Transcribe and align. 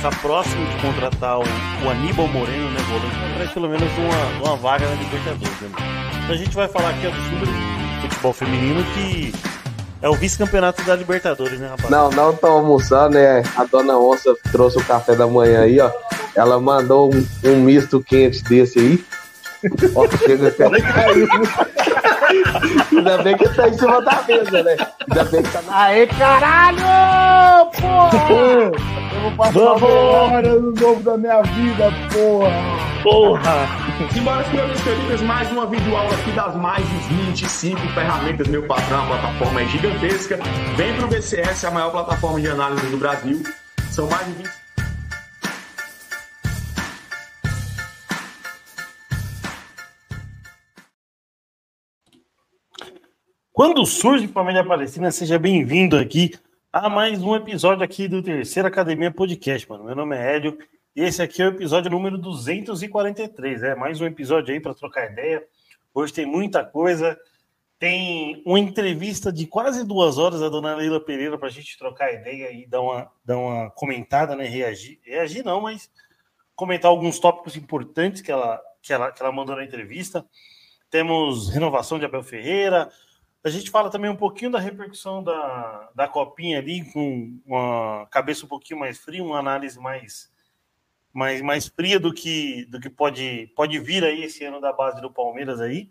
está 0.00 0.10
próximo 0.22 0.64
de 0.66 0.76
contratar 0.80 1.38
o, 1.38 1.42
o 1.42 1.90
Aníbal 1.90 2.26
Moreno, 2.28 2.70
né, 2.70 2.80
volante, 2.88 3.16
para 3.36 3.46
pelo 3.52 3.68
menos 3.68 3.88
uma, 3.98 4.46
uma 4.46 4.56
vaga 4.56 4.88
na 4.88 4.94
Libertadores. 4.94 5.60
Né? 5.60 5.68
Então 6.24 6.34
a 6.34 6.38
gente 6.38 6.54
vai 6.56 6.68
falar 6.68 6.88
aqui 6.90 7.06
ó, 7.06 7.10
do 7.10 8.08
futebol 8.08 8.32
feminino 8.32 8.82
que 8.94 9.34
é 10.00 10.08
o 10.08 10.14
vice-campeonato 10.14 10.82
da 10.84 10.96
Libertadores, 10.96 11.60
né, 11.60 11.68
rapaz? 11.68 11.90
Não, 11.90 12.08
não 12.10 12.34
tô 12.34 12.46
almoçando, 12.46 13.16
né? 13.16 13.42
A 13.54 13.64
dona 13.64 13.98
Onça 13.98 14.34
trouxe 14.50 14.78
o 14.78 14.84
café 14.84 15.14
da 15.14 15.26
manhã 15.26 15.60
aí, 15.60 15.78
ó. 15.78 15.90
Ela 16.34 16.58
mandou 16.58 17.14
um, 17.14 17.26
um 17.44 17.56
misto 17.56 18.02
quente 18.02 18.42
desse 18.44 18.78
aí. 18.78 19.04
Ó, 19.94 20.08
chega 20.16 20.48
até. 20.48 20.64
Ainda 22.90 23.22
bem 23.22 23.36
que 23.36 23.48
tá 23.50 23.68
em 23.68 23.76
cima 23.76 24.00
da 24.00 24.24
mesa, 24.26 24.62
né? 24.62 24.76
Ainda 25.10 25.24
bem 25.24 25.42
que 25.42 25.50
tá 25.50 25.60
na. 25.60 25.82
Aê, 25.82 26.06
caralho! 26.06 27.70
Porra! 27.72 28.70
Eu 29.20 29.24
vou 29.24 29.36
passar 29.36 29.52
Vamos. 29.52 29.82
hora 29.82 30.54
no 30.58 30.72
novo 30.72 31.02
da 31.02 31.18
minha 31.18 31.42
vida, 31.42 31.90
porra! 32.10 33.02
Porra! 33.02 33.68
Simbora, 34.14 34.48
meus 34.48 34.80
queridos, 34.82 35.20
mais 35.20 35.50
uma 35.52 35.66
videoaula 35.66 36.14
aqui 36.14 36.32
das 36.32 36.56
mais 36.56 36.88
de 36.88 37.14
25 37.26 37.78
ferramentas, 37.92 38.48
meu 38.48 38.66
patrão, 38.66 39.02
a 39.02 39.06
plataforma 39.08 39.60
é 39.60 39.66
gigantesca. 39.66 40.38
Vem 40.74 40.96
pro 40.96 41.06
BCS, 41.06 41.66
a 41.66 41.70
maior 41.70 41.90
plataforma 41.90 42.40
de 42.40 42.48
análise 42.48 42.86
do 42.86 42.96
Brasil. 42.96 43.42
São 43.90 44.08
mais 44.08 44.26
de 44.26 44.32
20 44.32 44.50
Quando 53.52 53.84
surge 53.84 54.26
Família 54.28 54.64
Palestina, 54.64 55.10
seja 55.10 55.38
bem-vindo 55.38 55.98
aqui 55.98 56.32
a 56.72 56.88
mais 56.88 57.20
um 57.20 57.34
episódio 57.34 57.82
aqui 57.82 58.06
do 58.06 58.22
Terceira 58.22 58.68
Academia 58.68 59.10
Podcast, 59.10 59.68
mano. 59.68 59.84
Meu 59.84 59.96
nome 59.96 60.16
é 60.16 60.36
Hélio 60.36 60.56
e 60.94 61.02
esse 61.02 61.20
aqui 61.20 61.42
é 61.42 61.46
o 61.46 61.48
episódio 61.48 61.90
número 61.90 62.16
243, 62.16 63.64
é 63.64 63.74
mais 63.74 64.00
um 64.00 64.06
episódio 64.06 64.54
aí 64.54 64.60
para 64.60 64.72
trocar 64.72 65.10
ideia. 65.10 65.44
Hoje 65.92 66.12
tem 66.12 66.24
muita 66.24 66.64
coisa, 66.64 67.18
tem 67.76 68.40
uma 68.46 68.60
entrevista 68.60 69.32
de 69.32 69.48
quase 69.48 69.84
duas 69.84 70.16
horas 70.16 70.38
da 70.38 70.48
dona 70.48 70.76
Leila 70.76 71.00
Pereira 71.00 71.36
para 71.36 71.48
a 71.48 71.50
gente 71.50 71.76
trocar 71.76 72.12
ideia 72.12 72.52
e 72.52 72.64
dar 72.68 72.82
uma, 72.82 73.10
dar 73.24 73.38
uma 73.38 73.70
comentada, 73.70 74.36
né? 74.36 74.44
Reagir, 74.44 75.00
reagir 75.02 75.44
não, 75.44 75.60
mas 75.60 75.90
comentar 76.54 76.88
alguns 76.88 77.18
tópicos 77.18 77.56
importantes 77.56 78.22
que 78.22 78.30
ela, 78.30 78.60
que 78.80 78.92
ela, 78.92 79.10
que 79.10 79.20
ela 79.20 79.32
mandou 79.32 79.56
na 79.56 79.64
entrevista. 79.64 80.24
Temos 80.88 81.50
renovação 81.50 81.98
de 81.98 82.04
Abel 82.04 82.22
Ferreira, 82.22 82.88
a 83.42 83.48
gente 83.48 83.70
fala 83.70 83.90
também 83.90 84.10
um 84.10 84.16
pouquinho 84.16 84.50
da 84.50 84.58
repercussão 84.58 85.22
da, 85.22 85.90
da 85.94 86.06
copinha 86.06 86.58
ali, 86.58 86.84
com 86.92 87.38
uma 87.46 88.06
cabeça 88.10 88.44
um 88.44 88.48
pouquinho 88.48 88.78
mais 88.78 88.98
fria, 88.98 89.24
uma 89.24 89.38
análise 89.38 89.78
mais, 89.78 90.30
mais, 91.12 91.40
mais 91.40 91.66
fria 91.66 91.98
do 91.98 92.12
que, 92.12 92.66
do 92.66 92.78
que 92.78 92.90
pode, 92.90 93.50
pode 93.56 93.78
vir 93.78 94.04
aí 94.04 94.24
esse 94.24 94.44
ano 94.44 94.60
da 94.60 94.72
base 94.72 95.00
do 95.00 95.10
Palmeiras 95.10 95.60
aí. 95.60 95.90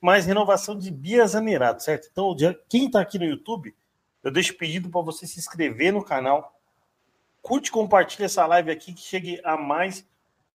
Mais 0.00 0.24
renovação 0.24 0.78
de 0.78 0.90
Bia 0.90 1.26
Zanerato, 1.26 1.82
certo? 1.82 2.08
Então, 2.10 2.34
quem 2.68 2.86
está 2.86 3.00
aqui 3.00 3.18
no 3.18 3.24
YouTube, 3.24 3.74
eu 4.22 4.30
deixo 4.30 4.56
pedido 4.56 4.88
para 4.88 5.02
você 5.02 5.26
se 5.26 5.38
inscrever 5.38 5.92
no 5.92 6.02
canal. 6.02 6.58
Curte, 7.42 7.70
compartilha 7.70 8.26
essa 8.26 8.46
live 8.46 8.70
aqui 8.70 8.94
que 8.94 9.02
chegue 9.02 9.40
a 9.44 9.56
mais 9.56 10.08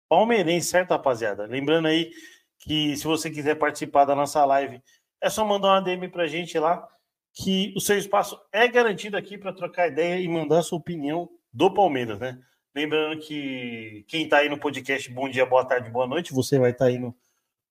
palmeirense, 0.10 0.70
certo, 0.70 0.92
rapaziada? 0.92 1.46
Lembrando 1.46 1.88
aí 1.88 2.12
que 2.58 2.96
se 2.96 3.04
você 3.04 3.30
quiser 3.30 3.56
participar 3.56 4.06
da 4.06 4.16
nossa 4.16 4.44
live 4.46 4.82
é 5.24 5.30
só 5.30 5.46
mandar 5.46 5.70
uma 5.70 5.82
DM 5.82 6.10
para 6.10 6.24
a 6.24 6.28
gente 6.28 6.60
lá, 6.60 6.86
que 7.34 7.74
o 7.78 7.80
seu 7.80 7.98
espaço 7.98 8.38
é 8.52 8.68
garantido 8.68 9.16
aqui 9.16 9.38
para 9.38 9.54
trocar 9.54 9.88
ideia 9.88 10.20
e 10.20 10.28
mandar 10.28 10.60
a 10.60 10.62
sua 10.62 10.78
opinião 10.78 11.30
do 11.52 11.74
Palmeiras, 11.74 12.20
né? 12.20 12.38
Lembrando 12.76 13.22
que 13.22 14.04
quem 14.10 14.26
está 14.26 14.40
aí 14.40 14.50
no 14.50 14.60
podcast, 14.60 15.10
bom 15.12 15.30
dia, 15.30 15.46
boa 15.46 15.64
tarde, 15.64 15.90
boa 15.90 16.06
noite, 16.06 16.34
você 16.34 16.60
vai 16.60 16.72
estar 16.72 16.86
tá 16.86 16.92
indo 16.92 17.16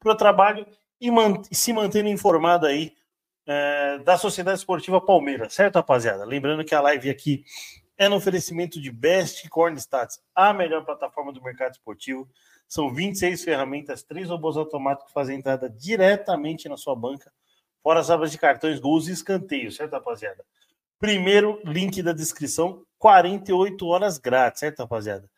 para 0.01 0.13
o 0.13 0.17
trabalho 0.17 0.67
e 0.99 1.11
man 1.11 1.43
se 1.53 1.75
mantendo 1.75 2.09
informado 2.09 2.65
aí 2.65 2.95
é, 3.47 3.99
da 3.99 4.17
Sociedade 4.17 4.59
Esportiva 4.59 4.99
Palmeiras, 4.99 5.53
certo, 5.53 5.75
rapaziada? 5.75 6.25
Lembrando 6.25 6.65
que 6.65 6.75
a 6.75 6.81
live 6.81 7.11
aqui 7.11 7.45
é 7.99 8.09
no 8.09 8.17
oferecimento 8.17 8.81
de 8.81 8.91
Best 8.91 9.47
Corn 9.51 9.77
Stats, 9.79 10.23
a 10.35 10.55
melhor 10.55 10.87
plataforma 10.87 11.35
do 11.35 11.43
mercado 11.43 11.73
esportivo. 11.73 12.27
São 12.67 12.95
26 12.95 13.45
ferramentas, 13.45 14.03
três 14.03 14.31
robôs 14.31 14.57
automáticos 14.57 15.09
que 15.09 15.13
fazem 15.13 15.37
entrada 15.37 15.69
diretamente 15.69 16.67
na 16.67 16.79
sua 16.79 16.97
banca 16.97 17.31
fora 17.83 18.01
as 18.01 18.11
abas 18.11 18.31
de 18.31 18.39
cartões, 18.39 18.79
gols 18.79 19.09
e 19.09 19.13
escanteios, 19.13 19.77
certo, 19.77 19.93
rapaziada? 19.93 20.45
Primeiro 20.99 21.61
link 21.65 22.03
da 22.03 22.13
descrição, 22.13 22.85
48 22.99 23.87
horas 23.87 24.19
grátis, 24.19 24.61
certo, 24.61 24.79
rapaziada? 24.81 25.29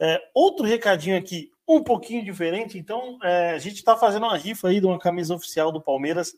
É, 0.00 0.22
outro 0.32 0.64
recadinho 0.64 1.18
aqui, 1.18 1.50
um 1.66 1.82
pouquinho 1.82 2.24
diferente, 2.24 2.78
então 2.78 3.18
é, 3.22 3.50
a 3.50 3.58
gente 3.58 3.76
está 3.76 3.96
fazendo 3.96 4.24
uma 4.24 4.36
rifa 4.36 4.68
aí 4.68 4.80
de 4.80 4.86
uma 4.86 4.98
camisa 4.98 5.34
oficial 5.34 5.72
do 5.72 5.80
Palmeiras 5.80 6.34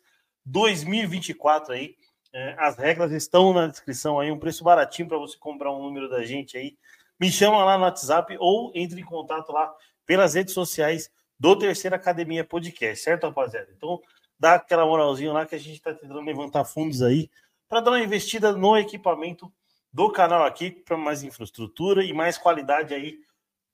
2024 0.47 1.75
aí. 1.75 1.95
É, 2.33 2.55
as 2.59 2.79
regras 2.79 3.13
estão 3.13 3.53
na 3.53 3.67
descrição 3.67 4.19
aí, 4.19 4.31
um 4.31 4.39
preço 4.39 4.65
baratinho 4.65 5.09
para 5.09 5.19
você 5.19 5.37
comprar 5.37 5.73
um 5.73 5.83
número 5.83 6.09
da 6.09 6.25
gente 6.25 6.57
aí. 6.57 6.77
Me 7.19 7.31
chama 7.31 7.63
lá 7.65 7.77
no 7.77 7.85
WhatsApp 7.85 8.37
ou 8.39 8.73
entre 8.75 9.01
em 9.01 9.05
contato 9.05 9.53
lá 9.53 9.75
pelas 10.07 10.35
redes 10.35 10.55
sociais 10.55 11.11
do 11.39 11.57
Terceira 11.57 11.97
Academia 11.97 12.45
Podcast, 12.45 13.05
certo, 13.05 13.27
rapaziada? 13.27 13.69
Então, 13.77 14.01
dá 14.41 14.55
aquela 14.55 14.87
moralzinha 14.87 15.33
lá 15.33 15.45
que 15.45 15.55
a 15.55 15.59
gente 15.59 15.75
está 15.75 15.93
tentando 15.93 16.23
levantar 16.23 16.65
fundos 16.65 17.03
aí 17.03 17.31
para 17.69 17.81
dar 17.81 17.91
uma 17.91 18.01
investida 18.01 18.53
no 18.53 18.77
equipamento 18.77 19.53
do 19.93 20.11
canal 20.11 20.45
aqui 20.45 20.71
para 20.71 20.97
mais 20.97 21.23
infraestrutura 21.23 22.03
e 22.03 22.15
mais 22.15 22.39
qualidade 22.39 22.95
aí 22.95 23.19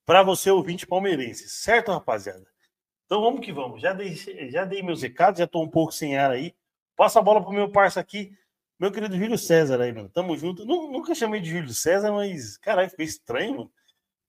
para 0.04 0.22
você 0.22 0.50
ouvinte 0.50 0.86
palmeirense, 0.86 1.48
certo, 1.48 1.92
rapaziada? 1.92 2.46
Então 3.04 3.20
vamos 3.20 3.40
que 3.40 3.52
vamos. 3.52 3.80
Já 3.80 3.92
dei, 3.92 4.14
já 4.50 4.64
dei 4.64 4.82
meus 4.82 5.02
recados, 5.02 5.38
já 5.38 5.44
estou 5.44 5.62
um 5.62 5.68
pouco 5.68 5.92
sem 5.92 6.16
ar 6.18 6.32
aí. 6.32 6.54
Passa 6.96 7.20
a 7.20 7.22
bola 7.22 7.42
pro 7.42 7.52
meu 7.52 7.70
parça 7.70 8.00
aqui, 8.00 8.36
meu 8.78 8.90
querido 8.90 9.16
Júlio 9.16 9.38
César 9.38 9.80
aí, 9.80 9.92
mano. 9.92 10.08
Tamo 10.08 10.36
junto. 10.36 10.64
Nunca 10.64 11.14
chamei 11.14 11.40
de 11.40 11.50
Júlio 11.50 11.72
César, 11.72 12.10
mas 12.12 12.56
caralho, 12.56 12.90
ficou 12.90 13.04
estranho, 13.04 13.52
mano. 13.52 13.72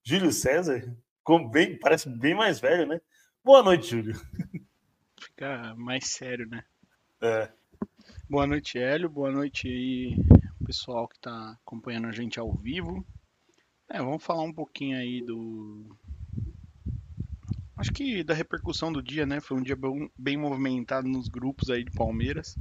Júlio 0.03 0.31
César, 0.31 0.95
como 1.23 1.49
bem, 1.49 1.77
parece 1.77 2.09
bem 2.09 2.35
mais 2.35 2.59
velho, 2.59 2.85
né? 2.85 3.01
Boa 3.43 3.63
noite, 3.63 3.87
Júlio. 3.87 4.15
fica 5.37 5.75
mais 5.75 6.07
sério, 6.07 6.47
né? 6.49 6.63
É. 7.21 7.51
Boa 8.27 8.47
noite, 8.47 8.79
Hélio. 8.79 9.07
Boa 9.07 9.31
noite 9.31 9.67
aí, 9.67 10.17
pessoal 10.65 11.07
que 11.07 11.15
está 11.15 11.51
acompanhando 11.61 12.07
a 12.07 12.11
gente 12.11 12.39
ao 12.39 12.51
vivo. 12.55 13.05
É, 13.87 13.99
vamos 13.99 14.23
falar 14.23 14.41
um 14.41 14.51
pouquinho 14.51 14.97
aí 14.97 15.21
do. 15.23 15.95
Acho 17.77 17.91
que 17.93 18.23
da 18.23 18.33
repercussão 18.33 18.91
do 18.91 19.03
dia, 19.03 19.27
né? 19.27 19.39
Foi 19.39 19.55
um 19.55 19.61
dia 19.61 19.75
bem, 19.75 20.11
bem 20.17 20.37
movimentado 20.37 21.07
nos 21.07 21.27
grupos 21.27 21.69
aí 21.69 21.83
de 21.83 21.91
Palmeiras, 21.91 22.57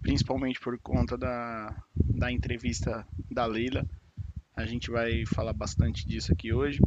principalmente 0.00 0.58
por 0.60 0.78
conta 0.78 1.18
da, 1.18 1.84
da 1.94 2.32
entrevista 2.32 3.06
da 3.30 3.44
Leila. 3.44 3.84
A 4.56 4.64
gente 4.64 4.90
vai 4.90 5.26
falar 5.26 5.52
bastante 5.52 6.08
disso 6.08 6.32
aqui 6.32 6.54
hoje. 6.54 6.80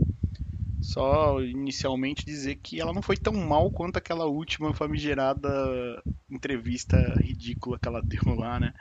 Só 0.81 1.39
inicialmente 1.41 2.25
dizer 2.25 2.55
que 2.55 2.81
ela 2.81 2.91
não 2.91 3.03
foi 3.03 3.15
tão 3.15 3.33
mal 3.33 3.69
quanto 3.69 3.97
aquela 3.97 4.25
última 4.25 4.73
famigerada 4.73 5.47
entrevista 6.29 6.97
ridícula 7.21 7.77
que 7.77 7.87
ela 7.87 8.01
deu 8.03 8.35
lá, 8.35 8.59
né? 8.59 8.73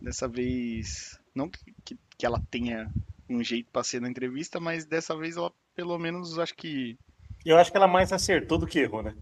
Dessa 0.00 0.28
vez, 0.28 1.18
não 1.34 1.48
que, 1.48 1.98
que 2.16 2.26
ela 2.26 2.38
tenha 2.50 2.94
um 3.28 3.42
jeito 3.42 3.70
para 3.72 3.82
ser 3.82 4.00
na 4.00 4.10
entrevista, 4.10 4.60
mas 4.60 4.84
dessa 4.84 5.16
vez 5.16 5.36
ela 5.36 5.52
pelo 5.74 5.98
menos 5.98 6.38
acho 6.38 6.54
que 6.54 6.98
eu 7.50 7.58
acho 7.58 7.70
que 7.70 7.76
ela 7.76 7.88
mais 7.88 8.12
acertou 8.12 8.58
do 8.58 8.66
que 8.66 8.80
errou, 8.80 9.02
né? 9.02 9.14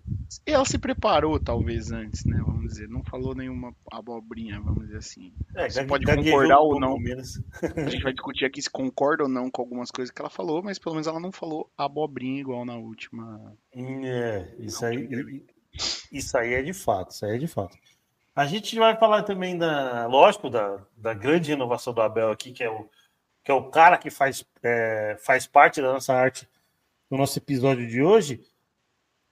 Ela 0.45 0.65
se 0.65 0.79
preparou, 0.79 1.39
talvez, 1.39 1.93
antes, 1.93 2.25
né? 2.25 2.43
Vamos 2.45 2.73
dizer. 2.73 2.89
Não 2.89 3.05
falou 3.05 3.35
nenhuma 3.35 3.75
abobrinha, 3.91 4.61
vamos 4.61 4.87
dizer 4.87 4.99
assim. 4.99 5.33
É, 5.55 5.69
Você 5.69 5.85
pode 5.85 6.05
concordar 6.05 6.59
ou 6.59 6.81
não. 6.81 6.97
a 6.97 7.89
gente 7.89 8.03
vai 8.03 8.13
discutir 8.13 8.45
aqui 8.45 8.61
se 8.61 8.71
concorda 8.71 9.23
ou 9.23 9.29
não 9.29 9.51
com 9.51 9.63
algumas 9.63 9.91
coisas 9.91 10.13
que 10.13 10.21
ela 10.21 10.31
falou, 10.31 10.63
mas 10.63 10.79
pelo 10.79 10.95
menos 10.97 11.07
ela 11.07 11.21
não 11.21 11.31
falou 11.31 11.71
abobrinha 11.79 12.41
igual 12.41 12.65
na 12.65 12.75
última. 12.77 13.57
É, 13.73 14.55
isso 14.59 14.85
aí. 14.85 15.45
Isso 16.11 16.37
aí 16.37 16.55
é 16.55 16.63
de 16.63 16.73
fato, 16.73 17.11
isso 17.11 17.25
aí 17.25 17.37
é 17.37 17.39
de 17.39 17.47
fato. 17.47 17.77
A 18.35 18.47
gente 18.47 18.77
vai 18.77 18.97
falar 18.97 19.23
também 19.23 19.57
da, 19.57 20.07
lógico, 20.07 20.51
da, 20.51 20.79
da 20.97 21.15
grande 21.15 21.53
inovação 21.53 21.93
do 21.93 22.01
Abel 22.01 22.31
aqui, 22.31 22.53
que 22.53 22.65
é 22.65 22.71
o, 22.71 22.89
que 23.45 23.51
é 23.51 23.55
o 23.55 23.71
cara 23.71 23.97
que 23.97 24.11
faz, 24.11 24.45
é, 24.63 25.17
faz 25.21 25.47
parte 25.47 25.81
da 25.81 25.93
nossa 25.93 26.13
arte 26.13 26.49
no 27.11 27.19
nosso 27.19 27.39
episódio 27.39 27.87
de 27.87 28.03
hoje. 28.03 28.41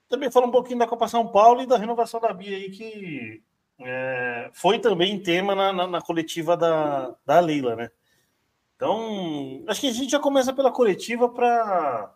Também 0.08 0.30
falar 0.30 0.46
um 0.46 0.50
pouquinho 0.50 0.78
da 0.78 0.86
Copa 0.86 1.08
São 1.08 1.26
Paulo 1.26 1.62
e 1.62 1.66
da 1.66 1.76
renovação 1.76 2.20
da 2.20 2.32
Bia 2.32 2.56
aí, 2.56 2.70
que 2.70 3.42
é, 3.80 4.50
foi 4.52 4.78
também 4.78 5.20
tema 5.20 5.54
na, 5.54 5.72
na, 5.72 5.86
na, 5.86 6.00
coletiva 6.00 6.56
da, 6.56 7.14
da 7.26 7.40
Leila, 7.40 7.74
né? 7.74 7.90
Então, 8.76 9.64
acho 9.68 9.80
que 9.80 9.88
a 9.88 9.92
gente 9.92 10.10
já 10.10 10.20
começa 10.20 10.52
pela 10.52 10.70
coletiva 10.70 11.28
para 11.28 12.14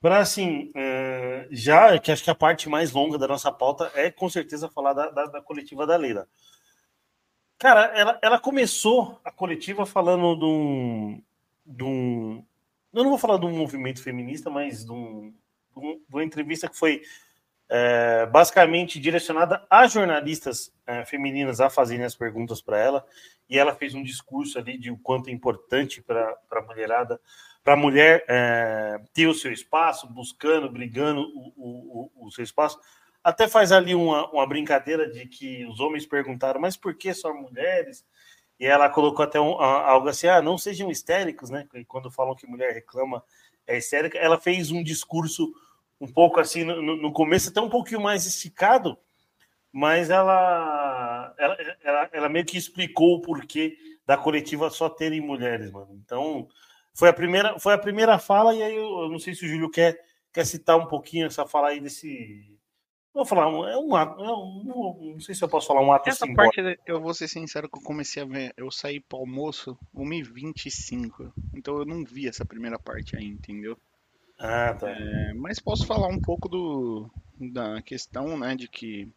para 0.00 0.18
assim, 0.18 0.70
é, 0.74 1.46
já 1.50 1.98
que 1.98 2.10
acho 2.10 2.24
que 2.24 2.30
a 2.30 2.34
parte 2.34 2.70
mais 2.70 2.90
longa 2.92 3.18
da 3.18 3.28
nossa 3.28 3.52
pauta 3.52 3.90
é 3.94 4.10
com 4.10 4.30
certeza 4.30 4.70
falar 4.70 4.94
da, 4.94 5.10
da, 5.10 5.26
da 5.26 5.42
coletiva 5.42 5.86
da 5.86 5.96
Leila. 5.96 6.26
Cara, 7.58 7.84
ela, 7.94 8.18
ela 8.22 8.38
começou 8.38 9.20
a 9.22 9.30
coletiva 9.30 9.84
falando 9.84 10.34
de 10.36 10.44
um, 10.46 11.22
de 11.66 11.84
um 11.84 12.42
Eu 12.92 13.02
não 13.02 13.10
vou 13.10 13.18
falar 13.18 13.38
de 13.38 13.46
um 13.46 13.56
movimento 13.56 14.02
feminista, 14.02 14.50
mas 14.50 14.84
de, 14.84 14.92
um, 14.92 15.32
de 15.76 16.14
uma 16.14 16.24
entrevista 16.24 16.68
que 16.68 16.76
foi 16.76 17.02
é, 17.68 18.26
basicamente 18.26 18.98
direcionada 18.98 19.64
a 19.70 19.86
jornalistas 19.86 20.72
é, 20.84 21.04
femininas 21.04 21.60
a 21.60 21.70
fazerem 21.70 22.04
as 22.04 22.16
perguntas 22.16 22.60
para 22.60 22.78
ela. 22.78 23.06
E 23.48 23.56
ela 23.56 23.74
fez 23.74 23.94
um 23.94 24.02
discurso 24.02 24.58
ali 24.58 24.76
de 24.76 24.90
o 24.90 24.98
quanto 24.98 25.28
é 25.28 25.32
importante 25.32 26.02
para 26.02 26.36
a 26.50 26.62
mulherada, 26.62 27.20
para 27.62 27.74
a 27.74 27.76
mulher 27.76 28.24
é, 28.28 29.00
ter 29.12 29.28
o 29.28 29.34
seu 29.34 29.52
espaço, 29.52 30.08
buscando, 30.08 30.68
brigando 30.70 31.20
o, 31.20 32.10
o, 32.16 32.26
o 32.26 32.30
seu 32.32 32.42
espaço. 32.42 32.78
Até 33.22 33.46
faz 33.46 33.70
ali 33.70 33.94
uma, 33.94 34.28
uma 34.30 34.46
brincadeira 34.46 35.08
de 35.08 35.26
que 35.26 35.64
os 35.66 35.78
homens 35.78 36.06
perguntaram, 36.06 36.60
mas 36.60 36.76
por 36.76 36.94
que 36.94 37.12
só 37.14 37.32
mulheres? 37.32 38.04
E 38.60 38.66
ela 38.66 38.90
colocou 38.90 39.24
até 39.24 39.40
um, 39.40 39.58
algo 39.58 40.08
assim: 40.08 40.28
ah, 40.28 40.42
não 40.42 40.58
sejam 40.58 40.90
histéricos, 40.90 41.48
né? 41.48 41.66
Quando 41.88 42.10
falam 42.10 42.36
que 42.36 42.46
mulher 42.46 42.74
reclama 42.74 43.24
é 43.66 43.78
histérica. 43.78 44.18
Ela 44.18 44.38
fez 44.38 44.70
um 44.70 44.82
discurso 44.82 45.52
um 46.00 46.06
pouco 46.06 46.38
assim 46.38 46.64
no, 46.64 46.96
no 46.96 47.12
começo, 47.12 47.50
até 47.50 47.60
um 47.60 47.68
pouquinho 47.68 48.00
mais 48.00 48.26
esticado, 48.26 48.98
mas 49.72 50.10
ela, 50.10 51.34
ela, 51.38 51.56
ela, 51.82 52.10
ela, 52.12 52.28
meio 52.28 52.44
que 52.44 52.56
explicou 52.56 53.16
o 53.16 53.20
porquê 53.20 53.76
da 54.06 54.16
coletiva 54.16 54.70
só 54.70 54.88
terem 54.88 55.20
mulheres, 55.20 55.70
mano. 55.70 56.00
Então, 56.04 56.48
foi 56.94 57.08
a 57.08 57.12
primeira, 57.12 57.58
foi 57.58 57.74
a 57.74 57.78
primeira 57.78 58.18
fala, 58.18 58.54
e 58.54 58.62
aí 58.62 58.74
eu, 58.74 59.02
eu 59.02 59.08
não 59.08 59.18
sei 59.18 59.34
se 59.34 59.44
o 59.44 59.48
Júlio 59.48 59.70
quer, 59.70 59.98
quer 60.32 60.44
citar 60.46 60.76
um 60.76 60.86
pouquinho 60.86 61.26
essa 61.26 61.46
fala 61.46 61.68
aí 61.68 61.80
desse. 61.80 62.58
Vou 63.12 63.24
falar, 63.24 63.46
é 63.70 63.76
um 63.76 63.94
ato, 63.96 64.22
é 64.22 64.26
não 64.26 65.18
sei 65.18 65.34
se 65.34 65.42
eu 65.42 65.48
posso 65.48 65.66
falar 65.66 65.80
um 65.80 65.92
ato 65.92 66.08
Essa 66.08 66.26
simbólico. 66.26 66.62
parte, 66.62 66.80
eu 66.86 67.00
vou 67.00 67.12
ser 67.12 67.26
sincero 67.26 67.68
que 67.68 67.76
eu 67.76 67.82
comecei 67.82 68.22
a 68.22 68.26
ver, 68.26 68.54
eu 68.56 68.70
saí 68.70 69.00
para 69.00 69.18
almoço 69.18 69.76
1h25, 69.94 71.32
então 71.52 71.76
eu 71.78 71.84
não 71.84 72.04
vi 72.04 72.28
essa 72.28 72.44
primeira 72.44 72.78
parte 72.78 73.16
aí, 73.16 73.26
entendeu? 73.26 73.76
Ah, 74.38 74.74
tá. 74.74 74.88
É, 74.88 75.34
mas 75.34 75.58
posso 75.58 75.86
falar 75.86 76.06
um 76.06 76.20
pouco 76.20 76.48
do, 76.48 77.10
da 77.38 77.82
questão, 77.82 78.38
né, 78.38 78.54
de 78.54 78.68
que 78.68 79.08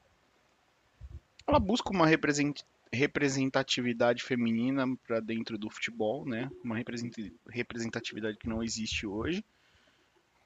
ela 1.45 1.59
busca 1.59 1.91
uma 1.91 2.07
representatividade 2.91 4.23
feminina 4.23 4.85
para 5.05 5.19
dentro 5.19 5.57
do 5.57 5.69
futebol, 5.69 6.25
né? 6.25 6.49
Uma 6.63 6.77
representatividade 7.49 8.37
que 8.37 8.47
não 8.47 8.63
existe 8.63 9.05
hoje. 9.05 9.43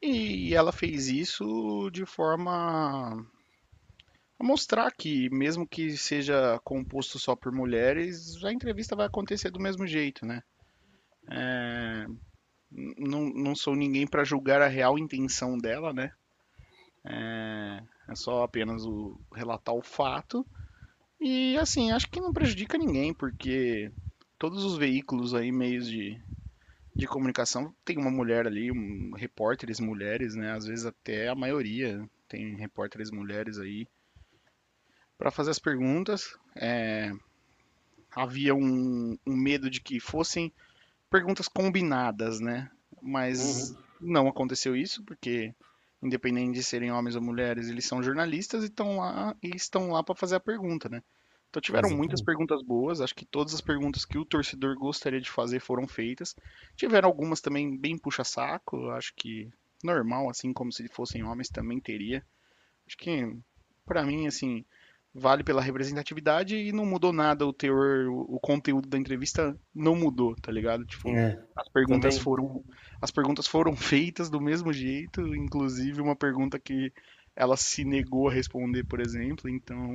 E 0.01 0.53
ela 0.53 0.71
fez 0.71 1.07
isso 1.07 1.89
de 1.91 2.05
forma 2.05 3.25
mostrar 4.39 4.91
que, 4.91 5.29
mesmo 5.29 5.67
que 5.67 5.97
seja 5.97 6.59
composto 6.63 7.17
só 7.17 7.35
por 7.35 7.51
mulheres, 7.51 8.43
a 8.43 8.51
entrevista 8.51 8.95
vai 8.95 9.07
acontecer 9.07 9.49
do 9.49 9.59
mesmo 9.59 9.87
jeito, 9.87 10.25
né? 10.25 10.43
É, 11.29 12.05
não, 12.97 13.29
não 13.29 13.55
sou 13.55 13.75
ninguém 13.75 14.05
para 14.05 14.23
julgar 14.23 14.61
a 14.61 14.67
real 14.67 14.97
intenção 14.97 15.57
dela, 15.57 15.91
né? 15.91 16.11
É, 17.05 17.83
é 18.09 18.15
só 18.15 18.43
apenas 18.43 18.85
o 18.85 19.19
relatar 19.33 19.73
o 19.73 19.81
fato. 19.81 20.45
E 21.19 21.57
assim, 21.57 21.91
acho 21.91 22.09
que 22.09 22.21
não 22.21 22.31
prejudica 22.31 22.77
ninguém, 22.77 23.13
porque 23.13 23.91
todos 24.37 24.63
os 24.63 24.77
veículos 24.77 25.33
aí, 25.33 25.51
meios 25.51 25.87
de, 25.87 26.21
de 26.95 27.07
comunicação, 27.07 27.73
tem 27.83 27.97
uma 27.97 28.11
mulher 28.11 28.45
ali, 28.45 28.71
um, 28.71 29.13
repórteres 29.15 29.79
mulheres, 29.79 30.35
né? 30.35 30.51
Às 30.51 30.67
vezes 30.67 30.85
até 30.85 31.27
a 31.27 31.35
maioria 31.35 32.07
tem 32.27 32.55
repórteres 32.55 33.09
mulheres 33.09 33.57
aí 33.57 33.87
para 35.17 35.31
fazer 35.31 35.51
as 35.51 35.59
perguntas. 35.59 36.37
É, 36.55 37.11
havia 38.15 38.55
um, 38.55 39.17
um 39.25 39.35
medo 39.35 39.69
de 39.69 39.81
que 39.81 39.99
fossem 39.99 40.51
perguntas 41.09 41.47
combinadas, 41.47 42.39
né? 42.39 42.69
Mas 43.01 43.71
uhum. 43.71 43.77
não 44.01 44.27
aconteceu 44.27 44.75
isso, 44.75 45.03
porque 45.03 45.53
independente 46.01 46.53
de 46.53 46.63
serem 46.63 46.91
homens 46.91 47.15
ou 47.15 47.21
mulheres, 47.21 47.69
eles 47.69 47.85
são 47.85 48.03
jornalistas 48.03 48.63
e 48.63 48.67
estão 48.67 48.97
lá 48.97 49.35
e 49.41 49.55
estão 49.55 49.91
lá 49.91 50.03
para 50.03 50.15
fazer 50.15 50.35
a 50.35 50.39
pergunta, 50.39 50.87
né? 50.89 51.01
Então 51.49 51.61
tiveram 51.61 51.87
Exatamente. 51.87 51.97
muitas 51.97 52.21
perguntas 52.21 52.61
boas, 52.61 53.01
acho 53.01 53.15
que 53.15 53.25
todas 53.25 53.53
as 53.53 53.61
perguntas 53.61 54.05
que 54.05 54.17
o 54.17 54.25
torcedor 54.25 54.75
gostaria 54.75 55.21
de 55.21 55.29
fazer 55.29 55.59
foram 55.59 55.87
feitas. 55.87 56.35
Tiveram 56.75 57.07
algumas 57.07 57.41
também 57.41 57.77
bem 57.77 57.97
puxa-saco, 57.97 58.89
acho 58.89 59.13
que 59.15 59.49
normal, 59.83 60.29
assim 60.29 60.51
como 60.53 60.71
se 60.71 60.87
fossem 60.89 61.23
homens 61.23 61.49
também 61.49 61.79
teria. 61.79 62.23
Acho 62.85 62.97
que 62.97 63.35
para 63.85 64.03
mim 64.03 64.27
assim, 64.27 64.65
vale 65.17 65.43
pela 65.43 65.61
representatividade 65.61 66.55
e 66.55 66.71
não 66.71 66.85
mudou 66.85 67.11
nada 67.11 67.45
o 67.45 67.51
teor, 67.51 68.07
o, 68.07 68.39
conteúdo 68.39 68.87
da 68.87 68.97
entrevista 68.97 69.57
não 69.73 69.95
mudou, 69.95 70.35
tá 70.35 70.51
ligado? 70.51 70.85
Tipo, 70.85 71.09
é, 71.09 71.41
as 71.55 71.67
perguntas 71.69 72.15
também. 72.15 72.23
foram 72.23 72.63
as 73.01 73.11
perguntas 73.11 73.47
foram 73.47 73.75
feitas 73.75 74.29
do 74.29 74.39
mesmo 74.39 74.71
jeito, 74.71 75.35
inclusive 75.35 76.01
uma 76.01 76.15
pergunta 76.15 76.59
que 76.59 76.91
ela 77.35 77.57
se 77.57 77.83
negou 77.83 78.29
a 78.29 78.31
responder, 78.31 78.83
por 78.83 78.99
exemplo, 78.99 79.49
então 79.49 79.91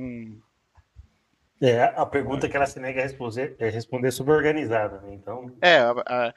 é, 1.63 1.81
a 1.95 2.05
pergunta 2.05 2.49
que 2.49 2.57
ela 2.57 2.65
se 2.65 2.77
nega 2.77 2.99
a 2.99 3.03
responder 3.03 3.55
é 3.57 3.69
responder 3.69 4.11
sobre 4.11 4.33
organizada, 4.33 4.99
né? 4.99 5.13
Então. 5.13 5.49
É, 5.61 5.77
a, 5.77 5.91
a, 5.91 6.33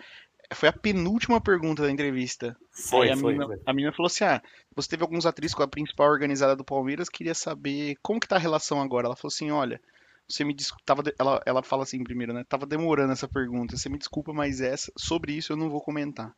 foi 0.54 0.69
a 0.69 0.72
penúltima 0.72 1.40
pergunta 1.40 1.82
da 1.82 1.90
entrevista. 1.90 2.56
Foi, 2.70 3.10
a, 3.10 3.16
foi, 3.16 3.32
menina, 3.32 3.46
foi. 3.46 3.62
a 3.64 3.72
menina 3.72 3.93
falou 3.93 4.06
assim: 4.06 4.25
ah, 4.25 4.43
você 4.75 4.90
teve 4.90 5.02
alguns 5.02 5.26
atrizes 5.26 5.54
com 5.54 5.62
a 5.62 5.69
principal 5.69 6.08
organizada 6.08 6.54
do 6.54 6.64
Palmeiras, 6.64 7.08
queria 7.08 7.34
saber 7.34 7.96
como 8.02 8.20
que 8.20 8.28
tá 8.28 8.37
a 8.37 8.40
relação 8.40 8.81
agora. 8.81 9.06
Ela 9.06 9.16
falou 9.16 9.32
assim: 9.32 9.50
olha, 9.50 9.81
você 10.28 10.44
me 10.44 10.54
desculpa. 10.54 10.82
Ela, 11.19 11.43
ela 11.46 11.62
fala 11.62 11.82
assim 11.82 12.02
primeiro, 12.02 12.32
né? 12.32 12.44
Tava 12.48 12.66
demorando 12.66 13.12
essa 13.12 13.28
pergunta. 13.28 13.76
Você 13.76 13.88
me 13.88 13.98
desculpa, 13.98 14.32
mas 14.32 14.60
essa, 14.60 14.93
sobre 14.96 15.32
isso 15.32 15.52
eu 15.52 15.56
não 15.56 15.70
vou 15.70 15.81
comentar. 15.81 16.34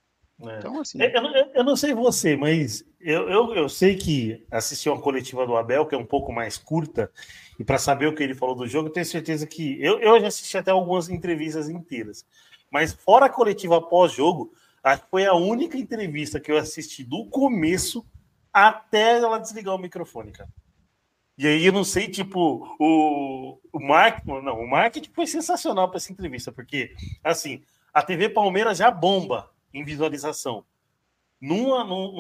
É. 0.47 0.59
Então, 0.59 0.81
assim. 0.81 1.01
Eu, 1.03 1.11
eu, 1.11 1.51
eu, 1.55 1.65
não 1.65 1.75
sei 1.75 1.93
você, 1.93 2.37
mas 2.37 2.85
eu, 3.01 3.29
eu, 3.29 3.55
eu 3.55 3.69
sei 3.69 3.97
que 3.97 4.47
assisti 4.51 4.89
uma 4.89 5.01
coletiva 5.01 5.45
do 5.45 5.57
Abel, 5.57 5.87
que 5.87 5.95
é 5.95 5.99
um 5.99 6.07
pouco 6.07 6.33
mais 6.33 6.57
curta, 6.57 7.11
e 7.59 7.65
para 7.65 7.79
saber 7.79 8.07
o 8.07 8.15
que 8.15 8.23
ele 8.23 8.35
falou 8.35 8.55
do 8.55 8.67
jogo, 8.67 8.89
eu 8.89 8.93
tenho 8.93 9.07
certeza 9.07 9.47
que. 9.47 9.83
Eu, 9.83 9.99
eu 9.99 10.21
já 10.21 10.29
assisti 10.29 10.57
até 10.57 10.71
algumas 10.71 11.09
entrevistas 11.09 11.69
inteiras. 11.69 12.25
Mas 12.71 12.93
fora 12.93 13.27
a 13.27 13.31
coletiva 13.31 13.81
pós-jogo, 13.81 14.53
acho 14.83 15.03
que 15.03 15.11
foi 15.11 15.27
a 15.27 15.35
única 15.35 15.77
entrevista 15.77 16.41
que 16.41 16.51
eu 16.51 16.59
assisti 16.59 17.03
do 17.03 17.27
começo 17.27 18.05
até 18.53 19.19
ela 19.19 19.39
desligar 19.39 19.75
o 19.75 19.79
microfone, 19.79 20.33
cara. 20.33 20.51
E 21.37 21.47
aí 21.47 21.65
eu 21.65 21.73
não 21.73 21.85
sei, 21.85 22.09
tipo, 22.09 22.77
o, 22.81 23.61
o 23.73 23.81
marketing, 23.81 24.43
não, 24.43 24.61
o 24.61 24.69
marketing 24.69 25.11
foi 25.13 25.25
sensacional 25.27 25.89
para 25.89 25.99
essa 25.99 26.11
entrevista, 26.11 26.51
porque 26.51 26.93
assim, 27.23 27.63
a 27.95 28.03
TV 28.03 28.29
Palmeiras 28.29 28.79
já 28.79 28.91
bomba 28.91 29.49
em 29.73 29.85
visualização. 29.85 30.65
Numa, 31.41 31.85
num, 31.85 32.13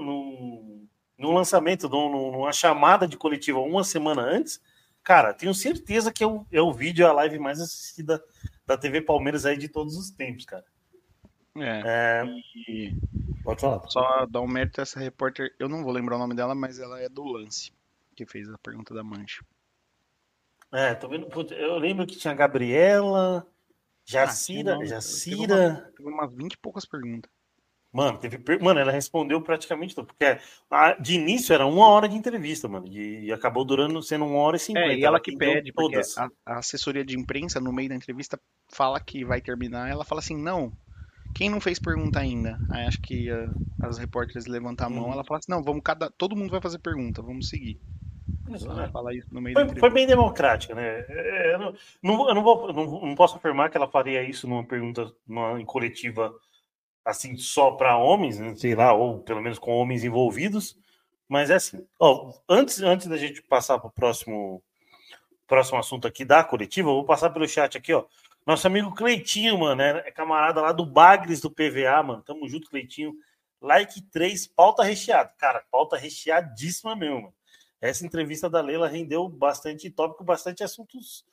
num, 0.00 0.88
num, 1.18 1.34
lançamento, 1.34 1.86
numa 1.86 2.52
chamada 2.52 3.06
de 3.06 3.18
coletiva 3.18 3.58
uma 3.60 3.84
semana 3.84 4.22
antes, 4.22 4.58
cara, 5.02 5.34
tenho 5.34 5.54
certeza 5.54 6.12
que 6.12 6.22
é 6.22 6.26
o, 6.26 6.46
é 6.50 6.60
o 6.60 6.72
vídeo, 6.72 7.06
a 7.06 7.12
live 7.12 7.38
mais 7.38 7.60
assistida 7.60 8.22
da 8.66 8.76
TV 8.76 9.00
Palmeiras 9.00 9.44
aí 9.44 9.56
de 9.56 9.68
todos 9.68 9.96
os 9.96 10.10
tempos, 10.10 10.44
cara. 10.44 10.64
É. 11.56 11.82
é... 11.84 12.24
E... 12.68 12.94
Pode 13.42 13.60
falar. 13.60 13.88
Só 13.88 14.26
dar 14.26 14.40
um 14.40 14.48
mérito 14.48 14.80
a 14.80 14.82
essa 14.82 15.00
repórter, 15.00 15.54
eu 15.58 15.68
não 15.68 15.82
vou 15.82 15.92
lembrar 15.92 16.16
o 16.16 16.18
nome 16.18 16.34
dela, 16.34 16.54
mas 16.54 16.78
ela 16.78 17.00
é 17.00 17.08
do 17.08 17.24
Lance, 17.24 17.72
que 18.14 18.26
fez 18.26 18.48
a 18.48 18.58
pergunta 18.58 18.94
da 18.94 19.02
Mancha. 19.02 19.44
É, 20.72 20.94
tô 20.94 21.08
vendo. 21.08 21.28
Eu 21.52 21.78
lembro 21.78 22.06
que 22.06 22.16
tinha 22.16 22.32
a 22.32 22.36
Gabriela, 22.36 23.46
Jacira. 24.04 24.76
Ah, 24.80 24.84
Jacira. 24.84 25.74
Teve, 25.74 25.92
teve 25.96 26.08
umas 26.08 26.32
20 26.32 26.52
e 26.52 26.58
poucas 26.58 26.84
perguntas. 26.84 27.30
Mano, 27.92 28.18
teve, 28.18 28.38
mano, 28.60 28.78
ela 28.78 28.92
respondeu 28.92 29.42
praticamente 29.42 29.96
tudo, 29.96 30.06
porque 30.06 30.38
a, 30.70 30.92
de 30.92 31.14
início 31.14 31.52
era 31.52 31.66
uma 31.66 31.88
hora 31.88 32.08
de 32.08 32.16
entrevista, 32.16 32.68
mano, 32.68 32.86
e, 32.86 33.24
e 33.26 33.32
acabou 33.32 33.64
durando 33.64 34.00
sendo 34.00 34.26
uma 34.26 34.38
hora 34.38 34.56
e 34.56 34.60
cinquenta. 34.60 34.92
É, 34.92 34.96
e 34.96 35.04
ela, 35.04 35.16
ela 35.16 35.20
que 35.20 35.36
pede, 35.36 35.72
todas. 35.72 36.16
A, 36.16 36.28
a, 36.46 36.58
assessoria 36.58 37.04
de 37.04 37.18
imprensa, 37.18 37.60
no 37.60 37.72
meio 37.72 37.88
da 37.88 37.96
entrevista, 37.96 38.38
fala 38.68 39.00
que 39.00 39.24
vai 39.24 39.40
terminar, 39.40 39.90
ela 39.90 40.04
fala 40.04 40.20
assim, 40.20 40.40
não, 40.40 40.72
quem 41.34 41.50
não 41.50 41.60
fez 41.60 41.80
pergunta 41.80 42.20
ainda? 42.20 42.56
Aí 42.70 42.86
acho 42.86 43.00
que 43.00 43.28
a, 43.28 43.48
as 43.82 43.98
repórteres 43.98 44.46
levantam 44.46 44.86
a 44.86 44.90
mão, 44.90 45.06
uhum. 45.06 45.12
ela 45.12 45.24
fala 45.24 45.38
assim, 45.38 45.50
não, 45.50 45.60
vamos 45.60 45.82
cada, 45.82 46.08
todo 46.10 46.36
mundo 46.36 46.52
vai 46.52 46.60
fazer 46.60 46.78
pergunta, 46.78 47.20
vamos 47.20 47.48
seguir. 47.48 47.80
Ela 48.48 48.88
fala 48.90 49.14
isso 49.14 49.28
no 49.32 49.40
meio 49.40 49.54
foi, 49.54 49.78
foi 49.78 49.90
bem 49.90 50.06
democrática, 50.06 50.74
né? 50.74 51.04
É, 51.08 51.54
eu 51.54 51.58
não, 51.58 51.74
não, 52.02 52.28
eu 52.28 52.34
não, 52.34 52.42
vou, 52.42 52.72
não, 52.72 52.84
não 53.06 53.14
posso 53.14 53.36
afirmar 53.36 53.70
que 53.70 53.76
ela 53.76 53.88
faria 53.88 54.22
isso 54.22 54.48
numa 54.48 54.64
pergunta 54.64 55.12
numa, 55.26 55.60
em 55.60 55.64
coletiva 55.64 56.32
assim 57.04 57.36
só 57.36 57.72
para 57.72 57.96
homens, 57.96 58.38
né? 58.38 58.54
sei 58.56 58.74
lá, 58.74 58.92
ou 58.92 59.20
pelo 59.20 59.40
menos 59.40 59.58
com 59.58 59.72
homens 59.72 60.04
envolvidos, 60.04 60.76
mas 61.28 61.50
é 61.50 61.54
assim. 61.54 61.86
Ó, 61.98 62.32
antes, 62.48 62.80
antes 62.82 63.06
da 63.06 63.16
gente 63.16 63.42
passar 63.42 63.78
para 63.78 63.88
o 63.88 63.92
próximo, 63.92 64.62
próximo 65.46 65.78
assunto 65.78 66.06
aqui 66.06 66.24
da 66.24 66.42
coletiva, 66.44 66.88
eu 66.88 66.94
vou 66.94 67.04
passar 67.04 67.30
pelo 67.30 67.48
chat 67.48 67.76
aqui, 67.76 67.92
ó. 67.92 68.04
Nosso 68.46 68.66
amigo 68.66 68.94
Cleitinho, 68.94 69.58
mano, 69.58 69.82
é 69.82 70.10
camarada 70.10 70.60
lá 70.60 70.72
do 70.72 70.84
Bagres 70.84 71.40
do 71.40 71.50
PVA, 71.50 72.02
mano. 72.02 72.22
Tamo 72.22 72.48
junto, 72.48 72.70
Cleitinho. 72.70 73.14
Like 73.60 74.00
3, 74.10 74.46
pauta 74.46 74.82
recheada. 74.82 75.32
Cara, 75.38 75.62
pauta 75.70 75.96
recheadíssima 75.96 76.96
mesmo, 76.96 77.22
mano. 77.22 77.34
Essa 77.80 78.04
entrevista 78.04 78.48
da 78.48 78.60
Leila 78.60 78.88
rendeu 78.88 79.28
bastante 79.28 79.88
tópico, 79.90 80.24
bastante 80.24 80.62
assuntos 80.62 81.24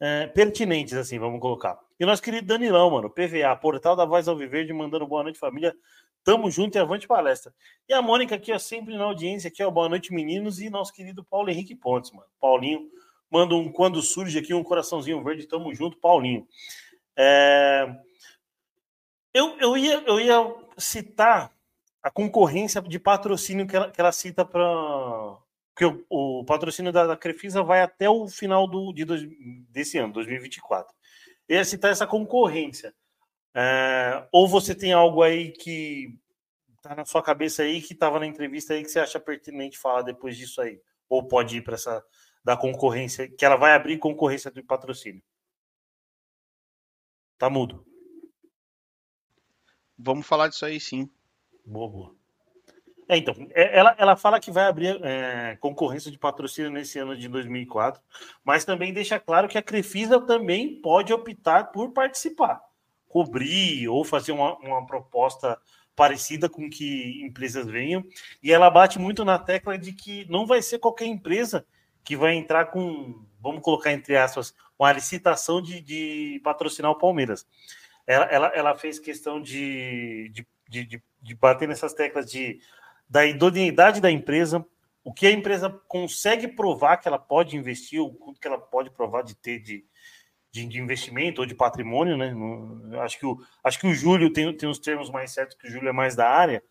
é, 0.00 0.26
pertinentes, 0.26 0.94
assim, 0.94 1.18
vamos 1.18 1.40
colocar. 1.40 1.78
E 1.98 2.04
nosso 2.04 2.22
querido 2.22 2.46
Danilão, 2.46 2.90
mano, 2.90 3.08
PVA, 3.08 3.56
Portal 3.56 3.96
da 3.96 4.04
Voz 4.04 4.28
Alviverde, 4.28 4.70
mandando 4.70 5.06
boa 5.06 5.22
noite, 5.22 5.38
família. 5.38 5.74
Tamo 6.22 6.50
junto 6.50 6.76
e 6.76 6.78
avante 6.78 7.06
palestra. 7.06 7.54
E 7.88 7.94
a 7.94 8.02
Mônica 8.02 8.34
aqui, 8.34 8.52
ó, 8.52 8.58
sempre 8.58 8.98
na 8.98 9.04
audiência 9.04 9.48
aqui, 9.48 9.62
ó, 9.62 9.70
boa 9.70 9.88
noite, 9.88 10.12
meninos. 10.12 10.60
E 10.60 10.68
nosso 10.68 10.92
querido 10.92 11.24
Paulo 11.24 11.48
Henrique 11.48 11.74
Pontes, 11.74 12.10
mano. 12.10 12.26
Paulinho, 12.38 12.90
manda 13.30 13.54
um 13.54 13.72
quando 13.72 14.02
surge 14.02 14.38
aqui 14.38 14.52
um 14.52 14.62
coraçãozinho 14.62 15.24
verde, 15.24 15.46
tamo 15.46 15.74
junto, 15.74 15.96
Paulinho. 15.96 16.46
É... 17.16 17.86
Eu, 19.32 19.56
eu, 19.58 19.76
ia, 19.78 20.02
eu 20.06 20.20
ia 20.20 20.54
citar 20.76 21.50
a 22.02 22.10
concorrência 22.10 22.82
de 22.82 22.98
patrocínio 22.98 23.66
que 23.66 23.74
ela, 23.74 23.90
que 23.90 24.00
ela 24.00 24.12
cita 24.12 24.44
para. 24.44 25.38
que 25.74 25.86
o, 25.86 26.04
o, 26.10 26.44
patrocínio 26.44 26.92
da, 26.92 27.06
da 27.06 27.16
Crefisa 27.16 27.62
vai 27.62 27.80
até 27.80 28.10
o 28.10 28.28
final 28.28 28.66
do, 28.66 28.92
de 28.92 29.04
dois, 29.06 29.22
desse 29.70 29.96
ano, 29.96 30.12
2024 30.12 30.95
ia 31.48 31.64
citar 31.64 31.92
essa 31.92 32.06
concorrência. 32.06 32.94
É, 33.54 34.28
ou 34.32 34.46
você 34.46 34.74
tem 34.74 34.92
algo 34.92 35.22
aí 35.22 35.52
que 35.52 36.18
tá 36.82 36.94
na 36.94 37.04
sua 37.04 37.22
cabeça 37.22 37.62
aí, 37.62 37.80
que 37.80 37.94
estava 37.94 38.20
na 38.20 38.26
entrevista 38.26 38.74
aí, 38.74 38.82
que 38.82 38.90
você 38.90 39.00
acha 39.00 39.18
pertinente 39.18 39.78
falar 39.78 40.02
depois 40.02 40.36
disso 40.36 40.60
aí? 40.60 40.80
Ou 41.08 41.26
pode 41.26 41.56
ir 41.58 41.62
para 41.62 41.74
essa 41.74 42.04
da 42.44 42.56
concorrência, 42.56 43.28
que 43.28 43.44
ela 43.44 43.56
vai 43.56 43.72
abrir 43.72 43.98
concorrência 43.98 44.50
do 44.50 44.62
patrocínio? 44.62 45.22
Tá 47.38 47.50
mudo. 47.50 47.84
Vamos 49.98 50.26
falar 50.26 50.48
disso 50.48 50.64
aí 50.64 50.78
sim. 50.78 51.10
Boa, 51.64 51.88
boa. 51.88 52.15
É, 53.08 53.16
então, 53.16 53.34
é, 53.54 53.78
ela, 53.78 53.94
ela 53.98 54.16
fala 54.16 54.40
que 54.40 54.50
vai 54.50 54.66
abrir 54.66 55.00
é, 55.04 55.56
concorrência 55.60 56.10
de 56.10 56.18
patrocínio 56.18 56.70
nesse 56.70 56.98
ano 56.98 57.16
de 57.16 57.28
2004, 57.28 58.02
mas 58.44 58.64
também 58.64 58.92
deixa 58.92 59.18
claro 59.20 59.48
que 59.48 59.56
a 59.56 59.62
Crefisa 59.62 60.20
também 60.20 60.80
pode 60.80 61.12
optar 61.12 61.70
por 61.70 61.92
participar, 61.92 62.60
cobrir 63.08 63.88
ou 63.88 64.04
fazer 64.04 64.32
uma, 64.32 64.56
uma 64.58 64.84
proposta 64.84 65.56
parecida 65.94 66.48
com 66.48 66.68
que 66.68 67.24
empresas 67.24 67.66
venham. 67.66 68.04
E 68.42 68.52
ela 68.52 68.68
bate 68.68 68.98
muito 68.98 69.24
na 69.24 69.38
tecla 69.38 69.78
de 69.78 69.92
que 69.92 70.28
não 70.28 70.44
vai 70.44 70.60
ser 70.60 70.78
qualquer 70.78 71.06
empresa 71.06 71.64
que 72.04 72.16
vai 72.16 72.34
entrar 72.34 72.66
com, 72.66 73.24
vamos 73.40 73.62
colocar 73.62 73.92
entre 73.92 74.16
aspas, 74.16 74.52
uma 74.78 74.92
licitação 74.92 75.62
de, 75.62 75.80
de 75.80 76.40
patrocinar 76.44 76.90
o 76.90 76.98
Palmeiras. 76.98 77.46
Ela, 78.06 78.24
ela, 78.26 78.46
ela 78.48 78.74
fez 78.76 78.98
questão 78.98 79.40
de, 79.40 80.28
de, 80.28 80.46
de, 80.68 81.02
de 81.22 81.34
bater 81.34 81.66
nessas 81.66 81.94
teclas 81.94 82.30
de 82.30 82.60
da 83.08 83.24
idoneidade 83.24 84.00
da 84.00 84.10
empresa, 84.10 84.64
o 85.04 85.12
que 85.12 85.26
a 85.26 85.30
empresa 85.30 85.70
consegue 85.86 86.48
provar 86.48 86.96
que 86.96 87.06
ela 87.06 87.18
pode 87.18 87.56
investir, 87.56 88.00
o 88.00 88.12
quanto 88.12 88.40
que 88.40 88.46
ela 88.48 88.58
pode 88.58 88.90
provar 88.90 89.22
de 89.22 89.36
ter 89.36 89.60
de, 89.60 89.84
de, 90.50 90.66
de 90.66 90.80
investimento 90.80 91.40
ou 91.40 91.46
de 91.46 91.54
patrimônio, 91.54 92.16
né? 92.16 92.34
Acho, 93.00 93.18
que 93.18 93.26
o, 93.26 93.38
acho 93.62 93.78
que 93.78 93.86
o 93.86 93.94
Júlio 93.94 94.32
tem, 94.32 94.52
tem 94.56 94.68
os 94.68 94.78
termos 94.78 95.10
mais 95.10 95.30
certos, 95.30 95.56
que 95.56 95.68
o 95.68 95.70
Júlio 95.70 95.88
é 95.88 95.92
mais 95.92 96.16
da 96.16 96.28
área, 96.28 96.62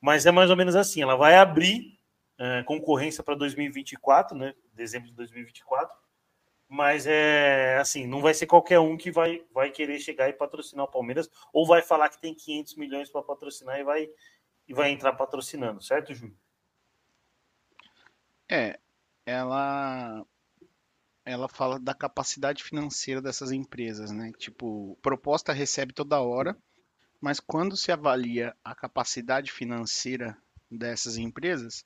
mas 0.00 0.24
é 0.24 0.30
mais 0.30 0.50
ou 0.50 0.56
menos 0.56 0.74
assim: 0.74 1.02
ela 1.02 1.16
vai 1.16 1.36
abrir 1.36 1.98
é, 2.38 2.62
concorrência 2.62 3.22
para 3.22 3.34
2024, 3.34 4.36
né? 4.36 4.54
Dezembro 4.72 5.08
de 5.08 5.14
2024. 5.14 5.94
Mas 6.68 7.06
é 7.06 7.76
assim, 7.78 8.06
não 8.06 8.20
vai 8.20 8.34
ser 8.34 8.46
qualquer 8.46 8.80
um 8.80 8.96
que 8.96 9.10
vai, 9.10 9.42
vai 9.52 9.70
querer 9.70 9.98
chegar 10.00 10.28
e 10.28 10.32
patrocinar 10.32 10.86
o 10.86 10.90
Palmeiras, 10.90 11.28
ou 11.52 11.66
vai 11.66 11.82
falar 11.82 12.08
que 12.08 12.20
tem 12.20 12.34
500 12.34 12.76
milhões 12.76 13.10
para 13.10 13.22
patrocinar 13.22 13.78
e 13.78 13.84
vai, 13.84 14.08
e 14.68 14.74
vai 14.74 14.90
entrar 14.90 15.12
patrocinando, 15.12 15.82
certo, 15.82 16.14
Júlio? 16.14 16.36
É, 18.50 18.78
ela 19.26 20.24
ela 21.24 21.48
fala 21.48 21.78
da 21.80 21.94
capacidade 21.94 22.62
financeira 22.62 23.22
dessas 23.22 23.50
empresas, 23.50 24.10
né? 24.10 24.30
Tipo, 24.36 24.98
proposta 25.00 25.52
recebe 25.54 25.94
toda 25.94 26.20
hora, 26.20 26.56
mas 27.20 27.40
quando 27.40 27.76
se 27.76 27.90
avalia 27.90 28.54
a 28.62 28.74
capacidade 28.74 29.50
financeira 29.50 30.36
dessas 30.70 31.16
empresas, 31.16 31.84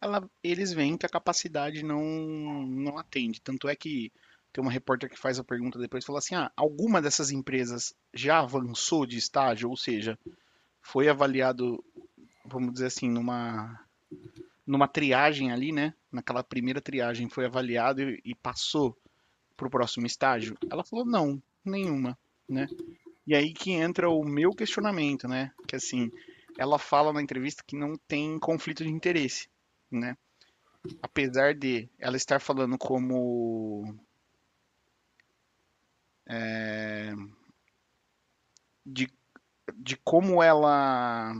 ela, 0.00 0.28
eles 0.42 0.72
veem 0.72 0.96
que 0.96 1.04
a 1.04 1.10
capacidade 1.10 1.82
não, 1.82 2.02
não 2.02 2.96
atende. 2.96 3.42
Tanto 3.42 3.68
é 3.68 3.76
que 3.76 4.10
tem 4.52 4.62
uma 4.62 4.72
repórter 4.72 5.10
que 5.10 5.18
faz 5.18 5.38
a 5.38 5.44
pergunta 5.44 5.78
depois 5.78 6.02
e 6.02 6.06
fala 6.06 6.20
assim: 6.20 6.34
ah, 6.34 6.50
alguma 6.56 7.02
dessas 7.02 7.30
empresas 7.30 7.94
já 8.14 8.38
avançou 8.38 9.04
de 9.04 9.18
estágio, 9.18 9.68
ou 9.68 9.76
seja, 9.76 10.18
foi 10.80 11.08
avaliado 11.08 11.84
vamos 12.48 12.72
dizer 12.72 12.86
assim, 12.86 13.08
numa 13.08 13.80
numa 14.66 14.86
triagem 14.86 15.50
ali, 15.50 15.72
né? 15.72 15.94
Naquela 16.12 16.44
primeira 16.44 16.80
triagem 16.80 17.28
foi 17.28 17.46
avaliado 17.46 18.02
e, 18.02 18.20
e 18.24 18.34
passou 18.34 18.96
para 19.56 19.66
o 19.66 19.70
próximo 19.70 20.06
estágio? 20.06 20.56
Ela 20.70 20.84
falou 20.84 21.06
não, 21.06 21.42
nenhuma, 21.64 22.18
né? 22.48 22.68
E 23.26 23.34
aí 23.34 23.52
que 23.52 23.72
entra 23.72 24.10
o 24.10 24.24
meu 24.24 24.52
questionamento, 24.52 25.26
né? 25.26 25.52
Que 25.66 25.76
assim, 25.76 26.10
ela 26.58 26.78
fala 26.78 27.12
na 27.12 27.22
entrevista 27.22 27.62
que 27.66 27.76
não 27.76 27.96
tem 27.96 28.38
conflito 28.38 28.84
de 28.84 28.90
interesse, 28.90 29.48
né? 29.90 30.16
Apesar 31.02 31.54
de 31.54 31.88
ela 31.98 32.16
estar 32.16 32.40
falando 32.40 32.76
como 32.78 33.94
é, 36.26 37.12
de, 38.84 39.10
de 39.74 39.96
como 39.98 40.42
ela 40.42 41.34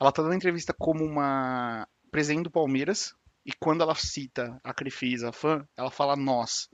ela 0.00 0.12
tá 0.12 0.22
dando 0.22 0.34
entrevista 0.34 0.72
como 0.72 1.04
uma 1.04 1.88
presidente 2.10 2.44
do 2.44 2.50
Palmeiras, 2.50 3.14
e 3.44 3.52
quando 3.52 3.82
ela 3.82 3.94
cita 3.94 4.60
a 4.64 4.74
Crefisa, 4.74 5.28
a 5.28 5.32
fã, 5.32 5.66
ela 5.76 5.90
fala 5.90 6.16
nós. 6.16 6.68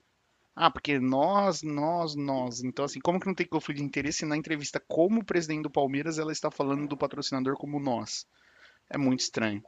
Ah, 0.54 0.70
porque 0.70 0.98
nós, 0.98 1.62
nós, 1.62 2.14
nós. 2.14 2.62
Então, 2.62 2.84
assim, 2.84 3.00
como 3.00 3.18
que 3.18 3.26
não 3.26 3.34
tem 3.34 3.46
conflito 3.46 3.78
de 3.78 3.84
interesse 3.84 4.24
na 4.24 4.36
entrevista 4.36 4.80
como 4.86 5.24
presidente 5.24 5.62
do 5.62 5.70
Palmeiras, 5.70 6.18
ela 6.18 6.32
está 6.32 6.50
falando 6.50 6.86
do 6.86 6.96
patrocinador 6.96 7.56
como 7.56 7.80
nós? 7.80 8.26
É 8.88 8.98
muito 8.98 9.20
estranho. 9.20 9.62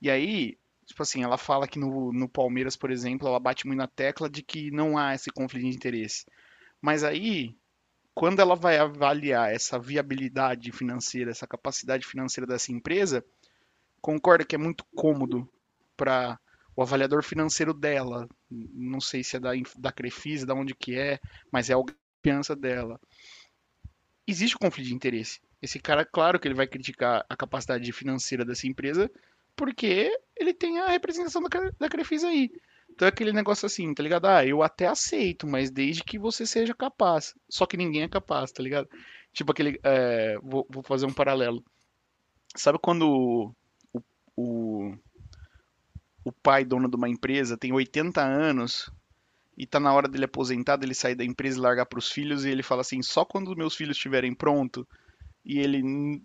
E 0.00 0.10
aí, 0.10 0.58
tipo 0.84 1.02
assim, 1.02 1.22
ela 1.22 1.38
fala 1.38 1.66
que 1.66 1.78
no, 1.78 2.12
no 2.12 2.28
Palmeiras, 2.28 2.76
por 2.76 2.90
exemplo, 2.90 3.26
ela 3.26 3.40
bate 3.40 3.66
muito 3.66 3.78
na 3.78 3.86
tecla 3.86 4.28
de 4.28 4.42
que 4.42 4.70
não 4.70 4.98
há 4.98 5.14
esse 5.14 5.30
conflito 5.30 5.64
de 5.64 5.76
interesse. 5.76 6.26
Mas 6.80 7.02
aí, 7.02 7.54
quando 8.16 8.40
ela 8.40 8.56
vai 8.56 8.78
avaliar 8.78 9.52
essa 9.52 9.78
viabilidade 9.78 10.72
financeira, 10.72 11.30
essa 11.30 11.46
capacidade 11.46 12.06
financeira 12.06 12.46
dessa 12.46 12.72
empresa, 12.72 13.22
concorda 14.00 14.42
que 14.42 14.54
é 14.54 14.58
muito 14.58 14.86
cômodo 14.96 15.46
para 15.98 16.40
o 16.74 16.80
avaliador 16.80 17.22
financeiro 17.22 17.74
dela, 17.74 18.26
não 18.50 19.02
sei 19.02 19.22
se 19.22 19.36
é 19.36 19.38
da, 19.38 19.50
da 19.76 19.92
Crefisa, 19.92 20.46
da 20.46 20.54
onde 20.54 20.74
que 20.74 20.98
é, 20.98 21.20
mas 21.52 21.68
é 21.68 21.74
a 21.74 21.76
confiança 21.76 22.56
dela. 22.56 22.98
Existe 24.26 24.56
um 24.56 24.60
conflito 24.60 24.88
de 24.88 24.94
interesse. 24.94 25.38
Esse 25.60 25.78
cara, 25.78 26.02
claro 26.02 26.40
que 26.40 26.48
ele 26.48 26.54
vai 26.54 26.66
criticar 26.66 27.22
a 27.28 27.36
capacidade 27.36 27.92
financeira 27.92 28.46
dessa 28.46 28.66
empresa, 28.66 29.10
porque 29.54 30.10
ele 30.34 30.54
tem 30.54 30.80
a 30.80 30.88
representação 30.88 31.42
da, 31.42 31.48
da 31.78 31.88
Crefisa 31.90 32.28
aí. 32.28 32.50
Então 32.96 33.04
é 33.04 33.10
aquele 33.10 33.30
negócio 33.30 33.66
assim, 33.66 33.92
tá 33.92 34.02
ligado? 34.02 34.24
Ah, 34.24 34.44
eu 34.44 34.62
até 34.62 34.86
aceito, 34.86 35.46
mas 35.46 35.70
desde 35.70 36.02
que 36.02 36.18
você 36.18 36.46
seja 36.46 36.74
capaz. 36.74 37.34
Só 37.46 37.66
que 37.66 37.76
ninguém 37.76 38.02
é 38.02 38.08
capaz, 38.08 38.50
tá 38.50 38.62
ligado? 38.62 38.88
Tipo 39.34 39.52
aquele. 39.52 39.78
É, 39.84 40.38
vou, 40.42 40.66
vou, 40.70 40.82
fazer 40.82 41.04
um 41.04 41.12
paralelo. 41.12 41.62
Sabe 42.56 42.78
quando 42.78 43.54
o, 43.92 44.02
o, 44.34 44.96
o 46.24 46.32
pai, 46.32 46.64
dono 46.64 46.88
de 46.88 46.96
uma 46.96 47.06
empresa, 47.06 47.58
tem 47.58 47.70
80 47.70 48.22
anos 48.22 48.90
e 49.58 49.66
tá 49.66 49.78
na 49.78 49.92
hora 49.92 50.08
dele 50.08 50.24
aposentar, 50.24 50.76
dele 50.76 50.94
sair 50.94 51.14
da 51.14 51.24
empresa 51.24 51.58
e 51.58 51.60
largar 51.60 51.84
pros 51.84 52.10
filhos, 52.10 52.46
e 52.46 52.50
ele 52.50 52.62
fala 52.62 52.80
assim: 52.80 53.02
só 53.02 53.26
quando 53.26 53.54
meus 53.54 53.76
filhos 53.76 53.98
estiverem 53.98 54.34
pronto 54.34 54.88
e 55.44 55.58
ele 55.58 55.82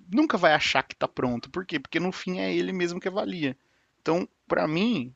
nunca 0.09 0.37
vai 0.37 0.53
achar 0.53 0.83
que 0.83 0.95
tá 0.95 1.07
pronto. 1.07 1.49
Por 1.49 1.65
quê? 1.65 1.81
Porque 1.81 1.99
no 1.99 2.13
fim 2.13 2.39
é 2.39 2.55
ele 2.55 2.71
mesmo 2.71 2.97
que 2.97 3.09
avalia. 3.09 3.57
Então, 4.01 4.25
para 4.47 4.65
mim, 4.69 5.13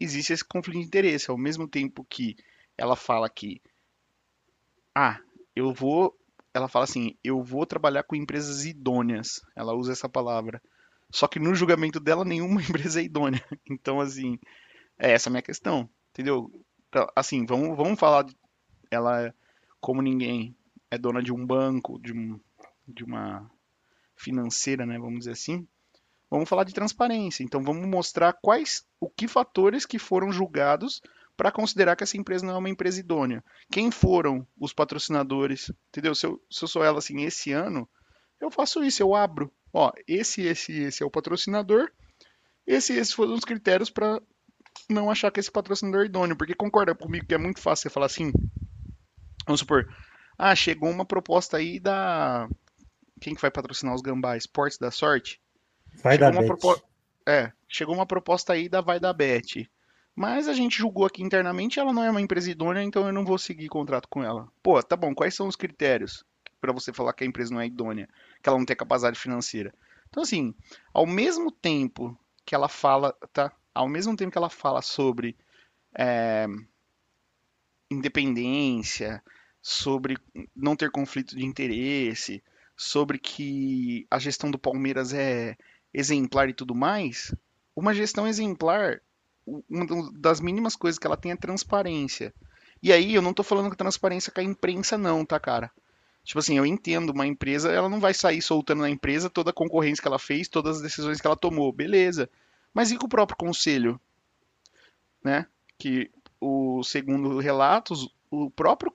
existe 0.00 0.32
esse 0.32 0.44
conflito 0.44 0.78
de 0.78 0.86
interesse. 0.86 1.30
Ao 1.30 1.38
mesmo 1.38 1.68
tempo 1.68 2.04
que 2.04 2.36
ela 2.76 2.96
fala 2.96 3.28
que, 3.28 3.60
ah, 4.94 5.20
eu 5.54 5.72
vou, 5.72 6.16
ela 6.54 6.68
fala 6.68 6.84
assim, 6.84 7.16
eu 7.22 7.42
vou 7.42 7.66
trabalhar 7.66 8.02
com 8.04 8.16
empresas 8.16 8.64
idôneas. 8.64 9.42
Ela 9.56 9.74
usa 9.74 9.92
essa 9.92 10.08
palavra. 10.08 10.62
Só 11.10 11.26
que 11.26 11.38
no 11.38 11.54
julgamento 11.54 11.98
dela, 11.98 12.24
nenhuma 12.24 12.60
empresa 12.62 13.00
é 13.00 13.04
idônea. 13.04 13.44
Então, 13.68 14.00
assim, 14.00 14.38
é 14.98 15.12
essa 15.12 15.28
a 15.28 15.32
minha 15.32 15.42
questão, 15.42 15.88
entendeu? 16.10 16.50
Então, 16.88 17.06
assim, 17.14 17.44
vamos, 17.46 17.76
vamos 17.76 17.98
falar. 17.98 18.22
De, 18.22 18.36
ela, 18.90 19.34
como 19.80 20.02
ninguém, 20.02 20.56
é 20.90 20.98
dona 20.98 21.22
de 21.22 21.32
um 21.32 21.44
banco, 21.44 21.98
de, 22.00 22.12
um, 22.12 22.40
de 22.86 23.04
uma 23.04 23.50
financeira, 24.16 24.86
né? 24.86 24.98
Vamos 24.98 25.20
dizer 25.20 25.32
assim. 25.32 25.66
Vamos 26.30 26.48
falar 26.48 26.64
de 26.64 26.74
transparência. 26.74 27.42
Então 27.42 27.62
vamos 27.62 27.86
mostrar 27.86 28.34
quais, 28.34 28.84
o 29.00 29.08
que 29.08 29.26
fatores 29.26 29.86
que 29.86 29.98
foram 29.98 30.30
julgados 30.30 31.00
para 31.36 31.52
considerar 31.52 31.94
que 31.94 32.02
essa 32.02 32.16
empresa 32.16 32.44
não 32.44 32.54
é 32.54 32.58
uma 32.58 32.68
empresa 32.68 32.98
idônea. 32.98 33.44
Quem 33.70 33.90
foram 33.90 34.46
os 34.58 34.72
patrocinadores? 34.72 35.70
Entendeu? 35.88 36.14
Se 36.14 36.26
eu, 36.26 36.42
se 36.50 36.64
eu 36.64 36.68
sou 36.68 36.84
ela 36.84 36.98
assim, 36.98 37.22
esse 37.22 37.52
ano, 37.52 37.88
eu 38.40 38.50
faço 38.50 38.82
isso, 38.82 39.02
eu 39.02 39.14
abro. 39.14 39.50
Ó, 39.72 39.92
esse, 40.06 40.42
esse, 40.42 40.72
esse 40.72 41.02
é 41.02 41.06
o 41.06 41.10
patrocinador. 41.10 41.90
Esse, 42.66 42.92
esses 42.92 43.14
foram 43.14 43.34
os 43.34 43.44
critérios 43.44 43.88
para 43.88 44.20
não 44.90 45.10
achar 45.10 45.30
que 45.30 45.40
esse 45.40 45.50
patrocinador 45.50 46.02
é 46.02 46.06
idôneo. 46.06 46.36
Porque 46.36 46.54
concorda 46.54 46.94
comigo 46.94 47.26
que 47.26 47.34
é 47.34 47.38
muito 47.38 47.60
fácil 47.60 47.84
você 47.84 47.90
falar 47.94 48.06
assim. 48.06 48.32
Vamos 49.46 49.60
supor, 49.60 49.88
Ah, 50.36 50.54
chegou 50.54 50.90
uma 50.90 51.04
proposta 51.06 51.56
aí 51.56 51.78
da. 51.78 52.48
Quem 53.20 53.34
que 53.34 53.40
vai 53.40 53.50
patrocinar 53.50 53.94
os 53.94 54.02
Gambá? 54.02 54.36
Esportes 54.36 54.78
da 54.78 54.90
Sorte? 54.90 55.40
Vai 56.02 56.16
chegou 56.16 56.32
dar 56.32 56.38
uma 56.38 56.46
propo- 56.46 56.82
É, 57.26 57.52
chegou 57.68 57.94
uma 57.94 58.06
proposta 58.06 58.52
aí 58.52 58.68
da 58.68 58.80
Vai 58.80 58.98
da 58.98 59.12
Bet. 59.12 59.70
Mas 60.14 60.48
a 60.48 60.52
gente 60.52 60.78
julgou 60.78 61.06
aqui 61.06 61.22
internamente, 61.22 61.78
ela 61.78 61.92
não 61.92 62.02
é 62.02 62.10
uma 62.10 62.20
empresa 62.20 62.50
idônea, 62.50 62.82
então 62.82 63.06
eu 63.06 63.12
não 63.12 63.24
vou 63.24 63.38
seguir 63.38 63.68
contrato 63.68 64.08
com 64.08 64.22
ela. 64.24 64.48
Pô, 64.62 64.82
tá 64.82 64.96
bom, 64.96 65.14
quais 65.14 65.34
são 65.34 65.46
os 65.46 65.54
critérios 65.54 66.24
pra 66.60 66.72
você 66.72 66.92
falar 66.92 67.12
que 67.12 67.22
a 67.22 67.26
empresa 67.26 67.54
não 67.54 67.60
é 67.60 67.66
idônea? 67.66 68.08
Que 68.42 68.48
ela 68.48 68.58
não 68.58 68.66
tem 68.66 68.74
capacidade 68.74 69.18
financeira. 69.18 69.72
Então, 70.08 70.22
assim, 70.22 70.54
ao 70.92 71.06
mesmo 71.06 71.52
tempo 71.52 72.18
que 72.44 72.54
ela 72.54 72.68
fala, 72.68 73.12
tá? 73.32 73.52
Ao 73.72 73.86
mesmo 73.86 74.16
tempo 74.16 74.32
que 74.32 74.38
ela 74.38 74.50
fala 74.50 74.82
sobre 74.82 75.36
é, 75.96 76.46
independência, 77.90 79.22
sobre 79.62 80.18
não 80.54 80.74
ter 80.76 80.90
conflito 80.90 81.36
de 81.36 81.44
interesse, 81.44 82.42
sobre 82.76 83.18
que 83.18 84.06
a 84.10 84.18
gestão 84.18 84.50
do 84.50 84.58
Palmeiras 84.58 85.12
é 85.12 85.56
exemplar 85.98 86.48
e 86.48 86.54
tudo 86.54 86.74
mais, 86.74 87.34
uma 87.74 87.94
gestão 87.94 88.26
exemplar, 88.26 89.00
uma 89.46 90.12
das 90.12 90.40
mínimas 90.40 90.76
coisas 90.76 90.98
que 90.98 91.06
ela 91.06 91.16
tem 91.16 91.32
é 91.32 91.36
transparência. 91.36 92.32
E 92.82 92.92
aí 92.92 93.14
eu 93.14 93.22
não 93.22 93.34
tô 93.34 93.42
falando 93.42 93.70
que 93.70 93.76
transparência 93.76 94.30
com 94.30 94.40
a 94.40 94.44
imprensa 94.44 94.96
não, 94.96 95.24
tá, 95.24 95.40
cara? 95.40 95.70
Tipo 96.22 96.38
assim, 96.38 96.56
eu 96.56 96.66
entendo, 96.66 97.10
uma 97.10 97.26
empresa, 97.26 97.72
ela 97.72 97.88
não 97.88 97.98
vai 97.98 98.14
sair 98.14 98.42
soltando 98.42 98.82
na 98.82 98.90
empresa 98.90 99.30
toda 99.30 99.50
a 99.50 99.54
concorrência 99.54 100.02
que 100.02 100.08
ela 100.08 100.18
fez, 100.18 100.46
todas 100.46 100.76
as 100.76 100.82
decisões 100.82 101.20
que 101.20 101.26
ela 101.26 101.36
tomou, 101.36 101.72
beleza. 101.72 102.28
Mas 102.72 102.92
e 102.92 102.98
com 102.98 103.06
o 103.06 103.08
próprio 103.08 103.36
conselho? 103.36 104.00
Né? 105.24 105.46
Que 105.78 106.10
o 106.40 106.84
segundo 106.84 107.38
relatos, 107.38 108.08
o 108.30 108.50
próprio, 108.50 108.92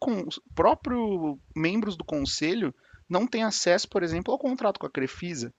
próprio 0.54 1.38
membros 1.56 1.98
do 1.98 2.04
conselho 2.04 2.74
não 3.10 3.28
têm 3.28 3.44
acesso, 3.44 3.90
por 3.90 4.04
exemplo, 4.04 4.32
ao 4.32 4.40
contrato 4.40 4.80
com 4.80 4.86
a 4.86 4.90
Crefisa. 4.90 5.54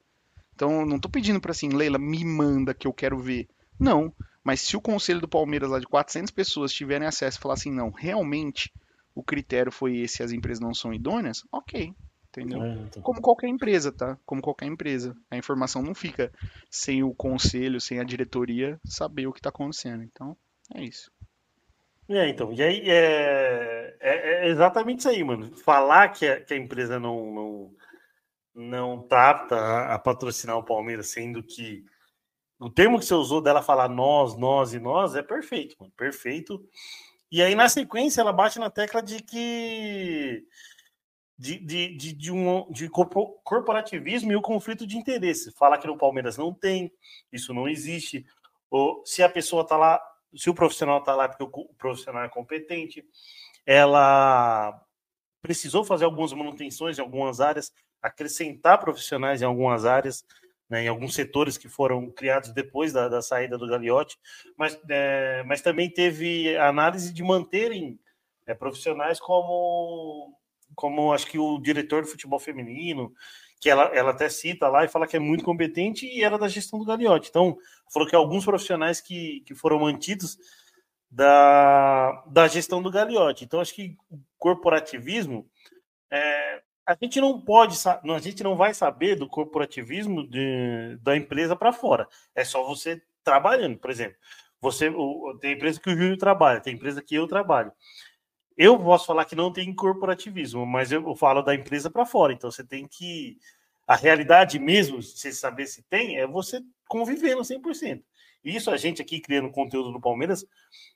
Então, 0.55 0.87
não 0.87 0.99
tô 0.99 1.09
pedindo 1.09 1.41
para 1.41 1.51
assim, 1.51 1.69
Leila, 1.69 1.99
me 1.99 2.25
manda 2.25 2.75
que 2.75 2.87
eu 2.87 2.93
quero 2.93 3.19
ver. 3.19 3.49
Não. 3.79 4.13
Mas 4.43 4.61
se 4.61 4.77
o 4.77 4.81
conselho 4.81 5.21
do 5.21 5.29
Palmeiras 5.29 5.71
lá 5.71 5.79
de 5.79 5.87
400 5.87 6.31
pessoas 6.31 6.73
tiverem 6.73 7.07
acesso 7.09 7.39
e 7.39 7.41
falar 7.41 7.55
assim, 7.55 7.73
não, 7.73 7.91
realmente 7.91 8.73
o 9.15 9.23
critério 9.23 9.73
foi 9.73 9.97
esse, 9.99 10.23
as 10.23 10.33
empresas 10.33 10.61
não 10.61 10.75
são 10.75 10.93
idôneas, 10.93 11.43
ok. 11.51 11.93
Entendeu? 12.29 12.63
É, 12.63 12.73
então. 12.73 13.03
Como 13.03 13.21
qualquer 13.21 13.47
empresa, 13.49 13.93
tá? 13.93 14.19
Como 14.27 14.43
qualquer 14.43 14.67
empresa. 14.67 15.17
A 15.31 15.37
informação 15.37 15.83
não 15.83 15.95
fica 15.95 16.33
sem 16.69 17.03
o 17.03 17.15
conselho, 17.15 17.81
sem 17.81 18.01
a 18.01 18.05
diretoria 18.05 18.79
saber 18.85 19.27
o 19.29 19.33
que 19.33 19.41
tá 19.41 19.51
acontecendo. 19.51 20.03
Então, 20.03 20.37
é 20.75 20.83
isso. 20.83 21.11
É, 22.09 22.29
então, 22.29 22.53
e 22.53 22.63
aí 22.63 22.83
é, 22.87 23.97
é- 24.01 24.47
é 24.47 24.49
exatamente 24.49 24.99
isso 24.99 25.09
aí, 25.09 25.25
mano. 25.25 25.57
Falar 25.57 26.09
que 26.09 26.27
a, 26.27 26.41
que 26.41 26.53
a 26.53 26.57
empresa 26.57 26.99
não, 27.01 27.33
não, 27.33 27.71
não 28.55 29.03
tá 29.03 29.31
apta 29.31 29.57
a, 29.95 29.99
patrocinar 29.99 30.57
o 30.57 30.65
Palmeiras, 30.65 31.09
sendo 31.09 31.43
que 31.43 31.85
o 32.59 32.71
termo 32.71 32.99
que 32.99 33.05
você 33.05 33.15
usou 33.15 33.41
dela 33.41 33.63
falar 33.63 33.89
nós, 33.89 34.37
nós 34.37 34.73
e 34.73 34.79
nós 34.79 35.15
é 35.15 35.23
perfeito, 35.23 35.77
mano, 35.79 35.93
perfeito. 35.97 36.65
E 37.31 37.43
aí, 37.43 37.55
na 37.55 37.69
sequência, 37.69 38.21
ela 38.21 38.33
bate 38.33 38.59
na 38.59 38.71
tecla 38.71 39.03
de 39.03 39.21
que 39.23 40.47
de, 41.37 41.59
de, 41.59 41.97
de, 41.97 42.13
de 42.13 42.33
um 42.33 42.71
de 42.71 42.89
corpo- 42.89 43.41
corporativismo 43.43 44.31
e 44.31 44.37
o 44.37 44.43
conflito 44.43 44.87
de 44.87 44.97
interesse. 44.97 45.53
Falar 45.53 45.79
que 45.79 45.87
no 45.87 45.99
Palmeiras 45.99 46.37
não 46.37 46.55
tem, 46.55 46.93
isso 47.33 47.53
não 47.53 47.69
existe. 47.69 48.25
Ou 48.71 49.03
se 49.05 49.23
a 49.23 49.29
pessoa 49.29 49.67
tá 49.67 49.77
lá, 49.77 50.01
se 50.35 50.49
o 50.49 50.55
profissional 50.55 51.03
tá 51.03 51.15
lá 51.15 51.29
porque 51.29 51.43
o 51.43 51.75
profissional 51.75 52.23
é 52.25 52.29
competente, 52.29 53.05
ela 53.67 54.81
precisou 55.43 55.85
fazer 55.85 56.05
algumas 56.05 56.33
manutenções 56.33 56.99
em 56.99 57.03
algumas 57.03 57.41
áreas, 57.41 57.73
acrescentar 58.05 58.79
profissionais 58.79 59.41
em 59.41 59.47
algumas 59.47 59.87
áreas, 59.87 60.27
né, 60.69 60.85
em 60.85 60.89
alguns 60.89 61.15
setores 61.15 61.57
que 61.57 61.71
foram 61.71 62.11
criados 62.11 62.53
depois 62.53 62.93
da, 62.93 63.09
da 63.09 63.23
saída 63.23 63.57
do 63.57 63.67
Gagliotti, 63.67 64.19
mas, 64.59 64.79
é, 64.91 65.43
mas 65.45 65.63
também 65.63 65.89
teve 65.89 66.55
análise 66.59 67.15
de 67.15 67.23
manterem 67.23 67.99
é, 68.47 68.53
profissionais 68.53 69.19
como, 69.19 70.39
como 70.75 71.15
acho 71.15 71.27
que 71.27 71.39
o 71.39 71.59
diretor 71.59 72.03
de 72.03 72.11
futebol 72.11 72.39
feminino, 72.39 73.11
que 73.59 73.71
ela, 73.71 73.85
ela 73.95 74.11
até 74.11 74.29
cita 74.29 74.69
lá 74.69 74.85
e 74.85 74.89
fala 74.89 75.07
que 75.07 75.17
é 75.17 75.21
muito 75.21 75.43
competente 75.43 76.07
e 76.07 76.23
era 76.23 76.37
da 76.37 76.47
gestão 76.47 76.79
do 76.79 76.85
Gagliotti. 76.85 77.31
Então, 77.31 77.57
falou 77.91 78.07
que 78.07 78.15
alguns 78.15 78.45
profissionais 78.45 79.01
que, 79.01 79.41
que 79.47 79.55
foram 79.55 79.81
mantidos 79.81 80.37
da, 81.11 82.23
da 82.27 82.47
gestão 82.49 82.83
do 82.83 82.91
Gagliotti. 82.91 83.45
Então, 83.45 83.61
acho 83.61 83.75
que 83.75 83.97
o 84.11 84.19
corporativismo, 84.37 85.49
é, 86.11 86.64
a 86.87 86.97
gente 87.01 87.21
não 87.21 87.41
pode, 87.41 87.77
a 87.87 88.19
gente 88.19 88.43
não 88.43 88.57
vai 88.57 88.75
saber 88.75 89.17
do 89.17 89.29
corporativismo 89.29 90.27
de- 90.29 90.97
da 91.03 91.17
empresa 91.17 91.57
para 91.57 91.73
fora. 91.73 92.07
É 92.35 92.45
só 92.45 92.65
você 92.65 93.03
trabalhando, 93.23 93.79
por 93.79 93.91
exemplo. 93.91 94.17
Você 94.61 94.91
tem 95.41 95.53
empresa 95.53 95.81
que 95.81 95.91
o 95.91 95.97
Júlio 95.97 96.17
trabalha, 96.19 96.61
tem 96.61 96.75
empresa 96.75 97.03
que 97.03 97.15
eu 97.15 97.27
trabalho. 97.27 97.73
Eu 98.57 98.79
posso 98.79 99.07
falar 99.07 99.25
que 99.25 99.35
não 99.37 99.53
tem 99.53 99.75
corporativismo, 99.75 100.65
mas 100.67 100.93
eu, 100.93 101.15
falo 101.17 101.43
da 101.43 101.55
empresa 101.55 101.91
para 101.91 102.07
fora. 102.07 102.33
Então 102.33 102.51
você 102.51 102.65
tem 102.65 102.87
que. 102.87 103.39
A 103.87 103.97
realidade 103.97 104.59
mesmo, 104.59 105.03
você 105.03 105.33
saber 105.33 105.67
se 105.67 105.83
tem, 105.85 106.17
é 106.19 106.27
você 106.27 106.61
convivendo 106.89 107.45
100%. 107.45 108.03
Isso 108.45 108.71
a 108.71 108.77
gente 108.77 109.03
aqui 109.03 109.21
criando 109.21 109.51
conteúdo 109.51 109.91
no 109.91 110.01
Palmeiras, 110.01 110.47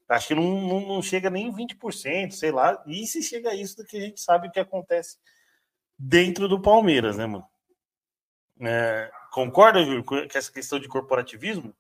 acho 0.09 0.29
que 0.29 0.35
não, 0.35 0.43
não, 0.63 0.81
não 0.89 1.03
chega 1.03 1.31
nem 1.31 1.53
20%, 1.53 2.33
sei 2.33 2.51
lá. 2.51 2.83
E 2.87 3.07
se 3.07 3.23
chega 3.23 3.51
a 3.51 3.55
isso, 3.55 3.77
do 3.77 3.85
que 3.85 3.97
a 3.97 4.01
gente 4.01 4.21
sabe 4.21 4.49
o 4.49 4.51
que 4.51 4.61
acontece 4.61 5.19
dentro 5.99 6.49
do 6.49 6.61
Palmeiras, 6.61 7.17
né, 7.17 7.27
mano? 7.27 7.47
É, 8.61 9.11
concorda, 9.33 9.83
Júlio, 9.83 10.05
com 10.05 10.17
essa 10.17 10.53
questão 10.53 10.79
de 10.79 10.89
corporativismo? 10.89 11.75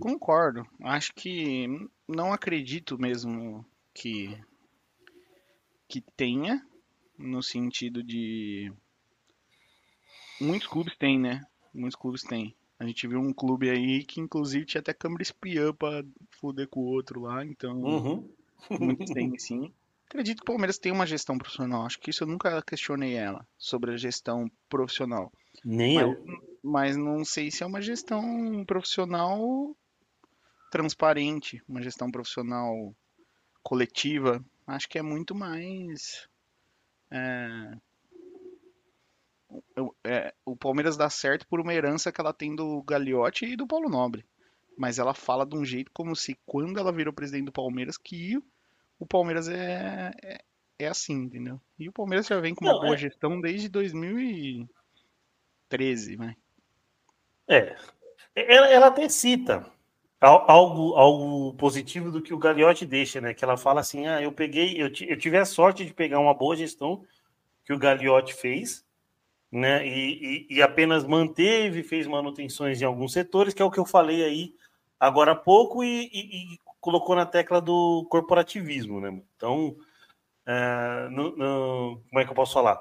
Concordo. 0.00 0.64
Acho 0.82 1.12
que 1.14 1.66
não 2.08 2.32
acredito 2.32 2.98
mesmo 2.98 3.64
que 3.92 4.38
que 5.88 6.00
tenha 6.16 6.64
no 7.18 7.42
sentido 7.42 8.02
de 8.02 8.70
muitos 10.40 10.68
clubes 10.68 10.96
têm, 10.96 11.18
né? 11.18 11.42
Muitos 11.74 11.96
clubes 11.96 12.22
têm. 12.22 12.54
A 12.78 12.86
gente 12.86 13.08
viu 13.08 13.18
um 13.20 13.32
clube 13.32 13.68
aí 13.70 14.04
que 14.04 14.20
inclusive 14.20 14.64
tinha 14.66 14.80
até 14.80 14.94
câmera 14.94 15.22
espiã 15.22 15.72
pra 15.74 16.04
foder 16.30 16.68
com 16.68 16.80
o 16.80 16.86
outro 16.86 17.22
lá, 17.22 17.44
então 17.44 17.74
Uhum. 17.74 18.28
muitos 18.70 19.10
têm 19.12 19.36
sim. 19.40 19.72
Acredito 20.08 20.38
que 20.38 20.42
o 20.42 20.46
Palmeiras 20.46 20.78
tem 20.78 20.90
uma 20.90 21.06
gestão 21.06 21.36
profissional. 21.36 21.84
Acho 21.84 21.98
que 22.00 22.08
isso 22.10 22.24
eu 22.24 22.26
nunca 22.28 22.62
questionei 22.62 23.14
ela 23.14 23.46
sobre 23.58 23.92
a 23.92 23.96
gestão 23.96 24.50
profissional. 24.68 25.30
Nem 25.62 25.96
Mas, 25.96 26.02
eu. 26.04 26.24
mas 26.62 26.96
não 26.96 27.24
sei 27.26 27.50
se 27.50 27.62
é 27.62 27.66
uma 27.66 27.82
gestão 27.82 28.64
profissional 28.64 29.76
transparente, 30.70 31.62
uma 31.68 31.82
gestão 31.82 32.10
profissional 32.10 32.74
coletiva. 33.62 34.42
Acho 34.66 34.88
que 34.88 34.98
é 34.98 35.02
muito 35.02 35.34
mais. 35.34 36.26
é, 37.10 37.76
eu- 39.76 39.94
é, 40.04 40.34
o 40.44 40.56
Palmeiras 40.56 40.96
dá 40.96 41.08
certo 41.10 41.46
por 41.48 41.60
uma 41.60 41.74
herança 41.74 42.10
que 42.12 42.20
ela 42.20 42.32
tem 42.32 42.54
do 42.54 42.82
Gagliotti 42.82 43.44
e 43.44 43.56
do 43.56 43.66
Paulo 43.66 43.88
Nobre. 43.90 44.24
Mas 44.76 44.98
ela 44.98 45.12
fala 45.12 45.44
de 45.44 45.56
um 45.56 45.64
jeito 45.64 45.90
como 45.92 46.14
se 46.16 46.34
quando 46.46 46.78
ela 46.78 46.92
virou 46.92 47.12
presidente 47.12 47.46
do 47.46 47.52
Palmeiras 47.52 47.98
que 47.98 48.38
o 48.98 49.06
Palmeiras 49.06 49.48
é, 49.48 50.10
é, 50.22 50.38
é 50.78 50.88
assim, 50.88 51.14
entendeu? 51.14 51.60
E 51.78 51.88
o 51.88 51.92
Palmeiras 51.92 52.26
já 52.26 52.38
vem 52.40 52.54
com 52.54 52.64
uma 52.64 52.72
Não, 52.74 52.80
boa 52.80 52.94
é- 52.94 52.98
gestão 52.98 53.40
desde 53.40 53.68
2013, 53.68 56.16
né? 56.16 56.34
É. 57.48 57.76
Ela, 58.34 58.68
ela 58.68 58.86
até 58.88 59.08
cita 59.08 59.66
al- 60.20 60.50
algo, 60.50 60.94
algo 60.94 61.54
positivo 61.54 62.10
do 62.10 62.22
que 62.22 62.32
o 62.34 62.38
Gagliotti 62.38 62.86
deixa, 62.86 63.20
né? 63.20 63.34
Que 63.34 63.44
ela 63.44 63.56
fala 63.56 63.80
assim: 63.80 64.06
ah, 64.06 64.20
eu 64.22 64.32
peguei, 64.32 64.80
eu, 64.80 64.86
eu 65.08 65.18
tive 65.18 65.36
a 65.38 65.44
sorte 65.44 65.84
de 65.84 65.92
pegar 65.94 66.18
uma 66.20 66.34
boa 66.34 66.54
gestão 66.56 67.04
que 67.64 67.72
o 67.72 67.78
Gagliotti 67.78 68.34
fez, 68.34 68.84
né? 69.50 69.86
E, 69.86 70.46
e- 70.50 70.56
e 70.56 70.62
apenas 70.62 71.04
manteve, 71.04 71.82
fez 71.82 72.06
manutenções 72.06 72.80
em 72.80 72.84
alguns 72.84 73.12
setores, 73.12 73.54
que 73.54 73.62
é 73.62 73.64
o 73.64 73.70
que 73.70 73.80
eu 73.80 73.86
falei 73.86 74.22
aí 74.24 74.54
agora 75.00 75.32
há 75.32 75.36
pouco, 75.36 75.82
e- 75.84 76.10
e 76.12 76.58
colocou 76.88 77.14
na 77.14 77.26
tecla 77.26 77.60
do 77.60 78.06
corporativismo, 78.08 78.98
né? 78.98 79.20
Então, 79.36 79.76
é, 80.46 81.08
no- 81.10 81.36
no- 81.36 82.02
como 82.08 82.18
é 82.18 82.24
que 82.24 82.30
eu 82.30 82.34
posso 82.34 82.54
falar? 82.54 82.80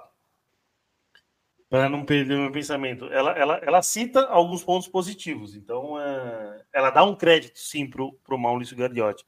Para 1.70 1.90
não 1.90 2.06
perder 2.06 2.36
o 2.36 2.44
meu 2.44 2.52
pensamento, 2.54 3.08
ela, 3.08 3.32
ela, 3.32 3.58
ela 3.58 3.82
cita 3.82 4.26
alguns 4.28 4.64
pontos 4.64 4.88
positivos, 4.88 5.54
então 5.54 6.00
é, 6.00 6.64
ela 6.72 6.90
dá 6.90 7.04
um 7.04 7.14
crédito 7.14 7.60
sim 7.60 7.86
para 7.86 8.02
o 8.34 8.38
Maurício 8.38 8.78
Gagliotti, 8.78 9.26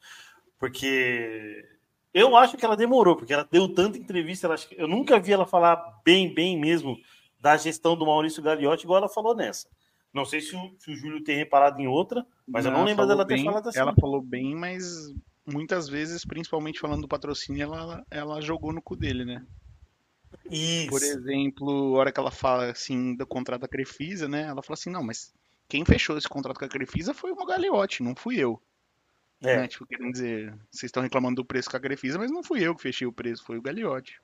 porque 0.58 1.66
eu 2.14 2.38
acho 2.38 2.56
que 2.56 2.64
ela 2.64 2.78
demorou, 2.78 3.18
porque 3.18 3.34
ela 3.34 3.46
deu 3.52 3.68
tanta 3.74 3.98
entrevista, 3.98 4.48
ela, 4.48 4.56
eu 4.78 4.88
nunca 4.88 5.20
vi 5.20 5.34
ela 5.34 5.46
falar 5.46 5.76
bem, 6.06 6.34
bem 6.34 6.58
mesmo 6.58 6.98
da 7.38 7.58
gestão 7.58 7.98
do 7.98 8.06
Maurício 8.06 8.42
Gagliotti, 8.42 8.86
igual 8.86 9.00
ela 9.00 9.10
falou 9.10 9.36
nessa. 9.36 9.68
Não 10.14 10.26
sei 10.26 10.42
se 10.42 10.56
o, 10.56 10.76
se 10.80 10.92
o 10.92 10.96
Júlio 10.96 11.24
tem 11.24 11.36
reparado 11.38 11.80
em 11.80 11.88
outra, 11.88 12.26
mas 12.48 12.66
eu 12.66 12.72
não 12.72 12.84
lembro 12.84 13.06
dela 13.06 13.26
ter 13.26 13.36
bem- 13.36 13.46
falado 13.46 13.70
assim. 13.70 13.80
Ela 13.80 13.94
falou 13.94 14.22
bem, 14.22 14.56
mas 14.56 15.14
muitas 15.46 15.88
vezes, 15.88 16.26
principalmente 16.26 16.80
falando 16.80 17.02
do 17.02 17.08
patrocínio, 17.08 17.62
ela, 17.64 18.06
ela 18.10 18.42
jogou 18.42 18.74
no 18.74 18.82
cu 18.82 18.96
dele, 18.96 19.24
né? 19.26 19.46
Isso. 20.50 20.90
Por 20.90 21.02
exemplo, 21.02 21.96
a 21.96 22.00
hora 22.00 22.12
que 22.12 22.20
ela 22.20 22.32
fala 22.32 22.72
assim 22.72 23.16
do 23.16 23.26
contrato 23.26 23.62
da 23.62 23.68
Crefisa, 23.68 24.28
né? 24.28 24.44
Ela 24.44 24.64
fala 24.64 24.74
assim, 24.76 24.90
não, 24.90 25.04
mas 25.04 25.34
quem 25.68 25.86
fechou 25.86 26.18
esse 26.18 26.28
contrato 26.28 26.58
com 26.58 26.66
a 26.66 26.70
Crefisa 26.70 27.14
foi 27.14 27.32
o 27.32 27.36
Magaliotti, 27.36 28.02
não 28.04 28.16
fui 28.16 28.38
eu. 28.38 28.60
É. 29.42 29.58
Né? 29.58 29.68
Tipo, 29.68 29.86
querendo 29.86 30.12
dizer, 30.12 30.54
vocês 30.72 30.90
estão 30.90 31.04
reclamando 31.04 31.36
do 31.36 31.46
preço 31.46 31.70
com 31.70 31.78
a 31.78 31.80
Crefisa, 31.80 32.18
mas 32.18 32.32
não 32.32 32.44
fui 32.44 32.62
eu 32.64 32.76
que 32.76 32.82
fechei 32.82 33.06
o 33.08 33.14
preço, 33.14 33.44
foi 33.46 33.58
o 33.58 33.62
Gagliotti. 33.62 34.20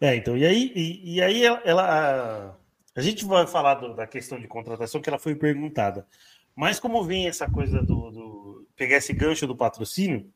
É, 0.00 0.16
então, 0.16 0.36
e 0.36 0.44
aí, 0.46 0.72
e, 0.74 1.16
e 1.16 1.22
aí 1.22 1.42
ela, 1.44 1.60
ela- 1.64 2.60
a, 2.98 3.02
gente 3.02 3.24
vai 3.24 3.46
falar 3.46 3.74
do- 3.76 3.94
da 3.94 4.06
questão 4.06 4.40
de 4.40 4.48
contratação 4.48 5.00
que 5.00 5.08
ela 5.08 5.18
foi 5.18 5.34
perguntada. 5.34 6.06
Mas 6.54 6.80
como 6.80 7.04
vem 7.04 7.28
essa 7.28 7.50
coisa 7.50 7.80
do, 7.82 8.10
do- 8.10 8.68
pegar 8.76 8.96
esse 8.96 9.12
gancho 9.12 9.46
do 9.46 9.56
patrocínio, 9.56 10.32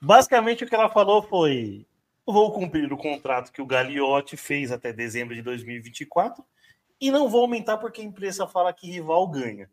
basicamente 0.00 0.64
o 0.64 0.66
que 0.68 0.74
ela 0.74 0.88
falou 0.88 1.22
foi: 1.22 1.86
"Eu 2.26 2.32
vou 2.32 2.52
cumprir 2.52 2.92
o 2.92 2.96
contrato 2.96 3.52
que 3.52 3.62
o 3.62 3.66
Gagliotti 3.66 4.36
fez 4.36 4.72
até 4.72 4.92
dezembro 4.92 5.34
de 5.34 5.42
2024 5.42 6.44
e 7.00 7.10
não 7.10 7.28
vou 7.28 7.42
aumentar 7.42 7.76
porque 7.78 8.00
a 8.00 8.04
empresa 8.04 8.46
fala 8.46 8.72
que 8.72 8.90
rival 8.90 9.28
ganha. 9.28 9.70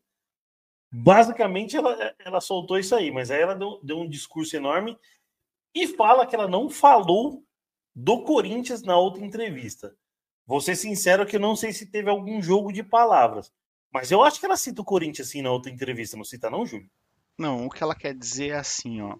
Basicamente, 0.92 1.76
ela, 1.76 2.14
ela 2.20 2.40
soltou 2.42 2.78
isso 2.78 2.94
aí, 2.94 3.10
mas 3.12 3.32
aí 3.32 3.42
ela 3.42 3.56
deu, 3.56 3.80
deu 3.82 4.00
um 4.00 4.08
discurso 4.08 4.56
enorme 4.56 4.98
e 5.74 5.88
fala 5.88 6.28
que 6.28 6.36
ela 6.36 6.48
não 6.48 6.70
falou 6.70 7.44
do 7.96 8.24
Corinthians 8.24 8.84
na 8.84 8.96
outra 8.98 9.26
entrevista. 9.26 9.96
Vou 10.46 10.60
ser 10.60 10.76
sincero 10.76 11.26
que 11.26 11.38
eu 11.38 11.40
não 11.40 11.56
sei 11.56 11.72
se 11.72 11.86
teve 11.86 12.10
algum 12.10 12.42
jogo 12.42 12.72
de 12.72 12.84
palavras, 12.84 13.52
mas 13.94 14.12
eu 14.12 14.24
acho 14.24 14.40
que 14.40 14.46
ela 14.46 14.58
cita 14.58 14.82
o 14.82 14.86
Corinthians 14.86 15.28
assim 15.28 15.42
na 15.42 15.52
outra 15.52 15.72
entrevista, 15.72 16.18
não 16.18 16.24
cita 16.24 16.50
não, 16.50 16.66
Júlio? 16.66 16.90
Não, 17.38 17.66
o 17.66 17.70
que 17.70 17.84
ela 17.84 17.96
quer 17.96 18.14
dizer 18.14 18.50
é 18.50 18.58
assim, 18.58 19.02
ó. 19.02 19.16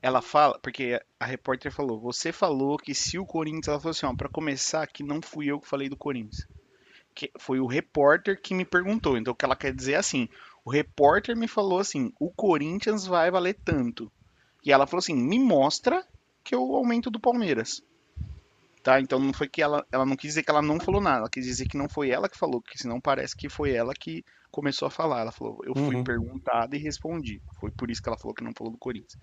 Ela 0.00 0.20
fala, 0.20 0.58
porque 0.58 1.00
a 1.18 1.24
repórter 1.24 1.72
falou, 1.72 2.00
você 2.00 2.30
falou 2.30 2.76
que 2.76 2.94
se 2.94 3.18
o 3.18 3.24
Corinthians, 3.24 3.68
ela 3.68 3.80
falou 3.80 3.90
assim, 3.90 4.06
ó, 4.06 4.14
pra 4.14 4.28
começar, 4.28 4.86
que 4.86 5.02
não 5.02 5.20
fui 5.22 5.46
eu 5.46 5.58
que 5.58 5.68
falei 5.68 5.88
do 5.88 5.96
Corinthians. 5.96 6.46
Que 7.14 7.30
foi 7.38 7.58
o 7.58 7.66
repórter 7.66 8.40
que 8.40 8.54
me 8.54 8.64
perguntou. 8.64 9.16
Então 9.16 9.32
o 9.32 9.36
que 9.36 9.44
ela 9.44 9.56
quer 9.56 9.72
dizer 9.72 9.92
é 9.92 9.96
assim, 9.96 10.28
o 10.64 10.70
repórter 10.70 11.36
me 11.36 11.48
falou 11.48 11.78
assim, 11.78 12.12
o 12.20 12.30
Corinthians 12.30 13.06
vai 13.06 13.30
valer 13.30 13.54
tanto. 13.64 14.12
E 14.64 14.72
ela 14.72 14.86
falou 14.86 14.98
assim, 14.98 15.14
me 15.14 15.38
mostra 15.38 16.06
que 16.42 16.54
eu 16.54 16.60
aumento 16.74 17.10
do 17.10 17.20
Palmeiras. 17.20 17.82
Tá? 18.84 19.00
Então 19.00 19.18
não 19.20 19.32
foi 19.32 19.48
que 19.48 19.62
ela, 19.62 19.86
ela 19.92 20.06
não 20.06 20.16
quis 20.16 20.30
dizer 20.30 20.44
que 20.44 20.50
ela 20.50 20.62
não 20.62 20.78
falou 20.80 21.00
nada, 21.00 21.18
ela 21.20 21.30
quis 21.30 21.46
dizer 21.46 21.66
que 21.66 21.78
não 21.78 21.88
foi 21.88 22.10
ela 22.10 22.28
que 22.28 22.38
falou, 22.38 22.62
porque 22.62 22.78
senão 22.78 23.00
parece 23.00 23.36
que 23.36 23.48
foi 23.48 23.72
ela 23.74 23.94
que 23.94 24.24
começou 24.52 24.86
a 24.86 24.92
falar. 24.92 25.22
Ela 25.22 25.32
falou, 25.32 25.58
eu 25.64 25.74
fui 25.74 25.96
Uhum. 25.96 26.04
perguntada 26.04 26.76
e 26.76 26.80
respondi. 26.80 27.42
Foi 27.60 27.72
por 27.72 27.90
isso 27.90 28.02
que 28.02 28.08
ela 28.10 28.18
falou 28.18 28.34
que 28.34 28.44
não 28.44 28.52
falou 28.56 28.72
do 28.72 28.78
Corinthians. 28.78 29.18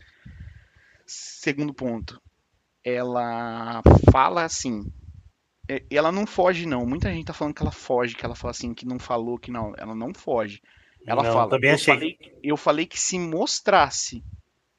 Segundo 1.06 1.74
ponto, 1.74 2.22
ela 2.84 3.82
fala 4.12 4.44
assim. 4.46 4.86
é- 5.70 5.84
Ela 5.92 6.12
não 6.12 6.28
foge, 6.28 6.66
não. 6.68 6.86
Muita 6.86 7.12
gente 7.14 7.26
tá 7.28 7.34
falando 7.34 7.56
que 7.56 7.62
ela 7.64 7.72
foge, 7.72 8.16
que 8.16 8.26
ela 8.26 8.36
fala 8.36 8.52
assim, 8.52 8.74
que 8.74 8.86
não 8.86 9.00
falou, 9.00 9.40
que 9.40 9.52
não. 9.52 9.74
Ela 9.78 9.96
não 9.96 10.14
foge. 10.14 10.62
Ela 11.06 11.24
Não, 11.24 11.34
fala. 11.34 11.50
também 11.50 11.70
eu, 11.70 11.76
achei. 11.76 11.96
falei, 11.96 12.18
eu 12.44 12.58
falei 12.58 12.86
que 12.88 13.00
se 13.00 13.20
mostrasse. 13.20 14.24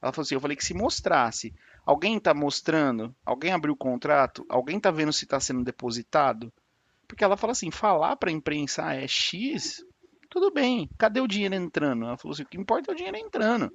Ela 0.02 0.12
falou 0.12 0.24
assim, 0.24 0.34
eu 0.36 0.40
falei 0.40 0.56
que 0.56 0.64
se 0.64 0.74
mostrasse. 0.74 1.54
Alguém 1.84 2.18
tá 2.18 2.32
mostrando? 2.32 3.14
Alguém 3.24 3.52
abriu 3.52 3.74
o 3.74 3.76
contrato? 3.76 4.46
Alguém 4.48 4.78
tá 4.78 4.90
vendo 4.90 5.12
se 5.12 5.26
tá 5.26 5.40
sendo 5.40 5.64
depositado? 5.64 6.52
Porque 7.08 7.24
ela 7.24 7.36
fala 7.36 7.52
assim, 7.52 7.70
falar 7.70 8.16
pra 8.16 8.30
imprensa 8.30 8.86
ah, 8.86 8.94
é 8.94 9.06
X, 9.06 9.84
tudo 10.30 10.50
bem. 10.50 10.88
Cadê 10.96 11.20
o 11.20 11.26
dinheiro 11.26 11.54
entrando? 11.54 12.04
Ela 12.04 12.16
falou 12.16 12.32
assim, 12.32 12.44
o 12.44 12.46
que 12.46 12.56
importa 12.56 12.90
é 12.90 12.94
o 12.94 12.96
dinheiro 12.96 13.16
entrando. 13.18 13.72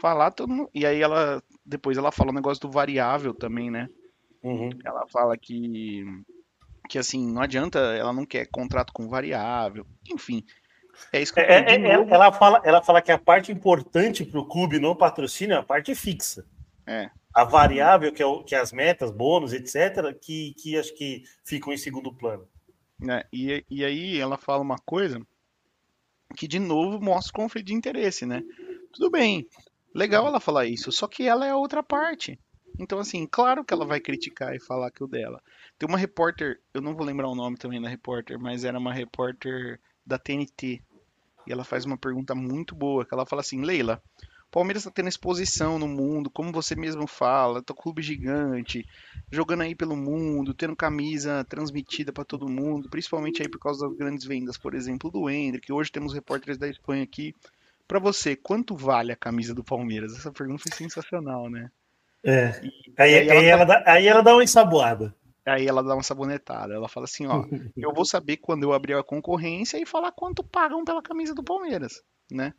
Falar 0.00 0.30
todo 0.30 0.52
mundo... 0.52 0.70
E 0.72 0.86
aí 0.86 1.00
ela 1.02 1.42
depois 1.64 1.98
ela 1.98 2.10
fala 2.10 2.30
o 2.30 2.34
negócio 2.34 2.62
do 2.62 2.70
variável 2.70 3.34
também, 3.34 3.70
né? 3.70 3.88
Uhum. 4.42 4.70
Ela 4.84 5.06
fala 5.08 5.36
que 5.36 6.04
que 6.88 6.98
assim, 6.98 7.26
não 7.32 7.40
adianta, 7.40 7.78
ela 7.78 8.12
não 8.12 8.26
quer 8.26 8.46
contrato 8.46 8.92
com 8.92 9.08
variável. 9.08 9.86
Enfim, 10.10 10.44
é 11.12 11.20
isso 11.20 11.32
que 11.32 11.40
eu 11.40 11.44
É, 11.44 11.74
é, 11.74 11.76
é, 11.76 11.92
ela, 11.92 12.32
fala, 12.32 12.60
ela 12.64 12.82
fala 12.82 13.00
que 13.00 13.12
a 13.12 13.18
parte 13.18 13.52
importante 13.52 14.24
para 14.24 14.40
o 14.40 14.46
clube 14.46 14.78
no 14.78 14.96
patrocínio 14.96 15.54
é 15.54 15.58
a 15.58 15.62
parte 15.62 15.94
fixa. 15.94 16.44
É. 16.86 17.10
A 17.34 17.44
variável, 17.44 18.12
que, 18.12 18.22
é 18.22 18.26
o, 18.26 18.42
que 18.44 18.54
é 18.54 18.58
as 18.58 18.72
metas, 18.72 19.10
bônus, 19.10 19.52
etc., 19.52 20.14
que, 20.20 20.54
que 20.54 20.76
acho 20.76 20.94
que 20.94 21.22
ficam 21.44 21.72
em 21.72 21.78
segundo 21.78 22.12
plano. 22.14 22.46
né? 22.98 23.24
E, 23.32 23.64
e 23.70 23.84
aí 23.84 24.18
ela 24.18 24.36
fala 24.36 24.62
uma 24.62 24.78
coisa 24.78 25.20
que 26.36 26.48
de 26.48 26.58
novo 26.58 27.00
mostra 27.00 27.32
conflito 27.32 27.66
de 27.66 27.74
interesse, 27.74 28.24
né? 28.24 28.42
Tudo 28.92 29.10
bem, 29.10 29.46
legal 29.94 30.26
ela 30.26 30.40
falar 30.40 30.66
isso, 30.66 30.90
só 30.92 31.06
que 31.06 31.26
ela 31.26 31.46
é 31.46 31.50
a 31.50 31.56
outra 31.56 31.82
parte. 31.82 32.38
Então, 32.78 32.98
assim, 32.98 33.26
claro 33.26 33.64
que 33.64 33.74
ela 33.74 33.84
vai 33.84 34.00
criticar 34.00 34.54
e 34.54 34.60
falar 34.60 34.90
que 34.90 35.04
o 35.04 35.06
dela. 35.06 35.42
Tem 35.78 35.86
uma 35.88 35.98
repórter, 35.98 36.60
eu 36.72 36.80
não 36.80 36.94
vou 36.94 37.04
lembrar 37.04 37.28
o 37.28 37.34
nome 37.34 37.58
também 37.58 37.80
da 37.80 37.88
repórter, 37.88 38.38
mas 38.38 38.64
era 38.64 38.78
uma 38.78 38.94
repórter 38.94 39.78
da 40.06 40.18
TNT. 40.18 40.82
E 41.46 41.52
ela 41.52 41.64
faz 41.64 41.84
uma 41.84 41.98
pergunta 41.98 42.34
muito 42.34 42.74
boa, 42.74 43.04
que 43.04 43.12
ela 43.12 43.26
fala 43.26 43.40
assim, 43.40 43.60
Leila, 43.62 44.02
Palmeiras 44.52 44.82
está 44.82 44.90
tendo 44.90 45.08
exposição 45.08 45.78
no 45.78 45.88
mundo, 45.88 46.28
como 46.28 46.52
você 46.52 46.76
mesmo 46.76 47.06
fala, 47.06 47.62
tá 47.62 47.72
clube 47.72 48.02
gigante, 48.02 48.86
jogando 49.30 49.62
aí 49.62 49.74
pelo 49.74 49.96
mundo, 49.96 50.52
tendo 50.52 50.76
camisa 50.76 51.42
transmitida 51.48 52.12
para 52.12 52.22
todo 52.22 52.50
mundo, 52.50 52.90
principalmente 52.90 53.40
aí 53.40 53.48
por 53.48 53.58
causa 53.58 53.88
das 53.88 53.96
grandes 53.96 54.26
vendas, 54.26 54.58
por 54.58 54.74
exemplo, 54.74 55.10
do 55.10 55.30
Hendrick. 55.30 55.72
Hoje 55.72 55.90
temos 55.90 56.12
repórteres 56.12 56.58
da 56.58 56.68
Espanha 56.68 57.02
aqui. 57.02 57.34
Para 57.88 57.98
você, 57.98 58.36
quanto 58.36 58.76
vale 58.76 59.10
a 59.10 59.16
camisa 59.16 59.54
do 59.54 59.64
Palmeiras? 59.64 60.14
Essa 60.18 60.30
pergunta 60.30 60.64
foi 60.68 60.76
sensacional, 60.76 61.48
né? 61.48 61.70
É. 62.22 62.48
Aí, 62.98 63.14
aí 63.14 63.28
ela 63.28 63.40
aí 63.40 63.46
ela 63.46 63.64
dá, 63.64 63.82
aí 63.86 64.06
ela 64.06 64.22
dá 64.22 64.34
uma 64.34 64.44
ensaboada. 64.44 65.14
Aí 65.46 65.66
ela 65.66 65.82
dá 65.82 65.94
uma 65.94 66.02
sabonetada. 66.02 66.74
Ela 66.74 66.90
fala 66.90 67.04
assim, 67.04 67.26
ó, 67.26 67.42
eu 67.74 67.94
vou 67.94 68.04
saber 68.04 68.36
quando 68.36 68.64
eu 68.64 68.74
abrir 68.74 68.92
a 68.98 69.02
concorrência 69.02 69.78
e 69.78 69.86
falar 69.86 70.12
quanto 70.12 70.44
pagam 70.44 70.84
pela 70.84 71.00
camisa 71.00 71.34
do 71.34 71.42
Palmeiras, 71.42 72.02
né? 72.30 72.52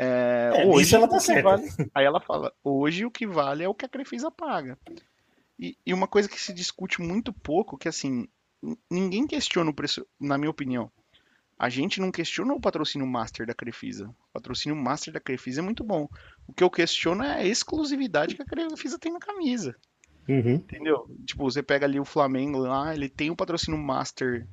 É, 0.00 0.62
É, 0.62 0.66
hoje 0.66 0.94
ela 0.94 1.08
tá 1.08 1.18
certa. 1.18 1.42
vale- 1.42 1.68
aí 1.94 2.04
ela 2.06 2.20
fala, 2.20 2.52
hoje 2.62 3.04
o 3.04 3.10
que 3.10 3.26
vale 3.26 3.64
é 3.64 3.68
o 3.68 3.74
que 3.74 3.84
a 3.84 3.88
Crefisa 3.88 4.30
paga. 4.30 4.78
E, 5.58 5.76
e 5.84 5.92
uma 5.92 6.06
coisa 6.06 6.28
que 6.28 6.40
se 6.40 6.52
discute 6.52 7.02
muito 7.02 7.32
pouco, 7.32 7.76
que 7.76 7.88
assim, 7.88 8.28
ninguém 8.88 9.26
questiona 9.26 9.70
o 9.70 9.74
preço, 9.74 10.06
na 10.20 10.38
minha 10.38 10.50
opinião. 10.50 10.88
A 11.58 11.68
gente 11.68 12.00
não 12.00 12.12
questiona 12.12 12.54
o 12.54 12.60
patrocínio 12.60 13.04
master 13.08 13.44
da 13.44 13.52
Crefisa. 13.52 14.06
O 14.08 14.32
patrocínio 14.34 14.76
master 14.76 15.12
da 15.12 15.18
Crefisa 15.18 15.60
é 15.60 15.64
muito 15.64 15.82
bom. 15.82 16.08
O 16.46 16.52
que 16.52 16.62
eu 16.62 16.70
questiono 16.70 17.24
é 17.24 17.32
a 17.40 17.44
exclusividade 17.44 18.36
que 18.36 18.42
a 18.42 18.46
Crefisa 18.46 18.96
tem 18.96 19.12
na 19.12 19.18
camisa. 19.18 19.74
Uhum. 20.28 20.54
Entendeu? 20.54 21.10
Tipo, 21.26 21.42
você 21.50 21.60
pega 21.60 21.84
ali 21.86 21.98
o 21.98 22.04
Flamengo 22.04 22.58
lá, 22.58 22.94
ele 22.94 23.08
tem 23.08 23.28
um 23.30 23.34
patrocínio 23.34 23.80
master 23.80 24.46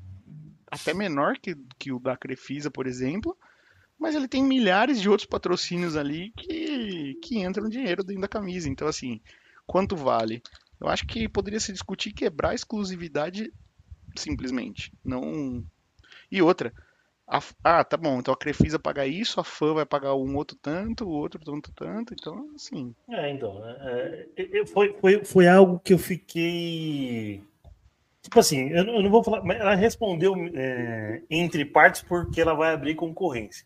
até 0.71 0.95
menor 0.95 1.37
que, 1.37 1.55
que 1.77 1.91
o 1.91 1.99
da 1.99 2.17
Crefisa, 2.17 2.71
por 2.71 2.87
exemplo, 2.87 3.37
mas 3.99 4.15
ele 4.15 4.27
tem 4.27 4.43
milhares 4.43 5.01
de 5.01 5.09
outros 5.09 5.27
patrocínios 5.27 5.95
ali 5.95 6.31
que, 6.37 7.15
que 7.23 7.39
entram 7.39 7.69
dinheiro 7.69 8.03
dentro 8.03 8.21
da 8.21 8.27
camisa. 8.27 8.69
Então, 8.69 8.87
assim, 8.87 9.21
quanto 9.65 9.95
vale? 9.95 10.41
Eu 10.79 10.87
acho 10.87 11.05
que 11.07 11.27
poderia 11.29 11.59
se 11.59 11.71
discutir 11.73 12.13
quebrar 12.13 12.49
a 12.49 12.55
exclusividade 12.55 13.51
simplesmente. 14.17 14.91
Não. 15.03 15.63
E 16.31 16.41
outra. 16.41 16.73
a- 17.27 17.41
ah, 17.63 17.83
tá 17.83 17.97
bom. 17.97 18.19
Então 18.19 18.33
a 18.33 18.37
Crefisa 18.37 18.79
paga 18.79 19.05
isso, 19.07 19.39
a 19.39 19.43
fã 19.43 19.73
vai 19.73 19.85
pagar 19.85 20.15
um 20.15 20.35
outro 20.35 20.57
tanto, 20.61 21.05
o 21.05 21.09
outro 21.11 21.39
tanto, 21.43 21.71
tanto. 21.73 22.13
Então, 22.13 22.49
assim. 22.55 22.95
É, 23.09 23.29
então. 23.31 23.61
é, 23.67 24.27
é, 24.37 24.59
é, 24.61 24.65
foi, 24.65 24.93
foi, 24.99 25.23
foi 25.25 25.47
algo 25.47 25.79
que 25.79 25.93
eu 25.93 25.97
fiquei. 25.99 27.41
Tipo 28.21 28.39
assim, 28.39 28.69
eu, 28.69 28.85
eu 28.85 29.03
não 29.03 29.09
vou 29.11 29.23
falar. 29.23 29.43
Mas 29.43 29.59
ela 29.59 29.75
respondeu 29.75 30.35
é, 30.55 31.21
entre 31.29 31.65
partes 31.65 32.01
porque 32.01 32.41
ela 32.41 32.53
vai 32.55 32.73
abrir 32.73 32.95
concorrência. 32.95 33.65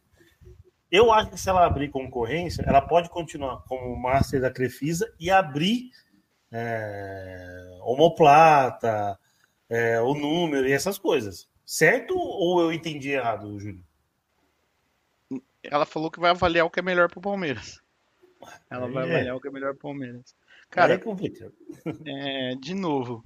Eu 0.91 1.12
acho 1.12 1.30
que 1.32 1.38
se 1.39 1.49
ela 1.49 1.65
abrir 1.65 1.89
concorrência, 1.89 2.63
ela 2.65 2.82
pode 2.82 3.10
continuar 3.10 3.62
como 3.67 3.95
master 3.95 4.41
da 4.41 4.49
Crefisa 4.52 5.13
e 5.19 5.30
abrir 5.30 5.91
é, 6.52 7.78
homoplata, 7.82 9.19
é, 9.69 10.02
o 10.02 10.13
número 10.15 10.67
e 10.67 10.71
essas 10.71 10.97
coisas. 10.97 11.47
Certo 11.65 12.15
ou 12.17 12.60
eu 12.62 12.73
entendi 12.73 13.10
errado, 13.12 13.60
Júlio? 13.60 13.84
Ela 15.62 15.86
falou 15.86 16.10
que 16.10 16.19
vai 16.19 16.32
avaliar 16.32 16.65
o 16.65 16.69
que 16.71 16.80
é 16.80 16.84
melhor 16.84 17.10
pro 17.10 17.21
Palmeiras. 17.21 17.80
Ela 18.69 18.88
vai 18.89 19.04
É. 19.04 19.12
avaliar 19.12 19.36
o 19.36 19.41
que 19.41 19.47
é 19.47 19.52
melhor 19.52 19.73
pro 19.73 19.82
Palmeiras. 19.89 20.36
Cara, 20.69 20.93
é 20.93 20.97
complicado. 20.97 21.54
é, 22.06 22.56
de 22.56 22.73
novo. 22.73 23.23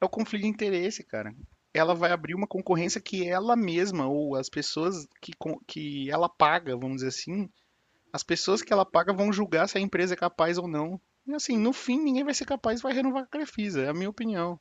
É 0.00 0.04
o 0.04 0.08
conflito 0.08 0.42
de 0.42 0.48
interesse, 0.48 1.02
cara. 1.02 1.34
Ela 1.76 1.94
vai 1.94 2.10
abrir 2.10 2.34
uma 2.34 2.46
concorrência 2.46 3.00
que 3.00 3.28
ela 3.28 3.54
mesma, 3.56 4.06
ou 4.06 4.34
as 4.36 4.48
pessoas 4.48 5.06
que, 5.20 5.32
que 5.66 6.10
ela 6.10 6.28
paga, 6.28 6.76
vamos 6.76 6.96
dizer 6.96 7.08
assim, 7.08 7.48
as 8.12 8.22
pessoas 8.22 8.62
que 8.62 8.72
ela 8.72 8.84
paga 8.84 9.12
vão 9.12 9.32
julgar 9.32 9.68
se 9.68 9.76
a 9.76 9.80
empresa 9.80 10.14
é 10.14 10.16
capaz 10.16 10.58
ou 10.58 10.66
não. 10.66 11.00
E 11.26 11.34
assim, 11.34 11.58
no 11.58 11.72
fim, 11.72 11.98
ninguém 12.00 12.24
vai 12.24 12.34
ser 12.34 12.44
capaz 12.44 12.80
vai 12.80 12.92
renovar 12.92 13.24
a 13.24 13.26
Crefisa, 13.26 13.82
é 13.82 13.88
a 13.88 13.94
minha 13.94 14.08
opinião. 14.08 14.58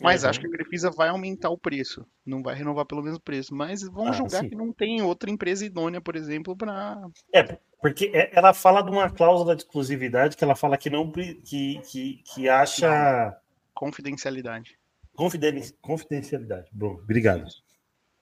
Mas 0.00 0.24
É, 0.24 0.28
acho 0.28 0.40
que 0.40 0.46
a 0.46 0.50
Crefisa 0.50 0.90
vai 0.90 1.08
aumentar 1.08 1.50
o 1.50 1.58
preço. 1.58 2.04
Não 2.24 2.42
vai 2.42 2.54
renovar 2.54 2.86
pelo 2.86 3.02
mesmo 3.02 3.20
preço. 3.20 3.54
Mas 3.54 3.82
vão 3.82 4.08
Ah, 4.08 4.12
julgar 4.12 4.40
sim. 4.40 4.48
que 4.48 4.56
não 4.56 4.72
tem 4.72 5.02
outra 5.02 5.30
empresa 5.30 5.64
idônea, 5.64 6.00
por 6.00 6.16
exemplo, 6.16 6.56
para. 6.56 6.98
É, 7.32 7.42
porque 7.80 8.10
é- 8.14 8.30
ela 8.32 8.54
fala 8.54 8.82
de 8.82 8.90
uma 8.90 9.10
cláusula 9.10 9.54
de 9.54 9.62
exclusividade 9.62 10.36
que 10.36 10.42
ela 10.42 10.56
fala 10.56 10.78
que 10.78 10.88
não 10.88 11.10
que, 11.12 11.80
que, 11.80 12.22
que 12.24 12.48
acha 12.48 13.36
Confidencialidade. 13.74 14.78
Confiden- 15.16 15.74
confidencialidade. 15.80 16.68
Bom, 16.72 16.94
obrigado. 16.94 17.44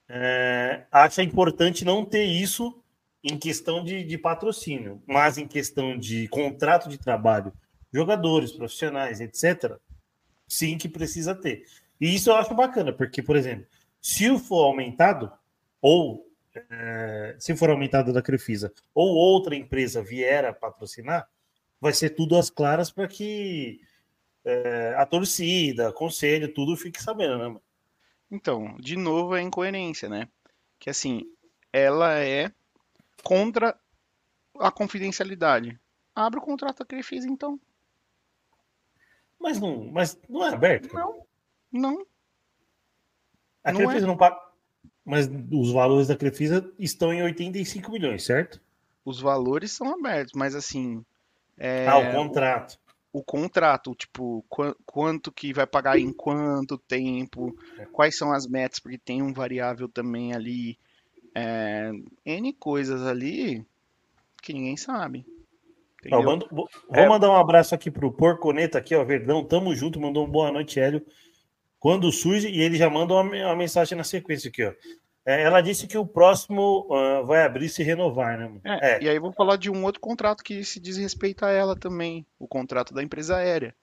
É, 0.09 0.85
importante 1.23 1.85
não 1.85 2.05
ter 2.05 2.25
isso 2.25 2.83
em 3.23 3.39
questão 3.39 3.85
de, 3.85 4.03
de 4.03 4.19
patrocínio, 4.19 5.03
mas 5.07 5.39
em 5.39 5.47
questão 5.47 5.97
de 5.99 6.27
contrato 6.29 6.89
de 6.89 6.99
trabalho, 6.99 7.53
jogadores, 7.93 8.53
profissionais, 8.53 9.21
etc. 9.21 9.77
Sim, 10.49 10.79
que 10.79 10.89
precisa 10.89 11.35
ter. 11.35 11.65
E 12.01 12.15
isso 12.15 12.31
eu 12.31 12.37
acho 12.37 12.55
bacana, 12.55 12.93
porque, 12.93 13.23
por 13.23 13.37
exemplo, 13.37 13.67
se 14.01 14.37
for 14.39 14.65
aumentado, 14.65 15.31
ou 15.81 16.27
é, 16.55 17.37
se 17.39 17.55
for 17.55 17.71
aumentado 17.71 18.13
da 18.13 18.23
Crefisa, 18.23 18.73
ou 18.95 19.15
outra 19.15 19.55
empresa 19.55 20.03
vier 20.03 20.45
a 20.45 20.53
patrocinar, 20.53 21.29
vai 21.81 21.93
ser 21.93 22.11
tudo 22.11 22.37
às 22.37 22.51
claras 22.51 22.91
para 22.91 23.07
que 23.07 23.81
é, 24.45 24.95
a 24.97 25.07
torcida, 25.07 25.93
conselho, 25.93 26.53
tudo 26.53 26.77
fique 26.77 27.03
sabendo, 27.03 27.39
né? 27.39 27.45
mano? 27.45 27.63
Então, 28.31 28.77
de 28.79 28.97
novo, 28.97 29.35
é 29.35 29.43
incoerência, 29.43 30.09
né? 30.09 30.29
Que 30.79 30.89
assim, 30.89 31.23
ela 31.73 32.19
é 32.19 32.53
contra 33.23 33.79
a 34.59 34.71
confidencialidade. 34.71 35.79
Abre 36.15 36.39
o 36.39 36.43
contrato 36.43 36.79
da 36.79 36.85
Crefisa, 36.85 37.29
então. 37.29 37.59
Mas 39.39 39.59
não, 39.59 39.85
mas 39.91 40.19
não 40.29 40.45
é 40.47 40.55
aberto. 40.55 40.95
Não, 40.95 41.27
não. 41.73 42.07
A 43.65 43.73
não 43.73 43.81
é. 43.81 43.85
Crefisa 43.85 44.07
não 44.07 44.17
paga. 44.17 44.39
Mas 45.05 45.29
os 45.51 45.73
valores 45.73 46.09
da 46.09 46.17
Crefisa 46.17 46.73
estão 46.79 47.13
em 47.13 47.23
85 47.23 47.91
milhões, 47.91 48.25
certo? 48.25 48.61
Os 49.05 49.19
valores 49.19 49.73
são 49.73 49.93
abertos, 49.95 50.35
mas 50.35 50.55
assim, 50.55 51.05
é, 51.57 51.87
ah, 51.89 51.99
o 51.99 52.13
contrato. 52.13 52.79
O 53.13 53.23
contrato, 53.23 53.95
tipo, 53.95 54.45
qua- 54.49 54.77
quanto 54.87 55.33
que 55.33 55.53
vai 55.53 55.67
pagar 55.67 55.99
em 55.99 56.13
quanto 56.13 56.79
tempo, 56.79 57.55
quais 57.93 58.17
são 58.17 58.33
as 58.33 58.47
metas, 58.47 58.79
porque 58.79 58.99
tem 58.99 59.21
um 59.23 59.33
variável 59.33 59.89
também 59.89 60.33
ali, 60.33 60.79
é, 61.35 61.91
N 62.25 62.53
coisas 62.53 63.03
ali 63.03 63.65
que 64.43 64.53
ninguém 64.53 64.77
sabe. 64.77 65.27
Mando- 66.11 66.49
vou 66.51 66.69
É. 66.93 67.09
mandar 67.09 67.31
um 67.31 67.37
abraço 67.37 67.75
aqui 67.75 67.91
pro 67.91 68.11
Porconeta 68.13 68.79
aqui, 68.79 68.95
ó, 68.95 69.05
Verdão, 69.05 69.45
tamo 69.45 69.75
junto, 69.75 70.01
mandou 70.01 70.27
um 70.27 70.31
boa 70.31 70.51
noite, 70.51 70.81
Hélio. 70.81 71.05
Quando 71.79 72.11
surge, 72.13 72.49
e 72.49 72.61
ele 72.61 72.77
já 72.77 72.89
manda 72.89 73.15
uma, 73.15 73.23
uma 73.23 73.57
mensagem 73.57 73.97
na 73.97 74.05
sequência 74.05 74.49
aqui, 74.49 74.65
ó. 74.65 74.73
É, 75.27 75.43
ela 75.43 75.61
disse 75.61 75.87
que 75.87 75.99
o 75.99 76.07
próximo 76.07 76.89
ah, 76.93 77.23
vai 77.23 77.45
abrir 77.45 77.69
se 77.69 77.83
renovar, 77.83 78.39
né? 78.39 78.61
É, 78.65 78.97
É, 78.97 79.03
E 79.03 79.09
aí 79.09 79.19
vou 79.19 79.33
falar 79.33 79.57
de 79.57 79.71
um 79.71 79.85
outro 79.85 80.01
contrato 80.01 80.43
que 80.43 80.65
se 80.65 80.81
diz 80.81 80.97
respeito 80.97 81.45
a 81.45 81.51
ela 81.51 81.77
também, 81.77 82.27
o 82.39 82.49
contrato 82.49 82.95
da 82.95 83.03
empresa 83.03 83.37
aérea. 83.37 83.75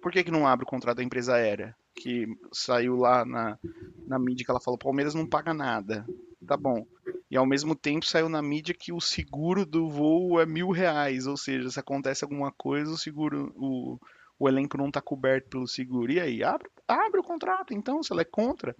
Por 0.00 0.12
que 0.12 0.22
que 0.22 0.30
não 0.30 0.46
abre 0.46 0.64
o 0.64 0.68
contrato 0.68 0.98
da 0.98 1.02
empresa 1.02 1.34
aérea? 1.34 1.74
Que 1.94 2.26
saiu 2.52 2.94
lá 2.96 3.24
na, 3.24 3.58
na 4.06 4.18
mídia 4.18 4.44
que 4.44 4.50
ela 4.50 4.60
falou, 4.60 4.78
Palmeiras 4.78 5.14
não 5.14 5.26
paga 5.26 5.52
nada. 5.52 6.06
Tá 6.46 6.56
bom. 6.56 6.86
E 7.28 7.36
ao 7.36 7.44
mesmo 7.44 7.74
tempo 7.74 8.06
saiu 8.06 8.28
na 8.28 8.40
mídia 8.40 8.74
que 8.78 8.92
o 8.92 9.00
seguro 9.00 9.66
do 9.66 9.90
voo 9.90 10.40
é 10.40 10.46
mil 10.46 10.70
reais, 10.70 11.26
ou 11.26 11.36
seja, 11.36 11.68
se 11.70 11.80
acontece 11.80 12.22
alguma 12.22 12.52
coisa, 12.52 12.92
o 12.92 12.98
seguro, 12.98 13.52
o, 13.56 13.98
o 14.38 14.48
elenco 14.48 14.78
não 14.78 14.92
tá 14.92 15.00
coberto 15.00 15.48
pelo 15.48 15.66
seguro. 15.66 16.12
E 16.12 16.20
aí, 16.20 16.44
abre, 16.44 16.68
abre 16.86 17.18
o 17.18 17.24
contrato, 17.24 17.74
então, 17.74 18.00
se 18.02 18.12
ela 18.12 18.22
é 18.22 18.24
contra. 18.24 18.76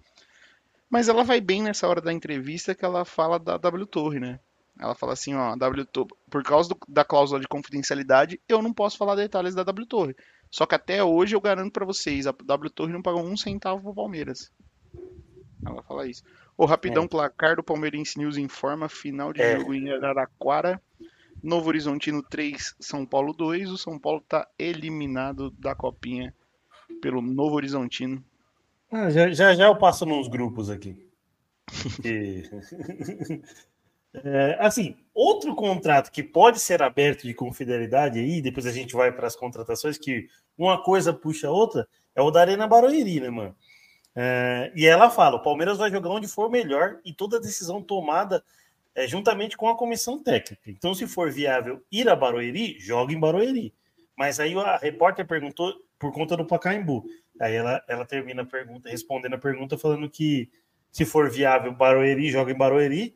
Mas 0.89 1.09
ela 1.09 1.23
vai 1.23 1.41
bem 1.41 1.61
nessa 1.61 1.87
hora 1.87 1.99
da 2.01 2.13
entrevista 2.13 2.73
que 2.73 2.85
ela 2.85 3.03
fala 3.03 3.37
da 3.37 3.57
W 3.57 3.85
Torre, 3.85 4.19
né? 4.19 4.39
Ela 4.79 4.93
fala 4.95 5.13
assim, 5.13 5.33
ó, 5.33 5.55
W 5.55 5.85
Torre, 5.85 6.09
por 6.29 6.43
causa 6.43 6.69
do- 6.69 6.77
da 6.87 7.03
cláusula 7.03 7.39
de 7.39 7.47
confidencialidade, 7.47 8.39
eu 8.47 8.61
não 8.61 8.71
posso 8.71 8.97
falar 8.97 9.15
detalhes 9.15 9.55
da 9.55 9.63
W 9.63 9.85
Torre. 9.87 10.15
Só 10.49 10.65
que 10.65 10.75
até 10.75 11.03
hoje 11.03 11.35
eu 11.35 11.41
garanto 11.41 11.73
pra 11.73 11.85
vocês, 11.85 12.25
a 12.27 12.31
W 12.31 12.69
Torre 12.69 12.93
não 12.93 13.01
pagou 13.01 13.21
um 13.23 13.35
centavo 13.35 13.81
pro 13.81 13.93
Palmeiras. 13.93 14.51
Ela 15.65 15.81
fala 15.83 16.07
isso. 16.07 16.23
Ô, 16.55 16.65
rapidão, 16.65 17.03
É. 17.03 17.07
placar 17.07 17.55
do 17.55 17.63
Palmeirense 17.63 18.17
News 18.17 18.37
informa, 18.37 18.87
final 18.87 19.33
de 19.33 19.41
É. 19.41 19.59
jogo 19.59 19.73
em 19.73 19.91
Araraquara, 19.91 20.81
Novo 21.43 21.67
Horizontino 21.67 22.23
3, 22.23 22.75
São 22.79 23.05
Paulo 23.05 23.33
2. 23.33 23.69
O 23.69 23.77
São 23.77 23.99
Paulo 23.99 24.21
tá 24.21 24.47
eliminado 24.57 25.51
da 25.51 25.75
copinha 25.75 26.33
pelo 27.01 27.21
Novo 27.21 27.55
Horizontino. 27.55 28.23
Ah, 28.91 29.09
já, 29.09 29.29
já 29.31 29.53
já 29.53 29.65
eu 29.67 29.77
passo 29.77 30.05
nos 30.05 30.27
grupos 30.27 30.69
aqui. 30.69 30.95
E- 32.05 32.43
É, 34.23 34.57
assim, 34.59 34.95
outro 35.13 35.55
contrato 35.55 36.11
que 36.11 36.23
pode 36.23 36.59
ser 36.59 36.81
aberto 36.81 37.23
de 37.23 37.33
confidelidade 37.33 38.17
aí, 38.19 38.41
depois 38.41 38.65
a 38.65 38.71
gente 38.71 38.95
vai 38.95 39.11
para 39.11 39.27
as 39.27 39.35
contratações, 39.35 39.97
que 39.97 40.27
uma 40.57 40.81
coisa 40.81 41.13
puxa 41.13 41.47
a 41.47 41.51
outra, 41.51 41.87
é 42.15 42.21
o 42.21 42.31
da 42.31 42.41
Arena 42.41 42.67
Barueri, 42.67 43.19
né, 43.19 43.29
mano? 43.29 43.55
É, 44.15 44.71
e 44.75 44.85
ela 44.87 45.09
fala: 45.09 45.37
o 45.37 45.43
Palmeiras 45.43 45.77
vai 45.77 45.91
jogar 45.91 46.09
onde 46.11 46.27
for 46.27 46.49
melhor 46.49 46.99
e 47.05 47.13
toda 47.13 47.39
decisão 47.39 47.81
tomada 47.81 48.43
é, 48.95 49.07
juntamente 49.07 49.57
com 49.57 49.69
a 49.69 49.77
comissão 49.77 50.21
técnica. 50.23 50.69
Então, 50.69 50.93
se 50.95 51.07
for 51.07 51.31
viável 51.31 51.83
ir 51.91 52.09
a 52.09 52.15
Barueri, 52.15 52.79
joga 52.79 53.13
em 53.13 53.19
Barueri. 53.19 53.73
Mas 54.17 54.39
aí 54.39 54.55
a 54.57 54.77
repórter 54.77 55.27
perguntou 55.27 55.73
por 55.99 56.11
conta 56.11 56.37
do 56.37 56.45
Pacaembu. 56.45 57.05
Aí 57.39 57.55
ela, 57.55 57.83
ela 57.87 58.05
termina 58.05 58.41
a 58.41 58.45
pergunta, 58.45 58.89
respondendo 58.89 59.35
a 59.35 59.39
pergunta, 59.39 59.77
falando 59.77 60.09
que 60.09 60.49
se 60.91 61.05
for 61.05 61.29
viável 61.29 61.71
Barueri, 61.71 62.29
joga 62.29 62.51
em 62.51 62.57
Barueri, 62.57 63.15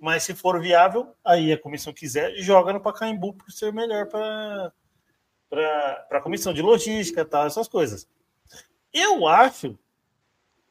mas 0.00 0.24
se 0.24 0.34
for 0.34 0.60
viável, 0.60 1.14
aí 1.24 1.52
a 1.52 1.58
comissão 1.58 1.92
quiser, 1.92 2.34
joga 2.36 2.72
no 2.72 2.80
Pacaembu 2.80 3.34
por 3.34 3.50
ser 3.50 3.72
melhor 3.72 4.06
para 4.08 4.72
a 6.10 6.20
comissão 6.20 6.52
de 6.52 6.60
logística, 6.60 7.24
tal, 7.24 7.46
essas 7.46 7.68
coisas. 7.68 8.08
Eu 8.92 9.26
acho 9.26 9.78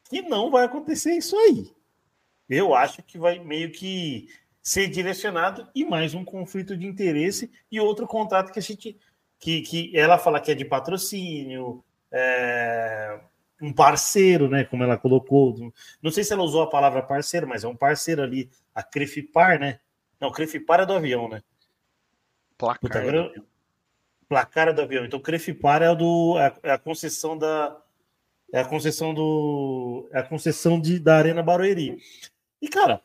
que 0.04 0.22
não 0.22 0.50
vai 0.50 0.66
acontecer 0.66 1.12
isso 1.12 1.36
aí. 1.36 1.72
Eu 2.48 2.74
acho 2.74 3.02
que 3.02 3.16
vai 3.18 3.38
meio 3.38 3.72
que 3.72 4.28
ser 4.62 4.86
direcionado 4.88 5.68
e 5.74 5.84
mais 5.84 6.14
um 6.14 6.24
conflito 6.24 6.76
de 6.76 6.86
interesse 6.86 7.50
e 7.70 7.80
outro 7.80 8.06
contrato 8.06 8.52
que 8.52 8.58
a 8.58 8.62
gente 8.62 8.96
que, 9.42 9.60
que 9.62 9.98
ela 9.98 10.18
fala 10.18 10.40
que 10.40 10.52
é 10.52 10.54
de 10.54 10.64
patrocínio, 10.64 11.84
é, 12.12 13.18
um 13.60 13.72
parceiro, 13.72 14.48
né? 14.48 14.62
Como 14.62 14.84
ela 14.84 14.96
colocou. 14.96 15.72
Não 16.00 16.12
sei 16.12 16.22
se 16.22 16.32
ela 16.32 16.44
usou 16.44 16.62
a 16.62 16.70
palavra 16.70 17.02
parceiro, 17.02 17.48
mas 17.48 17.64
é 17.64 17.68
um 17.68 17.74
parceiro 17.74 18.22
ali, 18.22 18.48
a 18.72 18.84
Crefipar, 18.84 19.58
né? 19.58 19.80
Não, 20.20 20.30
Crefipar 20.30 20.78
é 20.78 20.86
do 20.86 20.92
avião, 20.92 21.28
né? 21.28 21.42
Puta, 22.56 22.78
Placar. 22.78 23.02
agora 23.02 23.16
eu- 23.34 23.44
Placar 24.28 24.68
é 24.68 24.72
do 24.72 24.80
avião. 24.80 25.04
Então, 25.04 25.18
Crefipar 25.18 25.82
é, 25.82 25.90
o 25.90 25.96
do, 25.96 26.38
é, 26.38 26.46
a, 26.46 26.56
é 26.62 26.70
a 26.70 26.78
concessão 26.78 27.36
da. 27.36 27.82
É 28.52 28.60
a 28.60 28.64
concessão 28.64 29.12
do. 29.12 30.08
É 30.12 30.20
a 30.20 30.22
concessão 30.22 30.80
de, 30.80 31.00
da 31.00 31.16
Arena 31.16 31.42
Barueri. 31.42 31.98
E, 32.60 32.68
cara, 32.68 33.02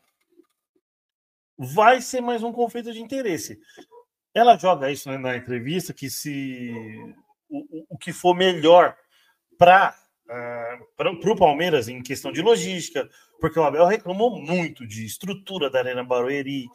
vai 1.58 2.00
ser 2.00 2.22
mais 2.22 2.44
um 2.44 2.52
conflito 2.52 2.94
de 2.94 3.02
interesse. 3.02 3.60
Ela 4.38 4.58
joga 4.58 4.92
isso 4.92 5.10
né, 5.10 5.18
na 5.18 5.36
entrevista 5.36 5.94
que 5.94 6.10
se 6.10 6.72
o, 7.50 7.86
o- 7.96 7.98
que 7.98 8.14
for 8.14 8.36
melhor 8.36 8.96
para 9.58 9.96
para 10.98 11.12
o 11.14 11.36
Palmeiras 11.38 11.88
em 11.88 12.04
questão 12.04 12.34
de 12.34 12.42
logística, 12.42 13.10
porque 13.40 13.58
o 13.58 13.64
Abel 13.64 13.86
reclamou 13.86 14.30
muito 14.42 14.86
de 14.86 15.06
estrutura 15.06 15.70
da 15.70 15.80
Arena 15.80 16.04
Barueri. 16.04 16.66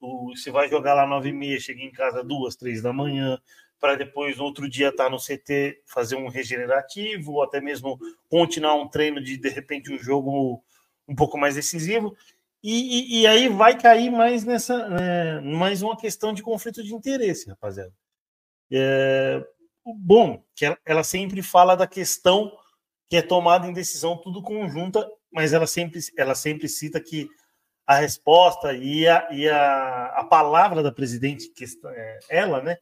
O, 0.00 0.34
você 0.34 0.50
vai 0.50 0.66
jogar 0.68 0.94
lá 0.94 1.06
nove 1.06 1.28
e 1.28 1.32
meia, 1.32 1.60
chega 1.60 1.82
em 1.82 1.92
casa 1.92 2.24
duas, 2.24 2.56
três 2.56 2.80
da 2.80 2.90
manhã, 2.90 3.38
para 3.78 3.96
depois 3.96 4.38
no 4.38 4.44
outro 4.44 4.66
dia 4.66 4.88
estar 4.88 5.10
no 5.10 5.18
CT 5.18 5.82
fazer 5.86 6.16
um 6.16 6.28
regenerativo, 6.28 7.32
ou 7.32 7.42
até 7.42 7.60
mesmo 7.60 7.98
continuar 8.30 8.74
um 8.76 8.88
treino 8.88 9.22
de 9.22 9.36
de 9.36 9.48
repente 9.50 9.92
um 9.92 9.98
jogo 9.98 10.64
um 11.06 11.14
pouco 11.14 11.36
mais 11.36 11.54
decisivo. 11.54 12.16
E, 12.62 13.18
e- 13.18 13.22
e 13.22 13.26
aí 13.26 13.48
vai 13.48 13.78
cair 13.78 14.10
mais 14.10 14.44
nessa 14.44 14.88
né, 14.88 15.40
mais 15.40 15.82
uma 15.82 15.96
questão 15.96 16.32
de 16.32 16.42
conflito 16.42 16.82
de 16.82 16.94
interesse, 16.94 17.48
rapaziada. 17.50 17.92
É, 18.72 19.44
bom 19.98 20.44
que 20.56 20.66
ela, 20.66 20.78
ela 20.86 21.04
sempre 21.04 21.42
fala 21.42 21.76
da 21.76 21.86
questão 21.86 22.52
que 23.10 23.16
é 23.16 23.22
tomada 23.22 23.66
em 23.68 23.72
decisão 23.72 24.16
tudo 24.18 24.42
conjunta, 24.42 25.08
mas 25.32 25.52
ela 25.52 25.66
sempre 25.66 26.00
ela 26.18 26.34
sempre 26.34 26.68
cita 26.68 27.00
que 27.00 27.28
a 27.86 27.96
resposta 27.96 28.74
e 28.74 29.08
a, 29.08 29.28
e 29.32 29.48
a, 29.48 30.06
a 30.18 30.24
palavra 30.24 30.82
da 30.82 30.92
presidente, 30.92 31.50
que 31.54 31.64
está- 31.64 31.92
é, 31.94 32.18
ela, 32.30 32.62
né, 32.62 32.78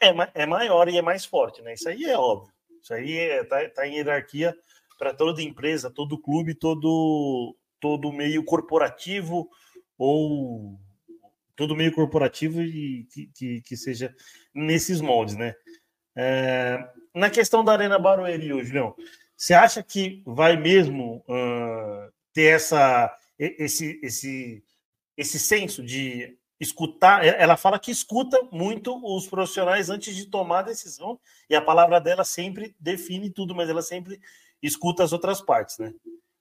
é, 0.00 0.42
é 0.42 0.46
maior 0.46 0.88
e 0.88 0.98
é 0.98 1.02
mais 1.02 1.24
forte, 1.24 1.62
né? 1.62 1.74
Isso 1.74 1.88
aí 1.88 2.04
é 2.04 2.16
óbvio. 2.16 2.52
Isso 2.82 2.94
aí 2.94 3.16
é, 3.18 3.44
tá, 3.44 3.68
tá 3.70 3.86
em 3.86 3.96
hierarquia 3.96 4.54
para 4.98 5.14
toda 5.14 5.42
empresa, 5.42 5.90
todo 5.90 6.20
clube, 6.20 6.54
todo 6.54 7.54
todo 7.80 8.12
meio 8.12 8.44
corporativo 8.44 9.48
ou 9.96 10.78
todo 11.56 11.74
meio 11.74 11.92
corporativo 11.92 12.62
e 12.62 13.04
que, 13.12 13.26
que, 13.34 13.60
que 13.62 13.76
seja 13.76 14.14
nesses 14.54 15.00
moldes, 15.00 15.34
né? 15.34 15.54
É, 16.16 16.78
na 17.14 17.30
questão 17.30 17.64
da 17.64 17.72
Arena 17.72 17.98
Barueri, 17.98 18.48
Julião, 18.64 18.94
Você 19.36 19.54
acha 19.54 19.82
que 19.82 20.22
vai 20.24 20.56
mesmo 20.56 21.24
uh, 21.28 22.12
ter 22.32 22.54
essa, 22.54 23.12
esse, 23.38 23.98
esse, 24.02 24.64
esse 25.16 25.38
senso 25.38 25.82
de 25.82 26.36
escutar? 26.60 27.24
Ela 27.24 27.56
fala 27.56 27.78
que 27.78 27.90
escuta 27.90 28.40
muito 28.52 29.00
os 29.04 29.26
profissionais 29.26 29.90
antes 29.90 30.14
de 30.14 30.26
tomar 30.26 30.60
a 30.60 30.62
decisão, 30.70 31.18
e 31.50 31.56
a 31.56 31.62
palavra 31.62 32.00
dela 32.00 32.24
sempre 32.24 32.74
define 32.78 33.30
tudo, 33.30 33.54
mas 33.54 33.68
ela 33.68 33.82
sempre 33.82 34.20
escuta 34.62 35.02
as 35.02 35.12
outras 35.12 35.40
partes, 35.40 35.78
né? 35.78 35.92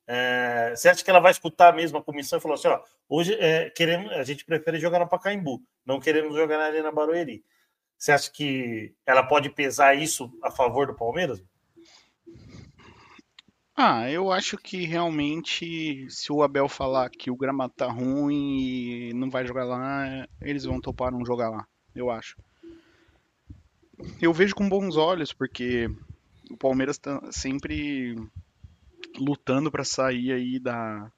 É, 0.08 0.74
você 0.74 0.88
acha 0.88 1.04
que 1.04 1.10
ela 1.10 1.20
vai 1.20 1.32
escutar 1.32 1.76
mesmo 1.76 1.98
a 1.98 2.04
comissão 2.04 2.40
e 2.40 2.42
falou 2.42 2.56
assim: 2.56 2.70
ó, 2.70 2.82
hoje 3.10 3.34
é, 3.34 3.70
queremos, 3.70 4.10
a 4.14 4.24
gente 4.24 4.46
prefere 4.46 4.80
jogar 4.80 5.00
no 5.00 5.10
Pacaembu, 5.10 5.62
não 5.86 6.00
queremos 6.00 6.34
jogar 6.34 6.58
na 6.58 6.64
Arena 6.64 6.92
Barueri. 6.92 7.44
Você 7.98 8.12
acha 8.12 8.32
que 8.32 8.96
ela 9.06 9.24
pode 9.24 9.50
pesar 9.50 9.96
isso 9.96 10.32
a 10.42 10.50
favor 10.50 10.88
do 10.88 10.94
Palmeiras? 10.94 11.44
Ah, 13.76 14.10
eu 14.10 14.32
acho 14.32 14.58
que 14.58 14.86
realmente, 14.86 16.08
se 16.10 16.32
o 16.32 16.42
Abel 16.42 16.68
falar 16.68 17.10
que 17.10 17.30
o 17.30 17.36
gramado 17.36 17.74
tá 17.76 17.88
ruim 17.88 18.60
e 18.60 19.14
não 19.14 19.30
vai 19.30 19.46
jogar 19.46 19.66
lá, 19.66 20.28
eles 20.42 20.64
vão 20.64 20.82
topar 20.82 21.12
não 21.12 21.26
jogar 21.26 21.50
lá, 21.50 21.68
eu 21.94 22.10
acho. 22.10 22.38
Eu 24.22 24.32
vejo 24.34 24.56
com 24.56 24.70
bons 24.70 24.96
olhos, 24.96 25.34
porque 25.34 25.90
o 26.50 26.58
Palmeiras 26.58 26.98
tá 26.98 27.22
sempre 27.32 28.16
lutando 29.18 29.72
para 29.72 29.84
sair 29.84 30.32
aí 30.32 30.60
da. 30.60 31.12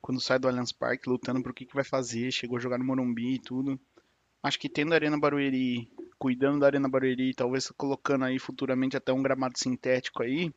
Quando 0.00 0.20
sai 0.20 0.38
do 0.38 0.46
Allianz 0.46 0.72
Parque, 0.72 1.08
lutando 1.08 1.42
pro 1.42 1.54
que, 1.54 1.64
que 1.64 1.74
vai 1.74 1.84
fazer, 1.84 2.30
chegou 2.30 2.58
a 2.58 2.60
jogar 2.60 2.78
no 2.78 2.84
Morumbi 2.84 3.34
e 3.34 3.38
tudo. 3.38 3.80
Acho 4.42 4.58
que 4.58 4.68
tendo 4.68 4.92
a 4.92 4.96
Arena 4.96 5.18
Barueri, 5.18 5.88
cuidando 6.18 6.60
da 6.60 6.66
Arena 6.66 6.88
Barueri, 6.88 7.32
talvez 7.32 7.70
colocando 7.70 8.26
aí 8.26 8.38
futuramente 8.38 8.96
até 8.96 9.10
um 9.12 9.22
gramado 9.22 9.58
sintético 9.58 10.22
aí, 10.22 10.52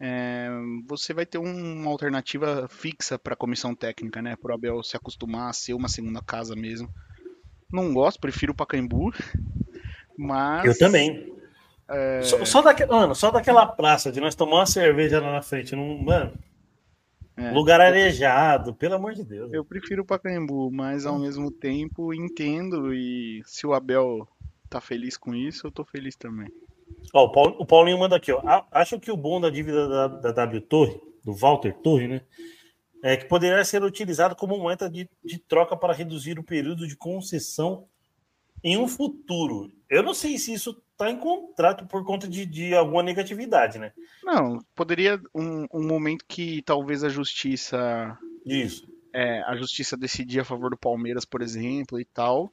é, 0.00 0.48
você 0.86 1.12
vai 1.12 1.26
ter 1.26 1.36
uma 1.36 1.90
alternativa 1.90 2.66
fixa 2.68 3.18
para 3.18 3.34
a 3.34 3.36
comissão 3.36 3.74
técnica, 3.74 4.22
né? 4.22 4.34
Para 4.34 4.52
o 4.52 4.54
Abel 4.54 4.82
se 4.82 4.96
acostumar 4.96 5.50
a 5.50 5.52
ser 5.52 5.74
uma 5.74 5.88
segunda 5.88 6.22
casa 6.22 6.56
mesmo. 6.56 6.88
Não 7.70 7.92
gosto, 7.92 8.18
prefiro 8.18 8.52
o 8.52 8.56
Pacaembu, 8.56 9.12
mas. 10.16 10.64
Eu 10.64 10.78
também. 10.78 11.39
É... 11.90 12.22
Só, 12.22 12.44
só, 12.44 12.62
daque... 12.62 12.86
mano, 12.86 13.14
só 13.14 13.30
daquela 13.30 13.66
praça 13.66 14.12
de 14.12 14.20
nós 14.20 14.34
tomar 14.34 14.58
uma 14.58 14.66
cerveja 14.66 15.20
lá 15.20 15.32
na 15.32 15.42
frente, 15.42 15.74
não, 15.74 15.98
mano. 15.98 16.32
É, 17.36 17.50
lugar 17.52 17.80
arejado, 17.80 18.74
pelo 18.74 18.94
amor 18.94 19.14
de 19.14 19.24
Deus. 19.24 19.52
Eu 19.52 19.64
prefiro 19.64 20.02
o 20.02 20.04
Pacaembu, 20.04 20.70
mas 20.70 21.06
ao 21.06 21.18
mesmo 21.18 21.50
tempo 21.50 22.12
entendo 22.12 22.92
e 22.92 23.42
se 23.46 23.66
o 23.66 23.72
Abel 23.72 24.28
tá 24.68 24.80
feliz 24.80 25.16
com 25.16 25.34
isso, 25.34 25.66
eu 25.66 25.70
tô 25.70 25.84
feliz 25.84 26.14
também. 26.14 26.48
Ó, 27.14 27.24
o, 27.58 27.66
Paulinho 27.66 27.98
manda 27.98 28.16
aqui, 28.16 28.30
ó. 28.30 28.40
Acho 28.70 29.00
que 29.00 29.10
o 29.10 29.16
bom 29.16 29.40
da 29.40 29.48
dívida 29.48 29.88
da, 29.88 30.08
da 30.08 30.32
W 30.32 30.60
Torre, 30.60 31.00
do 31.24 31.32
Walter 31.32 31.72
Torre, 31.82 32.08
né? 32.08 32.20
É 33.02 33.16
que 33.16 33.24
poderia 33.24 33.64
ser 33.64 33.82
utilizado 33.82 34.36
como 34.36 34.58
moeda 34.58 34.88
de, 34.90 35.08
de 35.24 35.38
troca 35.38 35.74
para 35.76 35.94
reduzir 35.94 36.38
o 36.38 36.44
período 36.44 36.86
de 36.86 36.96
concessão 36.96 37.86
em 38.62 38.76
um 38.76 38.88
futuro. 38.88 39.70
Eu 39.88 40.02
não 40.02 40.14
sei 40.14 40.38
se 40.38 40.52
isso 40.52 40.82
está 40.92 41.10
em 41.10 41.16
contrato 41.16 41.86
por 41.86 42.04
conta 42.04 42.28
de, 42.28 42.44
de, 42.46 42.74
alguma 42.74 43.02
negatividade, 43.02 43.78
né? 43.78 43.92
Não, 44.22 44.58
poderia 44.74 45.20
um, 45.34 45.66
um 45.72 45.86
momento 45.86 46.24
que 46.28 46.62
talvez 46.62 47.02
a 47.02 47.08
justiça. 47.08 48.16
Isso. 48.44 48.86
É, 49.12 49.42
a 49.42 49.56
justiça 49.56 49.96
decidir 49.96 50.40
a 50.40 50.44
favor 50.44 50.70
do 50.70 50.78
Palmeiras, 50.78 51.24
por 51.24 51.42
exemplo, 51.42 51.98
e 51.98 52.04
tal 52.04 52.52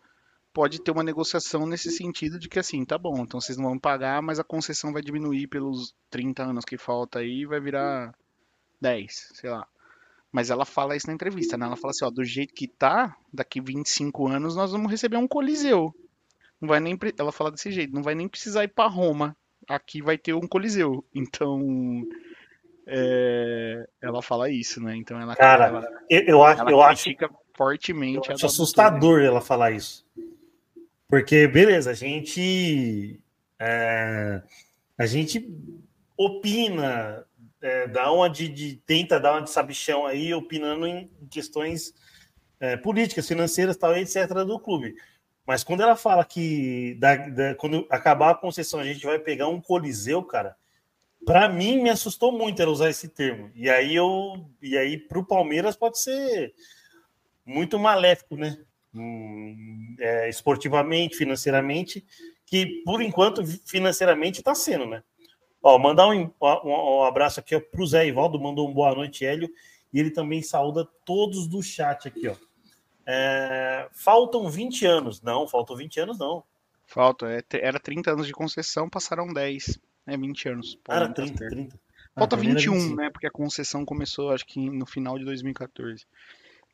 pode 0.58 0.82
ter 0.82 0.90
uma 0.90 1.04
negociação 1.04 1.68
nesse 1.68 1.92
sentido 1.92 2.40
de 2.40 2.50
que 2.50 2.58
assim, 2.58 2.84
tá 2.84 2.98
bom, 2.98 3.20
então 3.20 3.40
vocês 3.40 3.60
não 3.60 3.66
vão 3.66 3.78
pagar, 3.78 4.24
mas 4.24 4.40
a 4.40 4.44
concessão 4.44 4.92
vai 4.92 5.04
diminuir 5.04 5.46
pelos 5.46 5.94
30 6.10 6.46
anos 6.46 6.66
que 6.66 6.80
falta 6.80 7.20
aí, 7.20 7.46
vai 7.46 7.60
virar 7.60 8.12
10, 8.82 9.34
sei 9.36 9.52
lá. 9.52 9.68
Mas 10.38 10.52
ela 10.52 10.66
fala 10.66 10.96
isso 10.96 11.08
na 11.08 11.14
entrevista, 11.14 11.58
né? 11.58 11.66
Ela 11.66 11.76
fala 11.76 11.90
assim, 11.90 12.06
ó, 12.06 12.12
do 12.12 12.24
jeito 12.24 12.54
que 12.54 12.68
tá, 12.68 13.18
daqui 13.34 13.60
25 13.60 14.28
anos 14.28 14.56
nós 14.56 14.72
vamos 14.72 14.92
receber 14.92 15.18
um 15.18 15.28
coliseu. 15.28 15.92
Não 16.62 16.70
vai 16.70 16.80
nem 16.80 16.96
ela 17.18 17.32
fala 17.32 17.50
desse 17.50 17.72
jeito, 17.72 17.92
não 17.92 18.04
vai 18.04 18.14
nem 18.14 18.28
precisar 18.28 18.64
ir 18.64 18.68
para 18.68 18.88
Roma. 18.88 19.36
Aqui 19.68 20.00
vai 20.00 20.16
ter 20.16 20.36
um 20.36 20.48
coliseu. 20.48 21.04
Então, 21.12 22.06
é, 22.86 23.90
ela 24.00 24.22
fala 24.22 24.48
isso, 24.48 24.80
né? 24.80 24.96
Então 24.96 25.20
ela 25.20 25.36
Cara, 25.36 25.70
ela, 25.70 25.88
eu, 26.08 26.22
eu 26.28 26.44
acho, 26.44 26.62
ela 26.62 26.70
eu 26.70 26.82
acho 26.84 27.10
fortemente 27.56 28.30
eu 28.30 28.36
acho 28.36 28.46
assustador 28.46 29.22
ela 29.22 29.42
falar 29.42 29.72
isso. 29.72 30.06
Porque, 31.10 31.48
beleza, 31.48 31.90
a 31.90 31.96
gente. 31.96 33.20
É, 33.60 34.44
a 35.00 35.06
gente 35.08 35.52
opina, 36.16 37.26
é, 37.62 37.88
dá 37.88 38.12
uma 38.12 38.30
de, 38.30 38.48
de, 38.48 38.76
tenta 38.86 39.20
dar 39.20 39.34
uma 39.34 39.42
de 39.42 39.50
sabichão 39.50 40.06
aí, 40.06 40.34
opinando 40.34 40.86
em 40.86 41.10
questões 41.30 41.94
é, 42.60 42.78
políticas, 42.78 43.28
financeiras, 43.28 43.78
tal, 43.78 43.96
etc. 43.96 44.28
do 44.46 44.60
clube. 44.60 44.96
Mas 45.46 45.64
quando 45.64 45.82
ela 45.82 45.96
fala 45.96 46.26
que 46.26 46.96
da, 47.00 47.16
da, 47.16 47.56
quando 47.56 47.88
acabar 47.90 48.32
a 48.32 48.36
concessão 48.36 48.80
a 48.80 48.84
gente 48.84 49.06
vai 49.06 49.18
pegar 49.18 49.48
um 49.48 49.62
coliseu, 49.62 50.22
cara, 50.24 50.56
para 51.26 51.48
mim 51.48 51.82
me 51.82 51.90
assustou 51.90 52.32
muito 52.32 52.62
ela 52.62 52.72
usar 52.72 52.90
esse 52.90 53.08
termo. 53.08 53.52
E 53.56 53.70
aí 53.70 53.96
eu 53.96 54.50
e 54.62 54.78
aí 54.78 54.98
para 54.98 55.20
o 55.20 55.26
Palmeiras 55.26 55.76
pode 55.76 56.00
ser 56.00 56.54
muito 57.46 57.80
maléfico, 57.80 58.36
né? 58.36 58.58
é, 60.00 60.30
esportivamente, 60.30 61.16
financeiramente, 61.16 62.06
que 62.46 62.82
por 62.84 63.02
enquanto 63.02 63.46
financeiramente 63.66 64.40
está 64.40 64.56
sendo, 64.56 64.86
né? 64.86 65.04
Ó, 65.62 65.78
mandar 65.78 66.08
um, 66.08 66.32
um, 66.42 67.00
um 67.00 67.04
abraço 67.04 67.40
aqui 67.40 67.60
para 67.60 67.82
o 67.82 67.88
Zé 67.88 68.08
Ivaldo, 68.08 68.40
mandou 68.40 68.70
um 68.70 68.74
boa 68.74 68.94
noite, 68.94 69.26
Hélio, 69.26 69.50
e 69.92 70.00
ele 70.00 70.12
também 70.12 70.42
saúda 70.42 70.88
todos 71.06 71.48
do 71.48 71.62
chat 71.62 72.08
aqui, 72.08 72.28
ó. 72.28 72.36
É, 73.06 73.88
faltam 73.94 74.50
20 74.50 74.86
anos. 74.86 75.22
Não, 75.22 75.48
faltam 75.48 75.76
20 75.76 76.00
anos, 76.02 76.20
não. 76.20 76.44
Falta, 76.86 77.28
é, 77.32 77.42
era 77.54 77.80
30 77.80 78.12
anos 78.12 78.28
de 78.28 78.34
concessão, 78.34 78.90
passaram 78.90 79.28
10. 79.28 79.80
É 80.06 80.18
20 80.18 80.50
anos. 80.50 80.80
Era 80.88 81.10
30, 81.10 81.48
30. 81.48 81.80
Falta 82.14 82.36
ah, 82.36 82.40
21, 82.40 82.96
né? 82.96 83.10
Porque 83.10 83.28
a 83.28 83.32
concessão 83.32 83.86
começou, 83.86 84.32
acho 84.32 84.46
que 84.46 84.70
no 84.70 84.86
final 84.86 85.18
de 85.18 85.26
2014. 85.26 86.06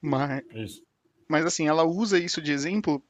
Mas, 0.02 0.42
Isso. 0.54 0.84
Mas 1.28 1.46
assim, 1.46 1.68
ela 1.68 1.84
usa 1.84 2.20
isso 2.20 2.42
de 2.42 2.52
exemplo 2.52 3.04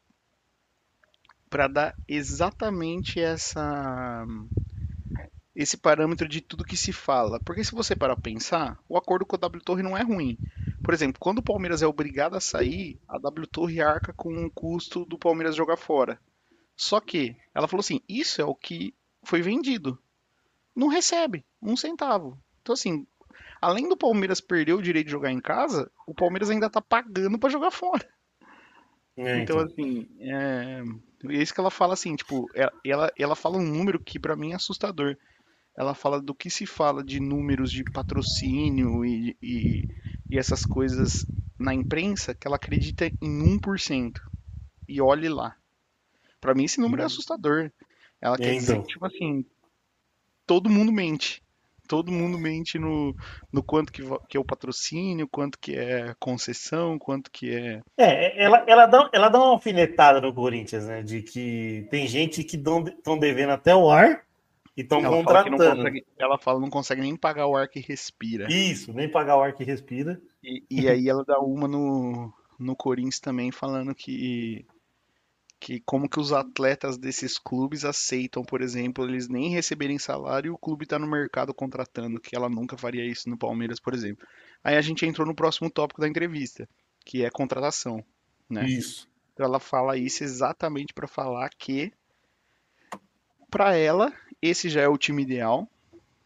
para 1.49 1.67
dar 1.67 1.95
exatamente 2.07 3.19
essa 3.19 4.25
esse 5.55 5.77
parâmetro 5.77 6.27
de 6.27 6.41
tudo 6.41 6.63
que 6.63 6.75
se 6.75 6.91
fala. 6.91 7.39
Porque 7.39 7.63
se 7.63 7.75
você 7.75 7.95
parar 7.95 8.15
para 8.15 8.23
pensar, 8.23 8.79
o 8.89 8.97
acordo 8.97 9.25
com 9.25 9.35
a 9.35 9.39
W 9.39 9.63
Torre 9.63 9.83
não 9.83 9.97
é 9.97 10.01
ruim. 10.01 10.37
Por 10.83 10.93
exemplo, 10.93 11.19
quando 11.19 11.39
o 11.39 11.43
Palmeiras 11.43 11.81
é 11.81 11.87
obrigado 11.87 12.35
a 12.35 12.41
sair, 12.41 12.99
a 13.07 13.17
W 13.17 13.47
Torre 13.47 13.81
arca 13.81 14.13
com 14.13 14.45
o 14.45 14.51
custo 14.51 15.05
do 15.05 15.17
Palmeiras 15.17 15.55
jogar 15.55 15.77
fora. 15.77 16.19
Só 16.75 16.99
que 16.99 17.35
ela 17.53 17.67
falou 17.67 17.81
assim: 17.81 18.01
isso 18.09 18.41
é 18.41 18.45
o 18.45 18.55
que 18.55 18.93
foi 19.23 19.41
vendido. 19.41 19.97
Não 20.75 20.87
recebe 20.87 21.45
um 21.61 21.77
centavo. 21.77 22.37
Então, 22.61 22.73
assim, 22.73 23.05
além 23.61 23.87
do 23.87 23.95
Palmeiras 23.95 24.41
perder 24.41 24.73
o 24.73 24.81
direito 24.81 25.05
de 25.05 25.11
jogar 25.11 25.31
em 25.31 25.39
casa, 25.39 25.91
o 26.07 26.13
Palmeiras 26.15 26.49
ainda 26.49 26.69
tá 26.69 26.81
pagando 26.81 27.37
para 27.37 27.49
jogar 27.49 27.71
fora. 27.71 28.05
É, 29.15 29.41
então, 29.41 29.59
então, 29.59 29.59
assim, 29.59 30.07
é... 30.19 30.81
é 31.29 31.33
isso 31.33 31.53
que 31.53 31.59
ela 31.59 31.69
fala 31.69 31.93
assim, 31.93 32.15
tipo, 32.15 32.49
é, 32.55 32.67
ela, 32.83 33.13
ela 33.17 33.35
fala 33.35 33.57
um 33.57 33.65
número 33.65 33.99
que 33.99 34.17
para 34.17 34.35
mim 34.35 34.51
é 34.51 34.55
assustador. 34.55 35.15
Ela 35.75 35.95
fala 35.95 36.21
do 36.21 36.35
que 36.35 36.49
se 36.49 36.65
fala 36.65 37.03
de 37.03 37.19
números 37.19 37.71
de 37.71 37.83
patrocínio 37.83 39.03
e, 39.03 39.35
e, 39.41 39.87
e 40.29 40.37
essas 40.37 40.65
coisas 40.65 41.25
na 41.57 41.73
imprensa, 41.73 42.35
que 42.35 42.47
ela 42.47 42.57
acredita 42.57 43.07
em 43.07 43.59
1%. 43.59 44.19
E 44.87 45.01
olhe 45.01 45.29
lá. 45.29 45.55
Para 46.39 46.53
mim 46.53 46.65
esse 46.65 46.79
número 46.79 47.01
é 47.01 47.05
uhum. 47.05 47.07
assustador. 47.07 47.71
Ela 48.21 48.37
quer 48.37 48.53
dizer 48.53 48.73
então. 48.73 48.85
tipo 48.85 49.05
assim, 49.05 49.45
todo 50.45 50.69
mundo 50.69 50.91
mente 50.91 51.43
todo 51.87 52.11
mundo 52.11 52.37
mente 52.37 52.79
no, 52.79 53.15
no 53.51 53.61
quanto 53.61 53.91
que, 53.91 54.01
que 54.27 54.37
é 54.37 54.39
o 54.39 54.45
patrocínio, 54.45 55.27
quanto 55.27 55.59
que 55.59 55.75
é 55.75 56.15
concessão, 56.19 56.97
quanto 56.97 57.29
que 57.29 57.53
é. 57.53 57.81
É, 57.97 58.43
ela, 58.43 58.63
ela, 58.67 58.85
dá, 58.85 59.09
ela 59.13 59.29
dá 59.29 59.37
uma 59.37 59.49
alfinetada 59.49 60.21
no 60.21 60.33
Corinthians, 60.33 60.87
né? 60.87 61.03
De 61.03 61.21
que 61.21 61.87
tem 61.89 62.07
gente 62.07 62.43
que 62.43 62.55
estão 62.55 63.17
devendo 63.19 63.51
até 63.51 63.75
o 63.75 63.89
ar 63.89 64.23
e 64.75 64.81
estão 64.81 65.01
contratando. 65.03 65.57
Fala 65.57 65.75
consegue, 65.75 66.05
ela 66.17 66.37
fala 66.37 66.59
não 66.59 66.69
consegue 66.69 67.01
nem 67.01 67.15
pagar 67.15 67.47
o 67.47 67.55
ar 67.55 67.67
que 67.67 67.79
respira. 67.79 68.47
Isso, 68.51 68.91
nem 68.93 69.09
pagar 69.09 69.37
o 69.37 69.41
ar 69.41 69.53
que 69.53 69.63
respira. 69.63 70.21
E, 70.43 70.63
e 70.69 70.89
aí 70.89 71.07
ela 71.07 71.23
dá 71.23 71.39
uma 71.39 71.67
no, 71.67 72.33
no 72.59 72.75
Corinthians 72.75 73.19
também, 73.19 73.51
falando 73.51 73.93
que 73.93 74.65
que 75.59 75.79
como 75.85 76.09
que 76.09 76.19
os 76.19 76.33
atletas 76.33 76.97
desses 76.97 77.39
clubes 77.39 77.85
aceitam, 77.85 78.43
por 78.43 78.61
exemplo, 78.61 79.05
eles 79.05 79.29
nem 79.29 79.49
receberem 79.49 79.97
salário 79.97 80.49
e 80.49 80.51
o 80.51 80.57
clube 80.57 80.83
está 80.83 80.99
no 80.99 81.07
mercado 81.07 81.53
contratando, 81.53 82.19
que 82.19 82.35
ela 82.35 82.49
nunca 82.49 82.75
faria 82.75 83.05
isso 83.05 83.29
no 83.29 83.37
Palmeiras, 83.37 83.79
por 83.79 83.93
exemplo. 83.93 84.27
Aí 84.61 84.75
a 84.75 84.81
gente 84.81 85.05
entrou 85.05 85.25
no 85.25 85.33
próximo 85.33 85.69
tópico 85.69 86.01
da 86.01 86.07
entrevista, 86.07 86.67
que 87.05 87.23
é 87.23 87.29
contratação, 87.29 88.03
né? 88.49 88.65
Isso. 88.65 89.07
Então 89.31 89.45
ela 89.45 89.59
fala 89.59 89.95
isso 89.95 90.21
exatamente 90.21 90.93
para 90.93 91.07
falar 91.07 91.49
que 91.57 91.93
para 93.49 93.73
ela 93.73 94.11
esse 94.47 94.69
já 94.69 94.81
é 94.81 94.87
o 94.87 94.97
time 94.97 95.23
ideal, 95.23 95.67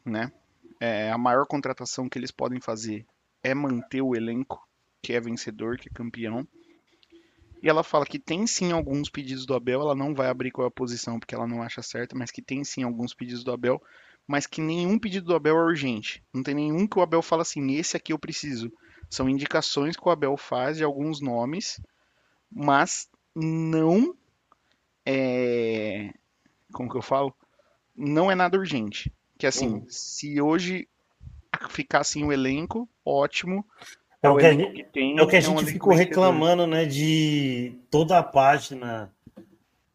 né? 0.05 0.31
é, 0.79 1.11
a 1.11 1.17
maior 1.17 1.45
contratação 1.45 2.07
que 2.07 2.17
eles 2.17 2.31
podem 2.31 2.59
fazer 2.59 3.05
é 3.43 3.53
manter 3.53 4.01
o 4.01 4.15
elenco, 4.15 4.67
que 5.01 5.13
é 5.13 5.19
vencedor, 5.19 5.77
que 5.77 5.89
é 5.89 5.91
campeão. 5.91 6.47
E 7.61 7.67
ela 7.67 7.83
fala 7.83 8.05
que 8.05 8.19
tem 8.19 8.45
sim 8.45 8.71
alguns 8.71 9.09
pedidos 9.09 9.45
do 9.45 9.55
Abel, 9.55 9.81
ela 9.81 9.95
não 9.95 10.13
vai 10.13 10.29
abrir 10.29 10.51
qual 10.51 10.65
é 10.65 10.67
a 10.67 10.71
posição 10.71 11.19
porque 11.19 11.33
ela 11.33 11.47
não 11.47 11.63
acha 11.63 11.81
certa, 11.81 12.15
mas 12.15 12.29
que 12.29 12.41
tem 12.41 12.63
sim 12.63 12.83
alguns 12.83 13.13
pedidos 13.13 13.43
do 13.43 13.51
Abel, 13.51 13.81
mas 14.27 14.45
que 14.45 14.61
nenhum 14.61 14.99
pedido 14.99 15.27
do 15.27 15.35
Abel 15.35 15.57
é 15.57 15.63
urgente. 15.63 16.23
Não 16.33 16.43
tem 16.43 16.53
nenhum 16.53 16.85
que 16.85 16.99
o 16.99 17.01
Abel 17.01 17.21
fala 17.21 17.41
assim, 17.41 17.75
esse 17.75 17.97
aqui 17.97 18.13
eu 18.13 18.19
preciso. 18.19 18.71
São 19.09 19.27
indicações 19.27 19.95
que 19.95 20.07
o 20.07 20.11
Abel 20.11 20.37
faz 20.37 20.77
de 20.77 20.83
alguns 20.83 21.21
nomes, 21.21 21.81
mas 22.51 23.09
não 23.35 24.15
é. 25.05 26.11
Como 26.73 26.89
que 26.89 26.97
eu 26.97 27.01
falo? 27.01 27.33
Não 27.97 28.29
é 28.31 28.35
nada 28.35 28.57
urgente. 28.57 29.11
Que 29.37 29.47
assim, 29.47 29.67
Uhum. 29.67 29.85
se 29.89 30.39
hoje 30.41 30.87
ficar 31.69 31.99
assim 32.01 32.23
o 32.23 32.31
elenco, 32.31 32.87
ótimo. 33.03 33.65
É 34.21 34.29
o 34.29 34.33
o 34.33 34.37
que 34.37 34.45
a 34.45 34.49
elenco 34.53 34.69
gente, 34.71 34.83
que 34.83 34.91
tem, 34.91 35.17
é 35.17 35.21
o 35.21 35.27
que 35.27 35.35
a 35.35 35.39
um 35.39 35.43
gente 35.43 35.65
ficou 35.65 35.93
reclamando, 35.93 36.65
né? 36.67 36.85
De 36.85 37.75
toda 37.89 38.17
a 38.17 38.23
página, 38.23 39.11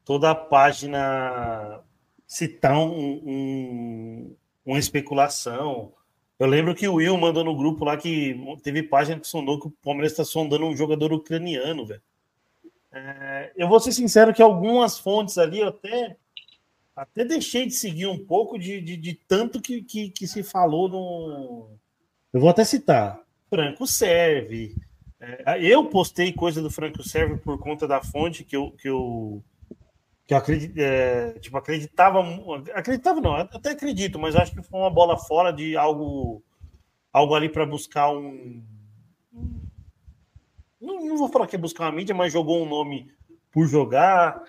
toda 0.05 0.31
a 0.31 0.35
página 0.35 1.81
citar 2.27 2.77
um, 2.77 3.21
um- 3.25 4.37
uma 4.65 4.79
especulação. 4.79 5.93
Eu 6.39 6.47
lembro 6.47 6.75
que 6.75 6.89
o 6.89 6.95
Will 6.95 7.17
mandou 7.19 7.45
no 7.45 7.57
grupo 7.57 7.85
lá 7.85 7.97
que 7.97 8.37
teve 8.63 8.83
página 8.83 9.21
que 9.21 9.27
sondou 9.29 9.61
que 9.61 9.67
o 9.69 9.75
Palmeiras 9.83 10.13
está 10.13 10.25
sondando 10.25 10.67
um 10.67 10.77
jogador 10.77 11.13
ucraniano, 11.13 11.85
velho. 11.87 12.03
É, 12.93 13.53
eu 13.57 13.69
vou 13.69 13.81
ser 13.81 13.93
sincero 13.93 14.35
que 14.35 14.43
algumas 14.43 14.99
fontes 14.99 15.39
ali 15.39 15.61
eu 15.61 15.69
até, 15.69 16.17
até 16.95 17.25
deixei 17.25 17.67
de 17.67 17.73
seguir 17.73 18.07
um 18.07 18.25
pouco 18.25 18.59
de, 18.59 18.81
de, 18.81 18.97
de 18.97 19.15
tanto 19.15 19.61
que, 19.61 19.83
que, 19.83 20.11
que 20.11 20.27
se 20.27 20.43
falou 20.43 20.89
no. 20.89 21.79
Eu 22.33 22.41
vou 22.41 22.51
até 22.51 22.65
citar. 22.65 23.21
Franco 23.49 23.87
Serve. 23.87 24.75
É, 25.21 25.63
eu 25.63 25.89
postei 25.89 26.33
coisa 26.33 26.61
do 26.61 26.71
Franco 26.71 27.03
Serve 27.03 27.39
por 27.39 27.59
conta 27.59 27.87
da 27.87 28.03
fonte 28.03 28.45
que 28.45 28.57
eu, 28.57 28.73
que 28.73 28.89
eu, 28.89 29.43
que 30.27 30.35
eu 30.35 30.39
acredit, 30.39 30.81
é, 30.81 31.33
tipo, 31.39 31.57
acreditava. 31.57 32.21
Acreditava, 32.75 33.21
não, 33.21 33.35
até 33.35 33.71
acredito, 33.71 34.19
mas 34.19 34.37
acho 34.37 34.53
que 34.53 34.63
foi 34.63 34.81
uma 34.81 34.91
bola 34.91 35.17
fora 35.17 35.53
de 35.53 35.77
algo, 35.77 36.43
algo 37.13 37.35
ali 37.35 37.49
para 37.49 37.65
buscar 37.65 38.11
um. 38.11 38.63
Não, 40.81 41.05
não 41.05 41.17
vou 41.17 41.29
falar 41.29 41.47
que 41.47 41.57
é 41.57 41.59
buscar 41.59 41.85
uma 41.85 41.93
mídia, 41.93 42.15
mas 42.15 42.33
jogou 42.33 42.63
um 42.63 42.69
nome 42.69 43.11
por 43.51 43.67
jogar. 43.67 44.43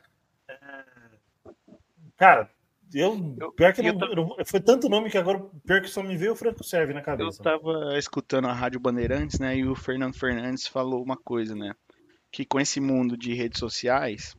Cara, 2.23 2.49
eu. 2.93 3.35
Eu- 3.37 3.51
Pior 3.51 3.73
que 3.73 3.81
eu 3.81 3.93
não, 3.93 4.35
eu 4.37 4.45
foi 4.45 4.61
tanto 4.61 4.87
nome 4.87 5.09
que 5.09 5.17
agora, 5.17 5.39
pior 5.65 5.81
que 5.81 5.89
só 5.89 6.01
me 6.01 6.15
veio 6.15 6.31
o 6.31 6.35
Franco 6.37 6.63
Serve 6.63 6.93
na 6.93 7.01
Eu 7.01 7.05
cabeça. 7.05 7.43
tava 7.43 7.97
escutando 7.97 8.47
a 8.47 8.53
Rádio 8.53 8.79
Bandeirantes, 8.79 9.39
né? 9.39 9.57
E 9.57 9.65
o 9.67 9.75
Fernando 9.75 10.17
Fernandes 10.17 10.65
falou 10.65 11.03
uma 11.03 11.17
coisa, 11.17 11.53
né? 11.53 11.73
Que 12.31 12.45
com 12.45 12.61
esse 12.61 12.79
mundo 12.79 13.17
de 13.17 13.33
redes 13.33 13.59
sociais, 13.59 14.37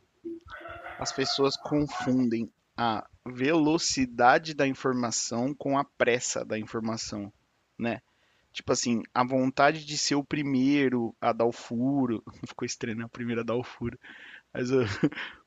as 0.97 1.11
pessoas 1.11 1.55
confundem 1.55 2.49
a 2.75 3.05
velocidade 3.23 4.55
da 4.55 4.65
informação 4.67 5.53
com 5.53 5.77
a 5.77 5.85
pressa 5.85 6.43
da 6.43 6.57
informação, 6.57 7.31
né? 7.77 7.99
Tipo 8.51 8.71
assim, 8.71 9.03
a 9.13 9.23
vontade 9.23 9.85
de 9.85 9.95
ser 9.95 10.15
o 10.15 10.23
primeiro 10.23 11.15
a 11.21 11.31
dar 11.31 11.45
o 11.45 11.51
furo. 11.51 12.23
Ficou 12.49 12.65
estranho, 12.65 12.97
né? 12.97 13.05
O 13.05 13.09
primeiro 13.09 13.41
a 13.41 13.43
dar 13.43 13.55
o 13.55 13.63
furo. 13.63 13.99
Mas 14.51 14.69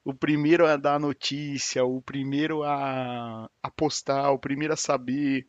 o 0.09 0.15
primeiro 0.15 0.67
a 0.67 0.75
dar 0.79 0.99
notícia, 0.99 1.85
o 1.85 2.01
primeiro 2.01 2.63
a, 2.63 3.47
a 3.63 3.71
postar, 3.71 4.31
o 4.31 4.39
primeiro 4.39 4.73
a 4.73 4.77
saber 4.77 5.47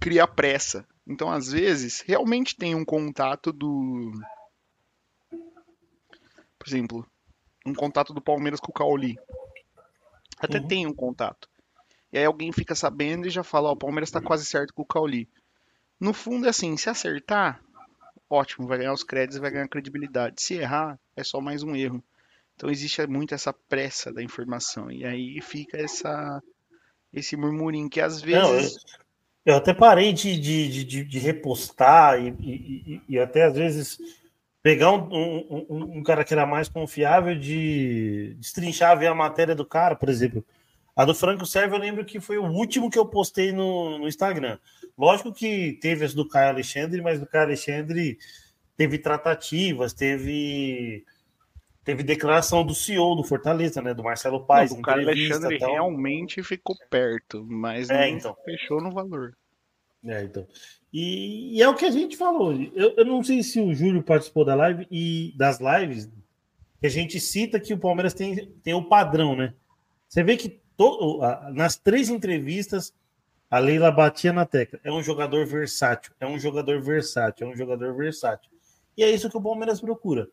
cria 0.00 0.26
pressa. 0.26 0.88
Então, 1.06 1.30
às 1.30 1.52
vezes, 1.52 2.00
realmente 2.00 2.56
tem 2.56 2.74
um 2.74 2.86
contato 2.86 3.52
do. 3.52 4.12
Por 6.58 6.66
exemplo, 6.66 7.06
um 7.66 7.74
contato 7.74 8.14
do 8.14 8.20
Palmeiras 8.22 8.60
com 8.60 8.70
o 8.70 8.74
Cauli. 8.74 9.18
Até 10.38 10.58
Uhum. 10.58 10.66
tem 10.66 10.86
um 10.86 10.94
contato. 10.94 11.50
E 12.10 12.16
aí 12.16 12.24
alguém 12.24 12.50
fica 12.50 12.74
sabendo 12.74 13.26
e 13.26 13.30
já 13.30 13.42
fala: 13.42 13.68
Ó, 13.68 13.72
o 13.72 13.76
Palmeiras 13.76 14.10
tá 14.10 14.22
quase 14.22 14.46
certo 14.46 14.72
com 14.72 14.80
o 14.80 14.86
Cauli. 14.86 15.28
No 16.00 16.14
fundo, 16.14 16.46
é 16.46 16.48
assim: 16.48 16.74
se 16.78 16.88
acertar, 16.88 17.62
ótimo, 18.30 18.66
vai 18.66 18.78
ganhar 18.78 18.94
os 18.94 19.04
créditos 19.04 19.36
e 19.36 19.40
vai 19.40 19.50
ganhar 19.50 19.68
credibilidade. 19.68 20.40
Se 20.42 20.54
errar, 20.54 20.98
é 21.14 21.22
só 21.22 21.42
mais 21.42 21.62
um 21.62 21.76
erro. 21.76 22.02
Então, 22.56 22.70
existe 22.70 23.06
muito 23.06 23.34
essa 23.34 23.52
pressa 23.52 24.12
da 24.12 24.22
informação. 24.22 24.90
E 24.90 25.04
aí 25.04 25.40
fica 25.42 25.76
essa. 25.78 26.42
Esse 27.12 27.36
murmurinho 27.36 27.88
que 27.88 28.00
às 28.00 28.20
Não, 28.22 28.30
eu, 28.30 28.52
vezes. 28.56 28.76
eu 29.44 29.54
até 29.56 29.72
parei 29.72 30.12
de, 30.12 30.38
de, 30.38 30.84
de- 30.84 31.04
de, 31.04 31.18
repostar 31.18 32.18
e, 32.20 32.28
e, 32.40 33.02
e- 33.08 33.18
até 33.18 33.44
às 33.44 33.54
vezes 33.54 33.98
pegar 34.62 34.90
um, 34.92 35.08
um, 35.14 35.66
um- 35.70 35.98
um 35.98 36.02
cara 36.02 36.24
que 36.24 36.34
era 36.34 36.44
mais 36.44 36.68
confiável 36.68 37.38
de 37.38 38.34
destrinchar, 38.38 38.98
ver 38.98 39.06
a 39.06 39.14
matéria 39.14 39.54
do 39.54 39.64
cara, 39.64 39.94
por 39.94 40.08
exemplo. 40.08 40.44
A 40.94 41.04
do 41.04 41.14
Franco 41.14 41.46
Serve 41.46 41.74
eu 41.74 41.80
lembro 41.80 42.04
que 42.04 42.20
foi 42.20 42.36
o 42.38 42.44
último 42.50 42.90
que 42.90 42.98
eu 42.98 43.06
postei 43.06 43.52
no, 43.52 43.98
no 43.98 44.08
Instagram. 44.08 44.58
Lógico 44.98 45.32
que 45.32 45.78
teve 45.80 46.04
as 46.04 46.12
do 46.12 46.26
Caio 46.28 46.48
Alexandre, 46.50 47.00
mas 47.00 47.20
do 47.20 47.26
Caio 47.26 47.44
Alexandre 47.44 48.18
teve 48.76 48.98
tratativas, 48.98 49.92
teve 49.92 51.04
teve 51.86 52.02
declaração 52.02 52.66
do 52.66 52.74
CEO 52.74 53.14
do 53.14 53.22
Fortaleza, 53.24 53.80
né, 53.80 53.94
do 53.94 54.02
Marcelo 54.02 54.44
Paes, 54.44 54.72
Não, 54.72 54.80
o 54.80 54.82
cara 54.82 55.00
Alexandre 55.00 55.58
tal. 55.58 55.70
realmente 55.72 56.42
ficou 56.42 56.76
perto, 56.90 57.46
mas 57.48 57.88
É, 57.88 58.10
não 58.10 58.16
então. 58.18 58.36
fechou 58.44 58.82
no 58.82 58.90
valor. 58.92 59.34
É, 60.04 60.22
então. 60.24 60.46
E, 60.92 61.56
e 61.56 61.62
é 61.62 61.68
o 61.68 61.74
que 61.74 61.84
a 61.84 61.90
gente 61.90 62.16
falou. 62.16 62.52
Eu, 62.74 62.92
eu 62.96 63.04
não 63.04 63.22
sei 63.22 63.42
se 63.42 63.60
o 63.60 63.72
Júlio 63.72 64.02
participou 64.02 64.44
da 64.44 64.54
live 64.54 64.86
e 64.90 65.32
das 65.36 65.60
lives 65.60 66.10
que 66.80 66.86
a 66.86 66.90
gente 66.90 67.18
cita 67.20 67.58
que 67.60 67.72
o 67.72 67.78
Palmeiras 67.78 68.12
tem, 68.12 68.46
tem 68.62 68.74
o 68.74 68.84
padrão, 68.84 69.34
né? 69.36 69.54
Você 70.08 70.22
vê 70.22 70.36
que 70.36 70.60
to- 70.76 71.20
nas 71.54 71.76
três 71.76 72.08
entrevistas 72.10 72.92
a 73.48 73.58
Leila 73.60 73.90
batia 73.92 74.32
na 74.32 74.44
tecla. 74.44 74.80
É 74.82 74.90
um 74.92 75.02
jogador 75.02 75.46
versátil, 75.46 76.12
é 76.18 76.26
um 76.26 76.38
jogador 76.38 76.82
versátil, 76.82 77.46
é 77.46 77.50
um 77.50 77.56
jogador 77.56 77.94
versátil. 77.96 78.50
E 78.96 79.04
é 79.04 79.10
isso 79.10 79.30
que 79.30 79.36
o 79.36 79.42
Palmeiras 79.42 79.80
procura. 79.80 80.28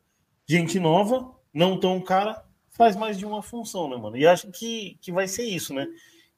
Gente 0.47 0.79
nova, 0.79 1.31
não 1.53 1.79
tão 1.79 2.01
cara, 2.01 2.43
faz 2.71 2.95
mais 2.95 3.17
de 3.17 3.25
uma 3.25 3.43
função, 3.43 3.89
né, 3.89 3.95
mano? 3.95 4.17
E 4.17 4.25
acho 4.25 4.51
que, 4.51 4.97
que 4.99 5.11
vai 5.11 5.27
ser 5.27 5.43
isso, 5.43 5.73
né? 5.73 5.87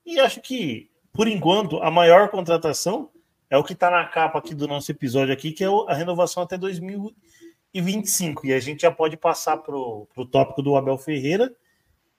E 0.06 0.20
acho 0.20 0.42
que, 0.42 0.90
por 1.14 1.28
enquanto, 1.28 1.82
a 1.82 1.90
maior 1.90 2.30
contratação 2.30 3.10
é 3.50 3.58
o 3.58 3.64
que 3.64 3.74
está 3.74 3.90
na 3.90 4.06
capa 4.06 4.40
aqui 4.40 4.54
do 4.54 4.68
nosso 4.68 4.92
episódio 4.92 5.34
aqui, 5.34 5.52
que 5.52 5.64
é 5.64 5.68
a 5.88 5.94
renovação 5.94 6.44
até 6.44 6.58
2025. 6.58 8.46
E 8.46 8.54
a 8.54 8.60
gente 8.60 8.82
já 8.82 8.92
pode 8.92 9.16
passar 9.16 9.58
para 9.58 9.76
o 9.76 10.08
tópico 10.30 10.62
do 10.62 10.76
Abel 10.76 10.98
Ferreira 10.98 11.56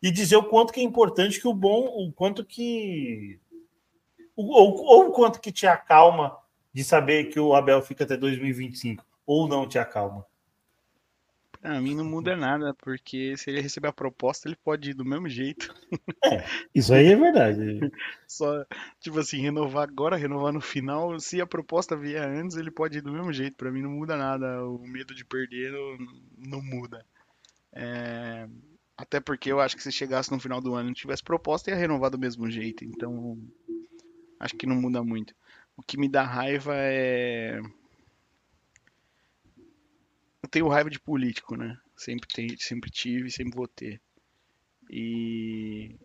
e 0.03 0.11
dizer 0.11 0.37
o 0.37 0.45
quanto 0.45 0.73
que 0.73 0.81
é 0.81 0.83
importante 0.83 1.41
que 1.41 1.49
o 1.49 1.55
bom, 1.55 1.87
o 1.87 2.13
quanto 2.13 2.45
que. 2.45 3.39
Ou, 4.35 4.49
ou 4.49 5.09
o 5.09 5.13
quanto 5.13 5.41
que 5.41 5.53
te 5.53 5.67
acalma 5.67 6.37
de 6.73 6.85
saber 6.85 7.25
que 7.25 7.41
o 7.41 7.55
Abel 7.55 7.81
fica 7.81 8.05
até 8.05 8.17
2025, 8.17 9.05
ou 9.27 9.49
não 9.49 9.67
te 9.67 9.79
acalma. 9.79 10.27
Pra 11.67 11.81
mim 11.81 11.97
não 11.97 12.05
muda 12.05 12.37
nada, 12.37 12.73
porque 12.75 13.37
se 13.37 13.51
ele 13.51 13.61
receber 13.61 13.89
a 13.89 13.93
proposta, 13.93 14.47
ele 14.47 14.55
pode 14.55 14.91
ir 14.91 14.95
do 14.95 15.05
mesmo 15.05 15.29
jeito. 15.29 15.75
Isso 16.73 16.95
aí 16.95 17.09
é 17.09 17.17
verdade. 17.17 17.81
Só, 18.25 18.65
tipo 19.01 19.19
assim, 19.19 19.41
renovar 19.41 19.83
agora, 19.83 20.15
renovar 20.15 20.53
no 20.53 20.61
final. 20.61 21.19
Se 21.19 21.41
a 21.41 21.47
proposta 21.47 21.97
vier 21.97 22.23
antes, 22.23 22.57
ele 22.57 22.71
pode 22.71 22.99
ir 22.99 23.01
do 23.01 23.13
mesmo 23.13 23.33
jeito. 23.33 23.57
Pra 23.57 23.73
mim 23.73 23.83
não 23.83 23.91
muda 23.91 24.17
nada. 24.17 24.65
O 24.65 24.79
medo 24.87 25.13
de 25.13 25.25
perder 25.25 25.73
não, 25.73 25.99
não 26.39 26.63
muda. 26.63 27.05
É, 27.73 28.47
Até 28.97 29.19
porque 29.19 29.51
eu 29.51 29.59
acho 29.59 29.75
que 29.75 29.83
se 29.83 29.91
chegasse 29.91 30.31
no 30.31 30.39
final 30.39 30.61
do 30.61 30.73
ano 30.73 30.85
e 30.85 30.91
não 30.91 30.95
tivesse 30.95 31.25
proposta, 31.25 31.71
ia 31.71 31.77
renovar 31.77 32.11
do 32.13 32.19
mesmo 32.19 32.49
jeito. 32.49 32.85
Então, 32.85 33.37
acho 34.39 34.55
que 34.55 34.69
não 34.69 34.77
muda 34.77 35.03
muito. 35.03 35.35
O 35.77 35.83
que 35.83 35.99
me 35.99 36.09
dá 36.09 36.23
raiva 36.23 36.75
é. 36.77 37.61
Eu 40.47 40.49
tenho 40.49 40.69
raiva 40.69 40.89
de 40.89 41.01
político, 41.01 41.57
né? 41.57 41.77
Sempre, 41.97 42.29
tem, 42.29 42.57
sempre 42.57 42.89
tive, 42.89 43.33
sempre 43.33 43.57
vou 43.57 43.67
ter. 43.67 44.01
E 44.89 45.99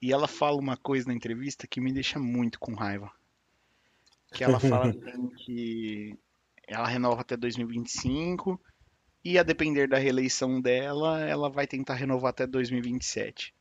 e 0.00 0.10
ela 0.10 0.26
fala 0.26 0.56
uma 0.56 0.78
coisa 0.78 1.06
na 1.08 1.14
entrevista 1.14 1.66
que 1.66 1.78
me 1.78 1.92
deixa 1.92 2.18
muito 2.18 2.58
com 2.58 2.72
raiva. 2.72 3.12
Que 4.32 4.42
ela 4.42 4.58
fala 4.58 4.94
que 5.44 6.16
ela 6.66 6.88
renova 6.88 7.20
até 7.20 7.36
2025 7.36 8.58
e 9.22 9.38
a 9.38 9.42
depender 9.42 9.86
da 9.86 9.98
reeleição 9.98 10.58
dela, 10.58 11.20
ela 11.20 11.50
vai 11.50 11.66
tentar 11.66 11.94
renovar 11.94 12.30
até 12.30 12.46
2027. 12.46 13.54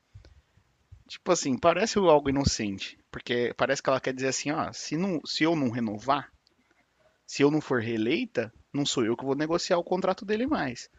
Tipo 1.10 1.32
assim, 1.34 1.58
parece 1.58 2.00
algo 2.00 2.30
inocente, 2.30 2.98
porque 3.12 3.54
parece 3.58 3.84
que 3.84 3.90
ela 3.90 4.00
quer 4.00 4.14
dizer 4.14 4.30
assim, 4.30 4.52
ó, 4.52 4.72
se 4.72 4.96
não, 4.96 5.20
se 5.26 5.44
eu 5.44 5.58
não 5.58 5.70
renovar, 5.70 6.32
se 7.28 7.44
eu 7.44 7.52
não 7.52 7.60
for 7.60 7.82
reeleita, 7.82 8.54
não 8.76 8.86
sou 8.86 9.06
eu 9.06 9.16
que 9.16 9.26
vou 9.26 9.36
negociar 9.36 9.78
o 9.78 9.84
contrato 9.84 10.26
dele 10.26 10.46
mais. 10.46 10.90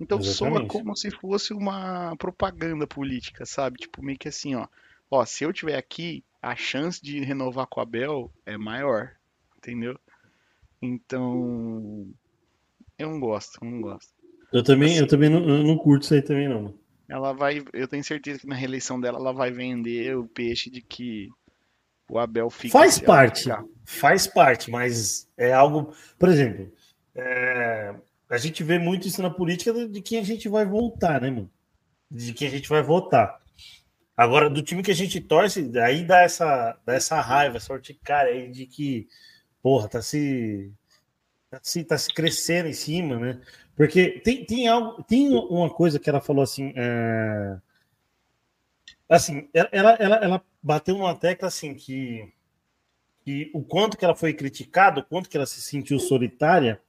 Então 0.00 0.22
soa 0.22 0.48
Exatamente. 0.48 0.68
como 0.72 0.96
se 0.96 1.10
fosse 1.10 1.52
uma 1.52 2.14
propaganda 2.16 2.86
política, 2.86 3.44
sabe? 3.44 3.78
Tipo, 3.78 4.04
meio 4.04 4.18
que 4.18 4.28
assim, 4.28 4.54
ó. 4.54 4.66
Ó, 5.10 5.24
se 5.24 5.44
eu 5.44 5.52
tiver 5.52 5.76
aqui, 5.76 6.24
a 6.42 6.54
chance 6.54 7.02
de 7.02 7.20
renovar 7.20 7.66
com 7.66 7.80
o 7.80 7.82
Abel 7.82 8.30
é 8.44 8.56
maior, 8.56 9.12
entendeu? 9.56 9.98
Então, 10.82 12.06
eu 12.98 13.10
não 13.10 13.20
gosto, 13.20 13.58
eu 13.62 13.70
não 13.70 13.80
gosto. 13.80 14.12
Eu 14.52 14.62
também, 14.62 14.96
eu 14.96 15.06
também 15.06 15.30
não, 15.30 15.40
eu 15.48 15.64
não 15.64 15.76
curto 15.76 16.02
isso 16.02 16.14
aí 16.14 16.22
também, 16.22 16.48
não. 16.48 16.74
Ela 17.08 17.32
vai, 17.32 17.64
eu 17.72 17.88
tenho 17.88 18.02
certeza 18.02 18.40
que 18.40 18.46
na 18.46 18.54
reeleição 18.54 19.00
dela 19.00 19.18
ela 19.18 19.32
vai 19.32 19.50
vender 19.50 20.16
o 20.16 20.26
peixe 20.26 20.68
de 20.68 20.82
que 20.82 21.28
o 22.08 22.18
Abel 22.18 22.50
fica. 22.50 22.72
Faz 22.72 22.98
parte, 22.98 23.48
faz 23.84 24.26
parte, 24.26 24.70
mas 24.70 25.28
é 25.36 25.52
algo. 25.52 25.94
Por 26.18 26.28
exemplo, 26.28 26.72
é, 27.16 27.94
a 28.28 28.36
gente 28.36 28.62
vê 28.62 28.78
muito 28.78 29.08
isso 29.08 29.22
na 29.22 29.30
política 29.30 29.72
de, 29.88 30.02
quem 30.02 30.18
a 30.18 30.22
gente 30.22 30.48
vai 30.48 30.66
voltar, 30.66 31.20
né, 31.20 31.30
mano? 31.30 31.50
De 32.10 32.32
quem 32.32 32.48
a 32.48 32.50
gente 32.50 32.68
vai 32.68 32.82
votar. 32.82 33.40
Agora, 34.16 34.50
do 34.50 34.62
time 34.62 34.82
que 34.82 34.90
a 34.90 34.94
gente 34.94 35.20
torce, 35.20 35.70
aí 35.78 36.04
dá 36.04 36.20
essa, 36.20 36.78
dá 36.84 36.94
essa 36.94 37.20
raiva, 37.20 37.56
essa 37.56 37.72
urticária 37.72 38.32
aí 38.32 38.50
de 38.50 38.66
que, 38.66 39.08
porra, 39.62 39.88
tá 39.88 40.02
se, 40.02 40.72
tá 41.50 41.60
se, 41.62 41.84
tá 41.84 41.98
se 41.98 42.12
crescendo 42.12 42.68
em 42.68 42.72
cima, 42.72 43.18
né? 43.18 43.40
Porque 43.76 44.20
tem, 44.20 44.44
tem 44.44 44.68
algo, 44.68 45.02
tem 45.04 45.28
uma 45.34 45.70
coisa 45.70 45.98
que 45.98 46.08
ela 46.08 46.20
falou 46.20 46.42
assim, 46.42 46.72
é, 46.76 47.58
assim, 49.08 49.48
ela, 49.52 49.68
ela, 49.70 49.90
ela, 49.92 50.16
ela 50.16 50.44
bateu 50.62 50.96
numa 50.96 51.14
tecla 51.14 51.48
assim 51.48 51.74
que, 51.74 52.32
que 53.22 53.50
o 53.54 53.62
quanto 53.62 53.96
que 53.96 54.04
ela 54.04 54.14
foi 54.14 54.32
criticada, 54.32 55.00
o 55.00 55.04
quanto 55.04 55.28
que 55.28 55.36
ela 55.36 55.46
se 55.46 55.60
sentiu 55.60 55.98
solitária, 55.98 56.80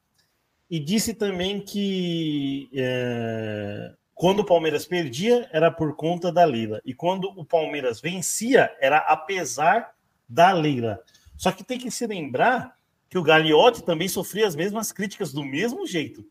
e 0.69 0.79
disse 0.79 1.13
também 1.13 1.61
que 1.61 2.69
é, 2.73 3.93
quando 4.13 4.39
o 4.39 4.45
Palmeiras 4.45 4.85
perdia 4.85 5.47
era 5.51 5.71
por 5.71 5.95
conta 5.95 6.31
da 6.31 6.43
Leila, 6.43 6.81
e 6.83 6.93
quando 6.93 7.25
o 7.29 7.45
Palmeiras 7.45 8.01
vencia 8.01 8.75
era 8.79 8.97
apesar 8.97 9.95
da 10.27 10.51
Leila. 10.51 11.01
Só 11.37 11.51
que 11.51 11.63
tem 11.63 11.77
que 11.77 11.91
se 11.91 12.05
lembrar 12.07 12.75
que 13.09 13.17
o 13.17 13.23
Gagliotti 13.23 13.83
também 13.83 14.07
sofria 14.07 14.47
as 14.47 14.55
mesmas 14.55 14.91
críticas 14.91 15.31
do 15.31 15.43
mesmo 15.43 15.85
jeito. 15.85 16.25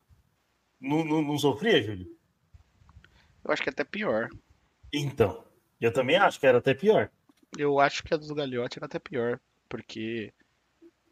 Não, 0.80 1.04
não, 1.04 1.22
não 1.22 1.38
sofria, 1.38 1.82
Júlio? 1.82 2.06
Eu 3.44 3.52
acho 3.52 3.62
que 3.62 3.68
é 3.68 3.72
até 3.72 3.84
pior. 3.84 4.28
Então, 4.92 5.44
eu 5.80 5.92
também 5.92 6.16
acho 6.16 6.38
que 6.38 6.46
era 6.46 6.58
até 6.58 6.74
pior. 6.74 7.10
Eu 7.56 7.80
acho 7.80 8.02
que 8.02 8.12
a 8.12 8.16
do 8.16 8.34
Gagliotti 8.34 8.78
era 8.78 8.86
até 8.86 8.98
pior, 8.98 9.40
porque 9.68 10.32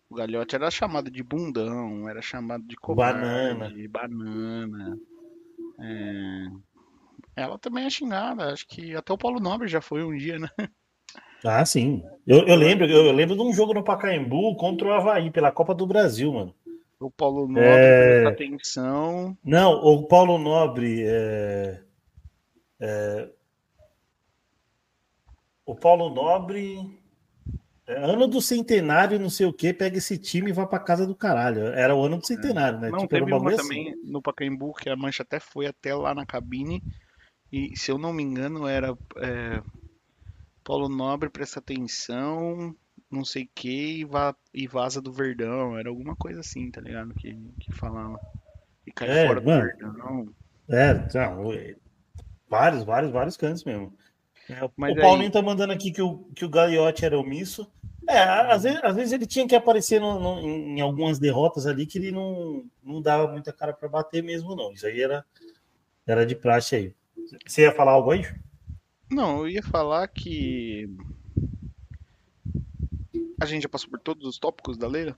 o 0.09 0.15
Gagliotti 0.15 0.55
era 0.55 0.71
chamado 0.71 1.11
de 1.11 1.23
bundão, 1.23 2.09
era 2.09 2.23
chamado 2.23 2.65
de 2.67 2.77
Banana. 2.89 3.71
covarde, 3.71 3.89
banana. 3.89 4.99
É, 5.81 6.47
Ela 7.37 7.59
também 7.59 7.85
é 7.85 7.91
xingada, 7.91 8.53
acho 8.53 8.67
que 8.67 8.95
até 8.95 9.13
o 9.13 9.19
Paulo 9.19 9.41
Nobre 9.41 9.67
já 9.69 9.81
foi 9.81 10.05
um 10.05 10.17
dia, 10.17 10.39
né? 10.39 10.49
Ah, 11.45 11.65
sim. 11.65 12.03
Eu, 12.27 12.47
eu 12.47 12.55
lembro, 12.57 12.87
eu 12.87 13.13
lembro 13.13 13.35
de 13.37 13.43
um 13.43 13.53
jogo 13.53 13.75
no 13.75 13.85
Pacaembu 13.85 14.57
contra 14.57 14.89
o 14.89 14.93
Havaí 14.93 15.31
pela 15.31 15.53
Copa 15.53 15.75
do 15.75 15.87
Brasil, 15.87 16.33
mano. 16.33 16.55
O 16.99 17.11
Paulo 17.11 17.47
Nobre 17.47 17.61
É. 17.63 18.25
atenção. 18.27 19.37
Não, 19.45 19.73
o 19.73 20.07
Paulo 20.07 20.39
Nobre. 20.39 21.03
é, 21.07 21.83
é, 22.81 23.29
o 25.67 25.75
Paulo 25.75 26.09
Nobre. 26.15 26.99
É, 27.87 27.97
ano 28.05 28.27
do 28.29 28.41
centenário, 28.41 29.19
não 29.19 29.31
sei 29.31 29.47
o 29.47 29.53
que, 29.53 29.73
pega 29.73 29.99
esse 29.99 30.19
time 30.19 30.51
e 30.51 30.53
vai 30.53 30.67
pra 30.67 30.79
casa 30.79 31.07
do 31.07 31.15
caralho. 31.15 31.67
Era 31.69 31.95
o 31.95 32.05
ano 32.05 32.19
do 32.19 32.27
centenário, 32.27 32.79
né? 32.81 32.93
Não, 32.93 32.99
Tipo, 32.99 33.17
era 33.17 33.25
teve 33.25 33.33
uma 33.33 33.51
assim. 33.55 33.55
também 33.55 33.97
no 34.05 34.21
Pacaembu 34.23 34.73
que 34.75 34.89
a 34.89 34.97
mancha 34.97 35.23
até 35.23 35.41
foi 35.41 35.67
até 35.67 35.95
lá 35.95 36.15
na 36.15 36.27
cabine. 36.27 36.83
E 37.53 37.77
se 37.77 37.91
eu 37.93 37.99
não 37.99 38.13
me 38.13 38.23
engano, 38.23 38.67
era 38.69 38.97
é, 39.19 39.63
Paulo 40.65 40.89
Nobre 40.89 41.31
presta 41.31 41.59
atenção, 41.61 42.75
não 43.11 43.25
sei 43.25 43.45
o 43.45 43.51
que, 43.55 44.01
e, 44.01 44.05
va- 44.05 44.37
e 44.53 44.67
vaza 44.67 45.01
do 45.01 45.13
Verdão. 45.13 45.79
Era 45.79 45.89
alguma 45.89 46.17
coisa 46.17 46.41
assim, 46.41 46.71
tá 46.71 46.81
ligado? 46.81 47.15
Que, 47.15 47.35
que 47.61 47.73
falava. 47.73 48.19
E 48.87 48.93
cai 48.93 49.09
É, 49.09 49.25
fora 49.27 49.41
do 49.41 49.51
mano. 49.51 49.61
Verdão. 49.61 50.35
É, 50.69 50.91
é, 51.19 51.77
vários, 52.49 52.85
vários, 52.85 53.13
vários 53.13 53.37
cantos 53.37 53.65
mesmo. 53.65 53.93
É, 54.51 54.69
Mas 54.77 54.93
o 54.97 55.01
Paulinho 55.01 55.27
aí- 55.27 55.31
tá 55.33 55.41
mandando 55.43 55.73
aqui 55.73 55.91
que 55.91 56.03
o, 56.03 56.19
que 56.35 56.45
o 56.45 56.49
Gagliotti 56.49 57.05
era 57.05 57.19
omisso. 57.19 57.67
É, 58.07 58.19
às 58.19 58.63
vezes, 58.65 58.81
às 58.83 58.95
vezes 58.97 59.13
ele 59.13 59.25
tinha 59.27 59.49
que 59.49 59.55
aparecer 59.57 59.99
no- 60.01 60.21
no- 60.21 60.41
em, 60.41 60.81
algumas 60.81 61.19
derrotas 61.19 61.67
ali 61.67 61.87
que 61.87 61.97
ele 61.99 62.11
não, 62.13 62.65
não 62.83 63.01
dava 63.01 63.33
muita 63.33 63.53
cara 63.53 63.73
para 63.73 63.89
bater 63.89 64.23
mesmo, 64.23 64.55
não. 64.55 64.73
Isso 64.73 64.87
aí 64.87 65.01
era, 65.01 65.25
era 66.07 66.27
de 66.27 66.35
praxe 66.35 66.77
aí. 66.77 66.95
Você 67.47 67.63
ia 67.63 67.73
falar 67.73 67.93
algo 67.93 68.11
aí? 68.11 68.27
Não, 69.11 69.39
eu 69.39 69.49
ia 69.49 69.63
falar 69.63 70.07
que. 70.09 70.89
A 73.41 73.47
gente 73.47 73.63
já 73.63 73.69
passou 73.69 73.91
por 73.91 73.99
todos 74.01 74.27
os 74.27 74.39
tópicos 74.39 74.77
da 74.77 74.87
Leila? 74.87 75.17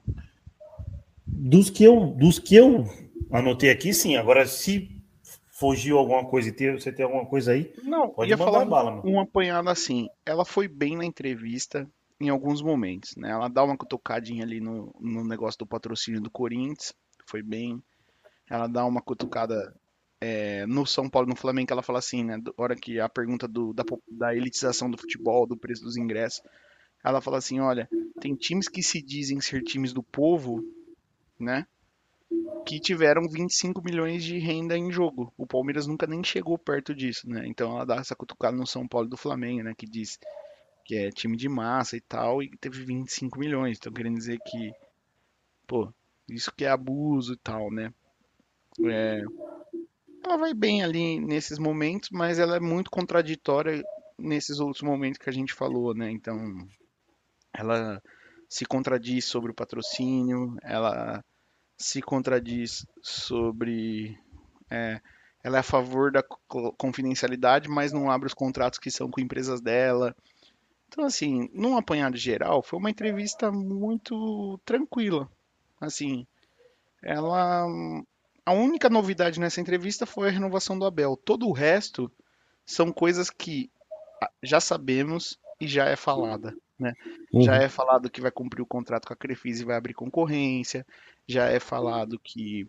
Dos 1.27 1.71
que 1.71 1.85
eu, 1.85 2.07
dos 2.19 2.39
que 2.39 2.55
eu 2.55 2.87
anotei 3.31 3.71
aqui, 3.71 3.93
sim. 3.93 4.17
Agora, 4.17 4.47
se 4.47 4.96
fugiu 5.59 5.99
alguma 5.99 6.25
coisa 6.27 6.49
e 6.49 6.53
tem- 6.53 6.73
você 6.79 6.93
tem 6.93 7.05
alguma 7.05 7.27
coisa 7.27 7.53
aí, 7.53 7.73
Não, 7.83 8.11
pode 8.11 8.31
ia 8.31 8.37
falar 8.37 8.65
bala, 8.65 8.91
mano. 8.91 9.03
um 9.05 9.21
apanhado 9.21 9.69
assim. 9.71 10.09
Ela 10.25 10.45
foi 10.45 10.69
bem 10.69 10.97
na 10.97 11.05
entrevista 11.05 11.89
em 12.21 12.29
alguns 12.29 12.63
momentos, 12.63 13.15
né? 13.17 13.31
Ela 13.31 13.49
dá 13.49 13.63
uma 13.65 13.77
cutucadinha 13.77 14.45
ali 14.45 14.61
no, 14.61 14.95
no 15.01 15.25
negócio 15.25 15.59
do 15.59 15.67
patrocínio 15.67 16.21
do 16.21 16.31
Corinthians, 16.31 16.93
foi 17.27 17.43
bem. 17.43 17.83
Ela 18.49 18.67
dá 18.67 18.85
uma 18.85 19.03
cutucada 19.03 19.75
é, 20.21 20.65
no 20.67 20.87
São 20.87 21.09
Paulo, 21.11 21.29
no 21.29 21.37
Flamengo, 21.37 21.73
ela 21.73 21.83
fala 21.83 21.99
assim, 21.99 22.25
né? 22.25 22.39
Hora 22.57 22.75
que 22.75 22.99
a 23.01 23.09
pergunta 23.09 23.47
do, 23.47 23.73
da, 23.75 23.85
da 24.11 24.35
elitização 24.35 24.91
do 24.91 24.97
futebol, 24.99 25.47
do 25.47 25.57
preço 25.57 25.83
dos 25.83 25.97
ingressos, 25.97 26.41
ela 27.05 27.21
fala 27.21 27.39
assim, 27.39 27.61
olha, 27.61 27.89
tem 28.21 28.35
times 28.35 28.69
que 28.69 28.83
se 28.83 29.03
dizem 29.03 29.41
ser 29.41 29.63
times 29.63 29.93
do 29.93 30.03
povo, 30.03 30.63
né? 31.39 31.67
Que 32.67 32.81
tiveram 32.81 33.29
25 33.29 33.83
milhões 33.83 34.25
de 34.25 34.39
renda 34.39 34.77
em 34.77 34.91
jogo. 34.91 35.33
O 35.39 35.47
Palmeiras 35.47 35.87
nunca 35.87 36.07
nem 36.07 36.23
chegou 36.25 36.59
perto 36.59 36.95
disso, 36.95 37.29
né? 37.29 37.47
Então 37.47 37.71
ela 37.71 37.87
dá 37.87 37.97
essa 37.97 38.17
cutucada 38.17 38.57
no 38.57 38.67
São 38.67 38.87
Paulo 38.89 39.09
do 39.09 39.17
Flamengo, 39.17 39.63
né? 39.63 39.73
Que 39.77 39.87
diz 39.87 40.19
que 40.85 40.97
é 40.97 41.11
time 41.11 41.37
de 41.37 41.49
massa 41.49 41.97
e 41.97 42.01
tal, 42.01 42.43
e 42.43 42.51
teve 42.59 42.85
25 42.85 43.39
milhões. 43.39 43.77
Então 43.79 43.93
querendo 43.93 44.17
dizer 44.17 44.39
que, 44.45 44.73
pô, 45.67 45.93
isso 46.29 46.53
que 46.53 46.65
é 46.65 46.69
abuso 46.69 47.35
e 47.35 47.37
tal, 47.39 47.71
né? 47.71 47.93
É, 48.85 49.23
ela 50.25 50.37
vai 50.37 50.53
bem 50.53 50.83
ali 50.83 51.21
nesses 51.21 51.59
momentos, 51.59 52.11
mas 52.11 52.41
ela 52.41 52.57
é 52.57 52.61
muito 52.61 52.91
contraditória 52.91 53.83
nesses 54.19 54.59
outros 54.59 54.83
momentos 54.83 55.19
que 55.19 55.31
a 55.31 55.33
gente 55.33 55.55
falou, 55.55 55.95
né? 55.95 56.11
Então, 56.11 56.37
ela 57.53 58.03
se 58.49 58.65
contradiz 58.65 59.25
sobre 59.25 59.51
o 59.53 59.55
patrocínio, 59.55 60.57
ela 60.63 61.25
se 61.77 62.01
contradiz 62.03 62.87
sobre. 63.03 64.19
é, 64.71 65.01
ela 65.43 65.59
é 65.59 65.61
a 65.61 65.65
favor 65.65 66.11
da 66.11 66.23
co- 66.23 66.73
confidencialidade, 66.73 67.69
mas 67.69 67.93
não 67.93 68.11
abre 68.11 68.27
os 68.27 68.35
contratos 68.35 68.79
que 68.79 68.91
são 68.91 69.11
com 69.11 69.21
empresas 69.21 69.61
dela. 69.61 70.15
Então, 70.89 71.05
assim, 71.05 71.49
num 71.53 71.77
apanhado 71.77 72.17
geral, 72.17 72.63
foi 72.63 72.79
uma 72.79 72.91
entrevista 72.91 73.51
muito 73.53 74.59
tranquila. 74.65 75.31
Assim, 75.81 76.27
ela. 77.03 77.67
A 78.45 78.53
única 78.53 78.89
novidade 78.89 79.41
nessa 79.41 79.61
entrevista 79.61 80.07
foi 80.07 80.29
a 80.29 80.33
renovação 80.33 80.79
do 80.79 80.85
Abel. 80.87 81.17
Todo 81.17 81.49
o 81.49 81.53
resto 81.53 82.11
são 82.65 82.93
coisas 82.93 83.29
que 83.29 83.71
já 84.43 84.61
sabemos 84.61 85.39
e 85.61 85.67
já 85.67 85.87
é 85.87 85.97
falada. 85.97 86.57
Né? 86.79 86.93
Já 87.41 87.57
é 87.57 87.69
falado 87.69 88.11
que 88.11 88.21
vai 88.21 88.31
cumprir 88.31 88.63
o 88.63 88.67
contrato 88.67 89.07
com 89.07 89.13
a 89.13 89.17
Crefisa 89.17 89.63
e 89.63 89.67
vai 89.67 89.77
abrir 89.77 89.95
concorrência. 89.95 90.87
Já 91.27 91.47
é 91.47 91.59
falado 91.59 92.19
que 92.23 92.67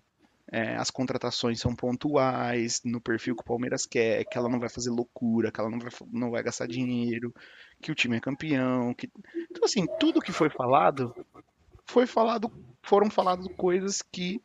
é, 0.51 0.75
as 0.77 0.89
contratações 0.89 1.59
são 1.59 1.75
pontuais, 1.75 2.81
no 2.85 3.01
perfil 3.01 3.35
que 3.35 3.41
o 3.41 3.45
Palmeiras 3.45 3.85
quer, 3.85 4.23
que 4.23 4.37
ela 4.37 4.49
não 4.49 4.59
vai 4.59 4.69
fazer 4.69 4.89
loucura, 4.89 5.51
que 5.51 5.59
ela 5.59 5.69
não 5.69 5.79
vai, 5.79 5.91
não 6.11 6.31
vai 6.31 6.41
gastar 6.41 6.67
dinheiro, 6.67 7.33
que 7.81 7.91
o 7.91 7.95
time 7.95 8.17
é 8.17 8.21
campeão. 8.21 8.93
Que... 8.93 9.09
Então, 9.51 9.65
assim, 9.65 9.85
tudo 9.99 10.21
que 10.21 10.31
foi 10.31 10.49
falado, 10.49 11.13
foi 11.85 12.07
falado, 12.07 12.51
foram 12.81 13.09
faladas 13.09 13.47
coisas 13.57 14.01
que 14.01 14.41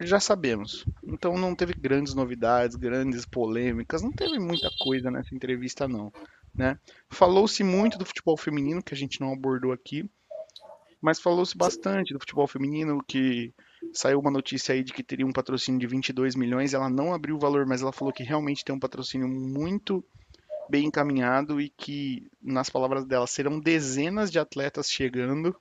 já 0.00 0.18
sabemos. 0.18 0.84
Então 1.04 1.36
não 1.36 1.54
teve 1.54 1.74
grandes 1.74 2.14
novidades, 2.14 2.76
grandes 2.76 3.24
polêmicas, 3.26 4.02
não 4.02 4.12
teve 4.12 4.38
muita 4.38 4.70
coisa 4.78 5.10
nessa 5.10 5.34
entrevista 5.34 5.86
não, 5.86 6.12
né? 6.54 6.78
Falou-se 7.08 7.62
muito 7.62 7.98
do 7.98 8.04
futebol 8.04 8.36
feminino 8.36 8.82
que 8.82 8.94
a 8.94 8.96
gente 8.96 9.20
não 9.20 9.32
abordou 9.32 9.72
aqui, 9.72 10.08
mas 11.00 11.20
falou-se 11.20 11.56
bastante 11.56 12.12
do 12.12 12.20
futebol 12.20 12.46
feminino 12.46 13.02
que 13.06 13.52
saiu 13.92 14.20
uma 14.20 14.30
notícia 14.30 14.74
aí 14.74 14.84
de 14.84 14.92
que 14.92 15.02
teria 15.02 15.26
um 15.26 15.32
patrocínio 15.32 15.80
de 15.80 15.86
22 15.86 16.34
milhões, 16.34 16.74
ela 16.74 16.90
não 16.90 17.14
abriu 17.14 17.36
o 17.36 17.38
valor, 17.38 17.66
mas 17.66 17.80
ela 17.80 17.92
falou 17.92 18.12
que 18.12 18.22
realmente 18.22 18.64
tem 18.64 18.74
um 18.74 18.80
patrocínio 18.80 19.26
muito 19.26 20.04
bem 20.68 20.86
encaminhado 20.86 21.60
e 21.60 21.68
que, 21.68 22.30
nas 22.40 22.70
palavras 22.70 23.04
dela, 23.04 23.26
serão 23.26 23.58
dezenas 23.58 24.30
de 24.30 24.38
atletas 24.38 24.88
chegando 24.88 25.56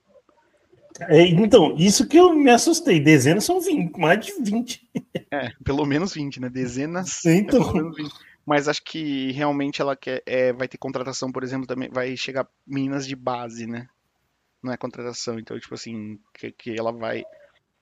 É, 1.02 1.26
então, 1.28 1.76
isso 1.78 2.08
que 2.08 2.18
eu 2.18 2.34
me 2.36 2.52
assustei. 2.52 3.00
Dezenas 3.00 3.44
são 3.46 3.60
20, 3.60 3.98
mais 3.98 4.24
de 4.24 4.34
20. 4.40 4.88
É, 5.32 5.52
pelo 5.64 5.86
menos 5.86 6.14
20, 6.14 6.40
né? 6.42 6.50
Dezenas. 6.50 7.26
Então. 7.26 7.62
é 7.62 7.72
pelo 7.72 7.74
menos 7.74 7.98
20. 7.98 8.12
Mas 8.50 8.68
acho 8.68 8.84
que 8.84 9.32
realmente 9.32 9.80
ela 9.80 9.96
quer, 9.96 10.24
é, 10.26 10.52
vai 10.52 10.68
ter 10.68 10.80
contratação, 10.80 11.32
por 11.32 11.44
exemplo, 11.44 11.68
também 11.68 11.88
vai 11.88 12.18
chegar 12.18 12.48
meninas 12.66 13.06
de 13.06 13.16
base, 13.16 13.68
né? 13.68 13.88
Não 14.64 14.74
é 14.74 14.76
contratação, 14.76 15.38
então 15.38 15.60
tipo 15.60 15.76
assim, 15.76 16.20
que, 16.34 16.52
que 16.52 16.76
ela 16.76 16.92
vai 16.92 17.24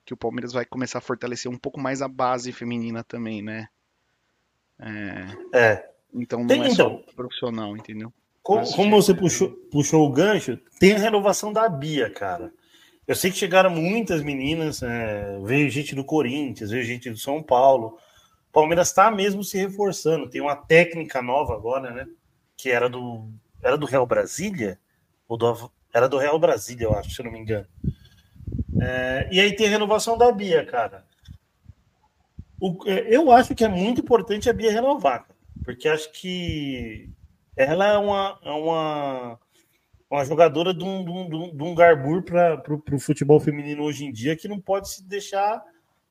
que 0.04 0.12
o 0.12 0.16
Palmeiras 0.16 0.52
vai 0.52 0.66
começar 0.66 0.98
a 0.98 1.00
fortalecer 1.00 1.50
um 1.50 1.56
pouco 1.56 1.80
mais 1.80 2.02
a 2.02 2.06
base 2.06 2.52
feminina 2.52 3.02
também, 3.02 3.40
né? 3.40 3.66
É. 4.78 5.58
é. 5.58 5.90
Então 6.12 6.40
não 6.40 6.46
tem, 6.46 6.62
é 6.62 6.68
então, 6.68 7.02
profissional, 7.16 7.74
entendeu? 7.74 8.12
Como, 8.42 8.70
como 8.72 8.90
você 8.90 9.14
puxou, 9.14 9.48
puxou 9.70 10.06
o 10.06 10.12
gancho, 10.12 10.58
tem 10.78 10.92
a 10.92 10.98
renovação 10.98 11.50
da 11.50 11.66
Bia, 11.66 12.10
cara. 12.10 12.52
Eu 13.06 13.14
sei 13.14 13.30
que 13.30 13.38
chegaram 13.38 13.70
muitas 13.70 14.22
meninas, 14.22 14.82
é, 14.82 15.38
veio 15.44 15.70
gente 15.70 15.94
do 15.94 16.04
Corinthians, 16.04 16.68
veio 16.68 16.84
gente 16.84 17.08
do 17.08 17.16
São 17.16 17.42
Paulo. 17.42 17.98
Palmeiras 18.58 18.88
está 18.88 19.08
mesmo 19.08 19.44
se 19.44 19.56
reforçando. 19.56 20.28
Tem 20.28 20.40
uma 20.40 20.56
técnica 20.56 21.22
nova 21.22 21.54
agora, 21.54 21.92
né? 21.92 22.08
Que 22.56 22.70
era 22.70 22.88
do 22.88 23.30
era 23.62 23.78
do 23.78 23.86
Real 23.86 24.04
Brasília, 24.04 24.80
ou 25.28 25.36
do, 25.36 25.70
era 25.94 26.08
do 26.08 26.18
Real 26.18 26.38
Brasília, 26.40 26.86
eu 26.86 26.92
acho, 26.92 27.10
se 27.10 27.22
não 27.22 27.30
me 27.30 27.38
engano. 27.38 27.68
É, 28.80 29.28
e 29.30 29.40
aí 29.40 29.54
tem 29.54 29.68
a 29.68 29.70
renovação 29.70 30.18
da 30.18 30.32
Bia, 30.32 30.66
cara. 30.66 31.04
O, 32.60 32.78
é, 32.84 33.14
eu 33.14 33.30
acho 33.30 33.54
que 33.54 33.64
é 33.64 33.68
muito 33.68 34.00
importante 34.00 34.50
a 34.50 34.52
Bia 34.52 34.72
renovar, 34.72 35.26
porque 35.64 35.88
acho 35.88 36.10
que 36.12 37.08
ela 37.56 37.86
é 37.86 37.98
uma, 37.98 38.40
é 38.42 38.50
uma, 38.50 39.40
uma 40.10 40.24
jogadora 40.24 40.74
de 40.74 40.82
um, 40.82 41.04
de 41.04 41.10
um, 41.10 41.56
de 41.56 41.62
um 41.62 41.74
garbur 41.76 42.22
para 42.22 42.60
o 42.92 42.98
futebol 42.98 43.38
feminino 43.38 43.84
hoje 43.84 44.04
em 44.04 44.12
dia 44.12 44.36
que 44.36 44.48
não 44.48 44.60
pode 44.60 44.90
se 44.90 45.04
deixar 45.04 45.62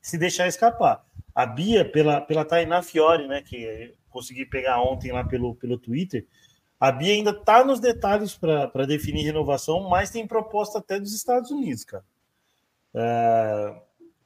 se 0.02 0.18
deixar 0.18 0.48
escapar. 0.48 1.06
A 1.38 1.46
Bia, 1.46 1.86
pela, 1.86 2.20
pela 2.20 2.44
Tainá 2.44 2.82
Fiore, 2.82 3.28
né, 3.28 3.44
que 3.44 3.94
consegui 4.10 4.44
pegar 4.44 4.82
ontem 4.82 5.12
lá 5.12 5.24
pelo, 5.24 5.54
pelo 5.54 5.78
Twitter, 5.78 6.26
a 6.80 6.92
Bia 6.92 7.14
ainda 7.14 7.30
está 7.30 7.64
nos 7.64 7.80
detalhes 7.80 8.36
para 8.36 8.88
definir 8.88 9.22
renovação, 9.22 9.88
mas 9.88 10.10
tem 10.10 10.26
proposta 10.26 10.80
até 10.80 11.00
dos 11.00 11.14
Estados 11.14 11.52
Unidos, 11.52 11.84
cara. 11.84 12.04
É, 12.92 13.76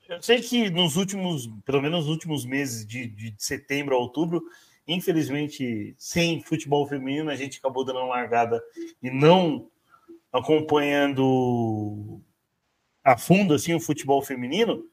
eu 0.08 0.22
sei 0.22 0.40
que 0.40 0.70
nos 0.70 0.96
últimos, 0.96 1.50
pelo 1.66 1.82
menos 1.82 2.06
nos 2.06 2.08
últimos 2.08 2.46
meses 2.46 2.86
de, 2.86 3.08
de 3.08 3.36
setembro 3.38 3.94
a 3.94 4.00
outubro, 4.00 4.42
infelizmente, 4.88 5.94
sem 5.98 6.42
futebol 6.42 6.88
feminino, 6.88 7.30
a 7.30 7.36
gente 7.36 7.60
acabou 7.60 7.84
dando 7.84 8.00
uma 8.00 8.08
largada 8.08 8.64
e 9.04 9.12
não 9.12 9.70
acompanhando 10.32 12.22
a 13.04 13.18
fundo 13.18 13.54
assim 13.54 13.74
o 13.74 13.82
futebol 13.82 14.22
feminino. 14.22 14.90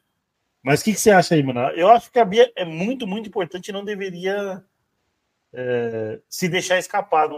Mas 0.63 0.81
o 0.81 0.85
que, 0.85 0.93
que, 0.93 1.01
você 1.01 1.11
acha 1.11 1.35
aí, 1.35 1.43
mano? 1.43 1.61
Eu 1.71 1.89
acho 1.89 2.11
que 2.11 2.19
a 2.19 2.25
Bia 2.25 2.53
é 2.57 2.65
muito, 2.65 3.07
muito 3.07 3.29
importante 3.29 3.69
e 3.69 3.73
não 3.73 3.85
deveria 3.85 4.65
é, 5.53 6.21
se 6.29 6.49
deixar 6.49 6.79
escapar 6.79 7.29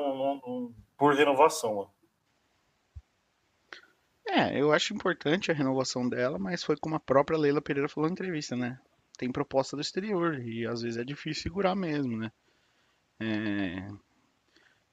por 0.97 1.15
renovação. 1.15 1.75
Mano. 1.77 1.91
É, 4.33 4.61
eu 4.61 4.73
acho 4.73 4.95
importante 4.95 5.51
a 5.51 5.55
renovação 5.55 6.09
dela, 6.09 6.39
mas 6.39 6.63
foi 6.63 6.77
como 6.77 6.95
a 6.95 7.01
própria 7.01 7.39
Leila 7.39 7.61
Pereira 7.61 7.89
falou 7.89 8.09
na 8.09 8.13
entrevista, 8.13 8.55
né? 8.57 8.79
Tem 9.19 9.31
proposta 9.31 9.77
do 9.77 9.83
exterior 9.83 10.39
e 10.39 10.67
às 10.67 10.83
vezes 10.83 10.99
é 10.99 11.05
difícil 11.05 11.43
segurar 11.43 11.75
mesmo, 11.75 12.17
né? 12.17 12.31
É... 13.21 13.89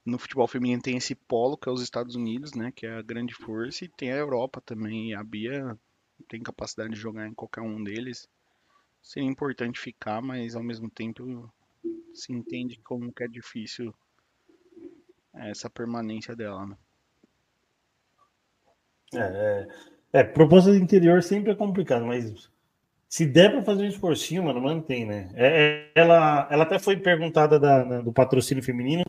No 0.04 0.18
futebol 0.18 0.48
feminino 0.48 0.82
tem 0.82 0.98
esse 0.98 1.14
polo 1.14 1.58
que 1.58 1.70
é 1.70 1.72
os 1.72 1.82
Estados 1.82 2.16
Unidos, 2.16 2.54
né? 2.56 2.72
Que 2.76 2.88
é 2.88 2.98
a 2.98 3.02
grande 3.02 3.34
força, 3.36 3.86
e 3.86 3.90
tem 3.90 4.12
a 4.12 4.16
Europa 4.16 4.60
também. 4.62 5.12
E 5.12 5.16
a 5.16 5.24
Bia 5.24 5.78
tem 6.28 6.42
capacidade 6.42 6.90
de 6.94 7.00
jogar 7.00 7.28
em 7.28 7.34
qualquer 7.34 7.62
um 7.62 7.84
deles. 7.84 8.28
Seria 9.02 9.30
importante 9.30 9.80
ficar, 9.80 10.22
mas 10.22 10.56
ao 10.56 10.64
mesmo 10.64 10.90
tempo 10.90 11.52
se 12.14 12.34
entende 12.34 12.80
como 12.84 13.14
que 13.14 13.24
é 13.24 13.28
difícil 13.28 13.94
essa 15.34 15.70
permanência 15.70 16.36
dela, 16.36 16.66
né? 16.66 16.78
É, 19.14 19.20
é, 19.20 20.20
é, 20.20 20.24
proposta 20.24 20.72
do 20.72 20.78
interior 20.78 21.24
sempre 21.24 21.52
é 21.52 21.56
complicado, 21.56 22.06
mas 22.06 22.50
se 23.08 23.26
der 23.26 23.52
para 23.52 23.64
fazer 23.64 23.84
um 23.84 23.88
esforcinho, 23.88 24.44
mano, 24.44 24.62
mantém, 24.62 25.06
né? 25.06 25.30
É, 25.34 25.48
é, 25.48 25.92
ela, 25.96 26.48
ela 26.52 26.64
até 26.64 26.78
foi 26.78 26.98
perguntada 26.98 27.58
da, 27.60 28.02
do 28.02 28.12
patrocínio 28.12 28.64
feminino, 28.64 29.06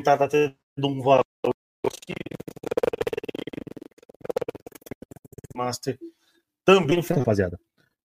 perguntada 0.00 0.24
até 0.24 0.54
de 0.76 0.86
um 0.86 1.00
valor 1.00 1.24
Master 5.54 5.98
também, 6.64 7.00
rapaziada. 7.00 7.60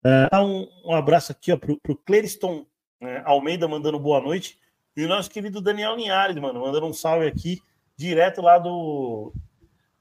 Uh, 0.05 0.37
um, 0.37 0.91
um 0.91 0.95
abraço 0.95 1.33
aqui 1.33 1.53
ó, 1.53 1.57
pro, 1.57 1.79
pro 1.81 1.97
Cleriston 1.97 2.67
né, 3.01 3.23
Almeida 3.25 3.69
mandando 3.69 3.99
boa 4.01 4.21
noite. 4.21 4.59
E 4.97 5.05
o 5.05 5.09
nosso 5.09 5.31
querido 5.31 5.61
Daniel 5.61 5.97
Linhares, 5.97 6.37
mano, 6.37 6.61
mandando 6.61 6.87
um 6.87 6.93
salve 6.93 7.27
aqui, 7.27 7.61
direto 7.97 8.41
lá 8.41 8.59
do. 8.59 9.33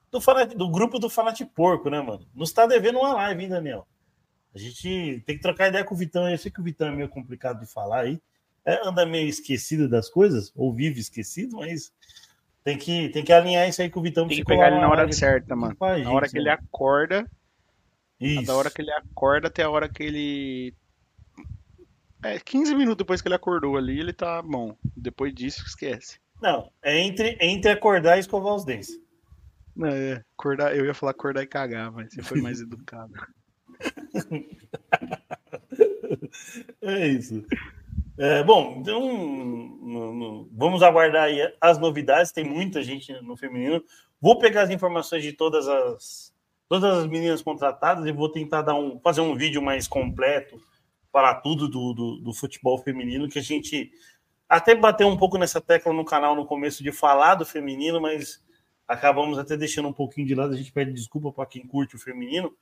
Do, 0.10 0.20
fanat, 0.20 0.54
do 0.54 0.70
grupo 0.70 1.00
do 1.00 1.10
Fanati 1.10 1.46
Porco, 1.46 1.90
né, 1.90 2.02
mano? 2.02 2.28
Nos 2.34 2.52
tá 2.52 2.66
devendo 2.66 3.00
uma 3.00 3.14
live, 3.14 3.44
hein, 3.44 3.50
Daniel? 3.50 3.88
A 4.54 4.60
gente 4.60 5.24
tem 5.26 5.38
que 5.38 5.42
trocar 5.42 5.70
ideia 5.70 5.86
com 5.86 5.96
o 5.96 5.98
Vitão. 5.98 6.30
Eu 6.30 6.38
sei 6.38 6.52
que 6.52 6.60
o 6.60 6.64
Vitão 6.64 6.90
é 6.90 6.92
meio 6.92 7.08
complicado 7.08 7.62
de 7.62 7.66
falar 7.66 8.02
aí. 8.02 8.22
É, 8.66 8.88
anda 8.88 9.06
meio 9.06 9.28
esquecido 9.28 9.90
das 9.90 10.10
coisas, 10.10 10.52
ou 10.56 10.74
vive 10.74 11.00
esquecido, 11.00 11.58
mas 11.58 11.92
tem 12.64 12.78
que, 12.78 13.10
tem 13.10 13.24
que 13.24 13.34
alinhar 13.34 13.68
isso 13.68 13.82
aí 13.82 13.90
com 13.90 14.00
o 14.00 14.04
Vitão. 14.04 14.28
Tem 14.28 14.38
que 14.38 14.46
pegar 14.46 14.68
ele 14.68 14.80
na 14.80 14.90
hora 14.90 15.12
certa, 15.12 15.56
mano. 15.56 15.76
Na 15.80 16.12
hora 16.12 16.30
que 16.30 16.38
ele 16.38 16.50
acorda. 16.50 17.30
Isso. 18.20 18.46
Da 18.46 18.56
hora 18.56 18.70
que 18.70 18.82
ele 18.82 18.92
acorda 18.92 19.48
até 19.48 19.64
a 19.64 19.70
hora 19.70 19.90
que 19.90 20.04
ele 20.04 20.76
é, 22.24 22.40
15 22.40 22.76
minutos 22.76 22.98
depois 22.98 23.22
que 23.22 23.28
ele 23.28 23.36
acordou 23.36 23.78
ali, 23.78 24.00
ele 24.00 24.14
tá 24.14 24.42
bom. 24.42 24.78
Depois 24.96 25.34
disso, 25.34 25.64
esquece. 25.66 26.20
Não, 26.42 26.72
é 26.82 27.00
entre, 27.00 27.38
entre 27.42 27.72
acordar 27.72 28.18
e 28.18 28.20
escovar 28.20 28.54
os 28.54 28.64
dentes. 28.64 28.92
É, 29.84 30.24
acordar, 30.38 30.76
eu 30.76 30.86
ia 30.86 30.94
falar 30.94 31.12
acordar 31.12 31.42
e 31.42 31.48
cagar, 31.48 31.92
mas 31.92 32.14
você 32.14 32.22
foi 32.22 32.42
mais 32.42 32.62
educado. 32.62 33.14
é 36.82 37.08
isso. 37.08 37.44
É, 38.22 38.44
bom, 38.44 38.76
então 38.78 40.48
vamos 40.52 40.84
aguardar 40.84 41.24
aí 41.24 41.40
as 41.60 41.80
novidades. 41.80 42.32
Tem 42.32 42.44
muita 42.44 42.84
gente 42.84 43.12
no 43.24 43.36
feminino. 43.36 43.84
Vou 44.22 44.38
pegar 44.38 44.62
as 44.62 44.70
informações 44.70 45.24
de 45.24 45.34
todas 45.34 45.68
as 45.68 46.32
todas 46.70 47.00
as 47.00 47.08
meninas 47.08 47.42
contratadas 47.42 48.06
e 48.06 48.12
vou 48.12 48.30
tentar 48.30 48.62
dar 48.62 48.76
um, 48.76 49.00
fazer 49.00 49.22
um 49.22 49.36
vídeo 49.36 49.60
mais 49.60 49.88
completo 49.88 50.62
falar 51.12 51.42
tudo 51.42 51.68
do, 51.68 51.94
do, 51.94 52.16
do, 52.18 52.34
futebol 52.34 52.78
feminino, 52.78 53.28
que 53.28 53.40
a 53.40 53.42
gente 53.42 53.92
até 54.48 54.76
bateu 54.76 55.08
um 55.08 55.18
pouco 55.18 55.40
nessa 55.40 55.60
tecla 55.60 55.92
no 55.92 56.06
canal 56.06 56.36
no 56.36 56.46
começo 56.46 56.84
de 56.84 56.92
falar 56.92 57.34
do 57.36 57.46
feminino, 57.46 58.00
mas 58.00 58.42
acabamos 58.88 59.40
até 59.40 59.58
deixando 59.58 59.88
um 59.88 59.94
pouquinho 59.94 60.28
de 60.28 60.36
lado. 60.36 60.54
A 60.54 60.58
gente 60.58 60.72
pede 60.72 60.94
desculpa 60.94 61.32
para 61.32 61.48
quem 61.48 61.66
curte 61.66 61.96
o 61.96 62.00
feminino, 62.00 62.56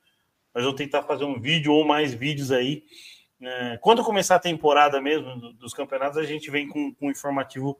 mas 0.54 0.64
vou 0.64 0.72
tentar 0.72 1.02
fazer 1.02 1.24
um 1.24 1.38
vídeo 1.38 1.70
ou 1.70 1.86
mais 1.86 2.14
vídeos 2.14 2.50
aí. 2.50 2.82
É, 3.42 3.78
quando 3.78 4.04
começar 4.04 4.36
a 4.36 4.40
temporada 4.40 5.00
mesmo 5.00 5.52
dos 5.54 5.72
campeonatos, 5.72 6.18
a 6.18 6.24
gente 6.24 6.50
vem 6.50 6.68
com, 6.68 6.94
com 6.94 7.06
um 7.06 7.10
informativo 7.10 7.78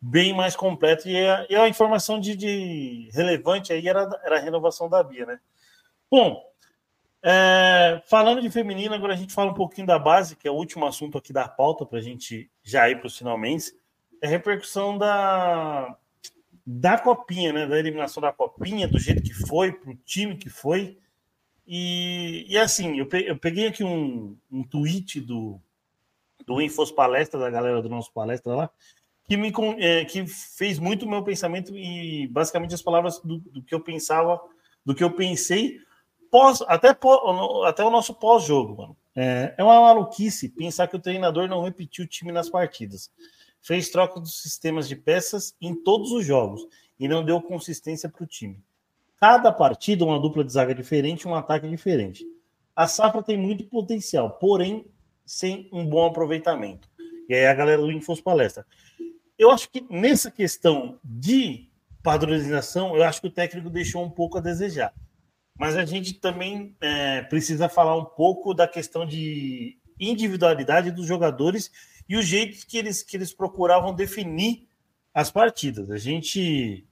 bem 0.00 0.34
mais 0.34 0.56
completo 0.56 1.08
e 1.08 1.26
a, 1.26 1.46
e 1.50 1.56
a 1.56 1.68
informação 1.68 2.18
de, 2.18 2.34
de, 2.34 3.10
relevante 3.12 3.72
aí 3.72 3.86
era, 3.86 4.08
era 4.24 4.36
a 4.36 4.40
renovação 4.40 4.88
da 4.88 5.02
Bia, 5.02 5.26
né? 5.26 5.40
Bom, 6.10 6.42
é, 7.22 8.00
falando 8.06 8.40
de 8.40 8.50
feminino, 8.50 8.94
agora 8.94 9.12
a 9.12 9.16
gente 9.16 9.34
fala 9.34 9.50
um 9.50 9.54
pouquinho 9.54 9.86
da 9.86 9.98
base, 9.98 10.36
que 10.36 10.48
é 10.48 10.50
o 10.50 10.54
último 10.54 10.86
assunto 10.86 11.18
aqui 11.18 11.32
da 11.32 11.46
pauta, 11.46 11.84
para 11.84 11.98
a 11.98 12.02
gente 12.02 12.50
já 12.62 12.88
ir 12.88 12.98
para 12.98 13.08
os 13.08 13.18
finalmente. 13.18 13.74
É 14.22 14.26
a 14.26 14.30
repercussão 14.30 14.96
da, 14.96 15.96
da 16.66 16.98
copinha, 16.98 17.52
né? 17.52 17.66
Da 17.66 17.78
eliminação 17.78 18.20
da 18.22 18.32
copinha, 18.32 18.88
do 18.88 18.98
jeito 18.98 19.22
que 19.22 19.34
foi, 19.34 19.72
para 19.72 19.90
o 19.90 19.96
time 19.96 20.36
que 20.36 20.48
foi. 20.48 20.98
E, 21.72 22.46
e 22.48 22.58
assim, 22.58 22.98
eu 22.98 23.38
peguei 23.38 23.68
aqui 23.68 23.84
um, 23.84 24.36
um 24.50 24.64
tweet 24.64 25.20
do, 25.20 25.60
do 26.44 26.60
Infos 26.60 26.90
Palestra, 26.90 27.38
da 27.38 27.48
galera 27.48 27.80
do 27.80 27.88
nosso 27.88 28.12
palestra 28.12 28.52
lá, 28.52 28.70
que 29.22 29.36
me 29.36 29.52
é, 29.78 30.04
que 30.04 30.26
fez 30.26 30.80
muito 30.80 31.06
o 31.06 31.08
meu 31.08 31.22
pensamento 31.22 31.72
e 31.78 32.26
basicamente 32.26 32.74
as 32.74 32.82
palavras 32.82 33.20
do, 33.20 33.38
do 33.38 33.62
que 33.62 33.72
eu 33.72 33.78
pensava, 33.78 34.40
do 34.84 34.96
que 34.96 35.04
eu 35.04 35.12
pensei 35.12 35.78
pós, 36.28 36.60
até, 36.62 36.88
até 36.88 37.84
o 37.84 37.90
nosso 37.90 38.14
pós-jogo, 38.14 38.76
mano. 38.76 38.96
É, 39.14 39.54
é 39.56 39.62
uma 39.62 39.80
maluquice 39.80 40.48
pensar 40.48 40.88
que 40.88 40.96
o 40.96 41.00
treinador 41.00 41.46
não 41.46 41.62
repetiu 41.62 42.04
o 42.04 42.08
time 42.08 42.32
nas 42.32 42.50
partidas. 42.50 43.12
Fez 43.60 43.90
troca 43.90 44.18
dos 44.18 44.42
sistemas 44.42 44.88
de 44.88 44.96
peças 44.96 45.54
em 45.60 45.72
todos 45.72 46.10
os 46.10 46.26
jogos 46.26 46.66
e 46.98 47.06
não 47.06 47.24
deu 47.24 47.40
consistência 47.40 48.08
para 48.08 48.24
o 48.24 48.26
time. 48.26 48.60
Cada 49.20 49.52
partida, 49.52 50.04
uma 50.04 50.18
dupla 50.18 50.42
de 50.42 50.50
zaga 50.50 50.74
diferente, 50.74 51.28
um 51.28 51.34
ataque 51.34 51.68
diferente. 51.68 52.24
A 52.74 52.86
safra 52.86 53.22
tem 53.22 53.36
muito 53.36 53.64
potencial, 53.64 54.30
porém 54.30 54.86
sem 55.26 55.68
um 55.70 55.86
bom 55.86 56.06
aproveitamento. 56.06 56.88
E 57.28 57.34
aí 57.34 57.46
a 57.46 57.54
galera 57.54 57.82
do 57.82 57.92
Infos 57.92 58.20
Palestra. 58.20 58.66
Eu 59.38 59.50
acho 59.50 59.70
que 59.70 59.84
nessa 59.90 60.30
questão 60.30 60.98
de 61.04 61.68
padronização, 62.02 62.96
eu 62.96 63.04
acho 63.04 63.20
que 63.20 63.26
o 63.26 63.30
técnico 63.30 63.68
deixou 63.68 64.02
um 64.02 64.10
pouco 64.10 64.38
a 64.38 64.40
desejar. 64.40 64.92
mas 65.58 65.76
a 65.76 65.84
gente 65.84 66.14
também 66.14 66.74
é, 66.80 67.20
precisa 67.22 67.68
falar 67.68 67.94
um 67.94 68.04
pouco 68.06 68.54
da 68.54 68.66
questão 68.66 69.04
de 69.04 69.78
individualidade 69.98 70.90
dos 70.90 71.06
jogadores 71.06 71.70
e 72.08 72.16
o 72.16 72.22
jeito 72.22 72.66
que 72.66 72.78
eles, 72.78 73.02
que 73.02 73.14
eles 73.18 73.34
procuravam 73.34 73.94
definir 73.94 74.66
as 75.12 75.30
partidas. 75.30 75.90
A 75.90 75.98
gente 75.98 76.88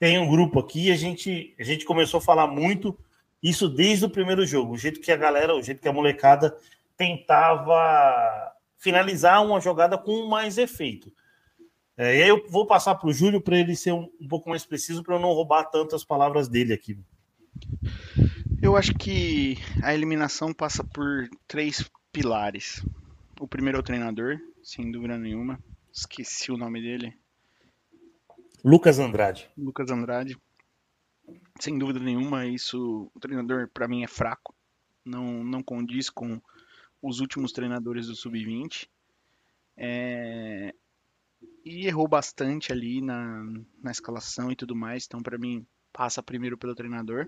tem 0.00 0.18
um 0.18 0.26
grupo 0.26 0.58
aqui, 0.58 0.90
a 0.90 0.96
gente, 0.96 1.54
a 1.60 1.62
gente 1.62 1.84
começou 1.84 2.18
a 2.18 2.22
falar 2.22 2.46
muito 2.46 2.98
isso 3.42 3.68
desde 3.68 4.06
o 4.06 4.10
primeiro 4.10 4.46
jogo, 4.46 4.72
o 4.72 4.78
jeito 4.78 4.98
que 4.98 5.12
a 5.12 5.16
galera, 5.16 5.54
o 5.54 5.62
jeito 5.62 5.80
que 5.80 5.88
a 5.88 5.92
molecada 5.92 6.56
tentava 6.96 8.50
finalizar 8.78 9.44
uma 9.44 9.60
jogada 9.60 9.98
com 9.98 10.26
mais 10.26 10.56
efeito. 10.56 11.12
É, 11.98 12.16
e 12.16 12.22
aí 12.22 12.28
eu 12.30 12.46
vou 12.48 12.66
passar 12.66 12.94
para 12.94 13.10
o 13.10 13.12
Júlio 13.12 13.42
para 13.42 13.58
ele 13.58 13.76
ser 13.76 13.92
um, 13.92 14.10
um, 14.18 14.26
pouco 14.26 14.48
mais 14.48 14.64
preciso, 14.64 15.02
para 15.02 15.16
eu 15.16 15.20
não 15.20 15.34
roubar 15.34 15.64
tantas 15.64 16.02
palavras 16.02 16.48
dele 16.48 16.72
aqui. 16.72 16.98
Eu 18.62 18.78
acho 18.78 18.94
que 18.94 19.58
a 19.82 19.92
eliminação 19.92 20.54
passa 20.54 20.82
por 20.82 21.28
três 21.46 21.90
pilares. 22.10 22.82
O 23.38 23.46
primeiro 23.46 23.76
é 23.76 23.80
o 23.80 23.84
treinador, 23.84 24.38
sem 24.62 24.90
dúvida 24.90 25.18
nenhuma. 25.18 25.58
Esqueci 25.92 26.50
o 26.50 26.56
nome 26.56 26.80
dele. 26.80 27.14
Lucas 28.64 28.98
Andrade. 28.98 29.50
Lucas 29.56 29.90
Andrade. 29.90 30.36
Sem 31.60 31.78
dúvida 31.78 32.00
nenhuma, 32.00 32.46
isso 32.46 33.10
o 33.14 33.20
treinador 33.20 33.68
para 33.68 33.88
mim 33.88 34.02
é 34.02 34.08
fraco. 34.08 34.54
Não 35.04 35.44
não 35.44 35.62
condiz 35.62 36.10
com 36.10 36.40
os 37.02 37.20
últimos 37.20 37.52
treinadores 37.52 38.06
do 38.06 38.14
sub-20. 38.14 38.88
É... 39.76 40.74
E 41.64 41.86
errou 41.86 42.06
bastante 42.06 42.72
ali 42.72 43.00
na, 43.00 43.42
na 43.82 43.90
escalação 43.90 44.50
e 44.50 44.56
tudo 44.56 44.76
mais. 44.76 45.04
Então, 45.06 45.22
para 45.22 45.38
mim, 45.38 45.66
passa 45.92 46.22
primeiro 46.22 46.58
pelo 46.58 46.74
treinador. 46.74 47.26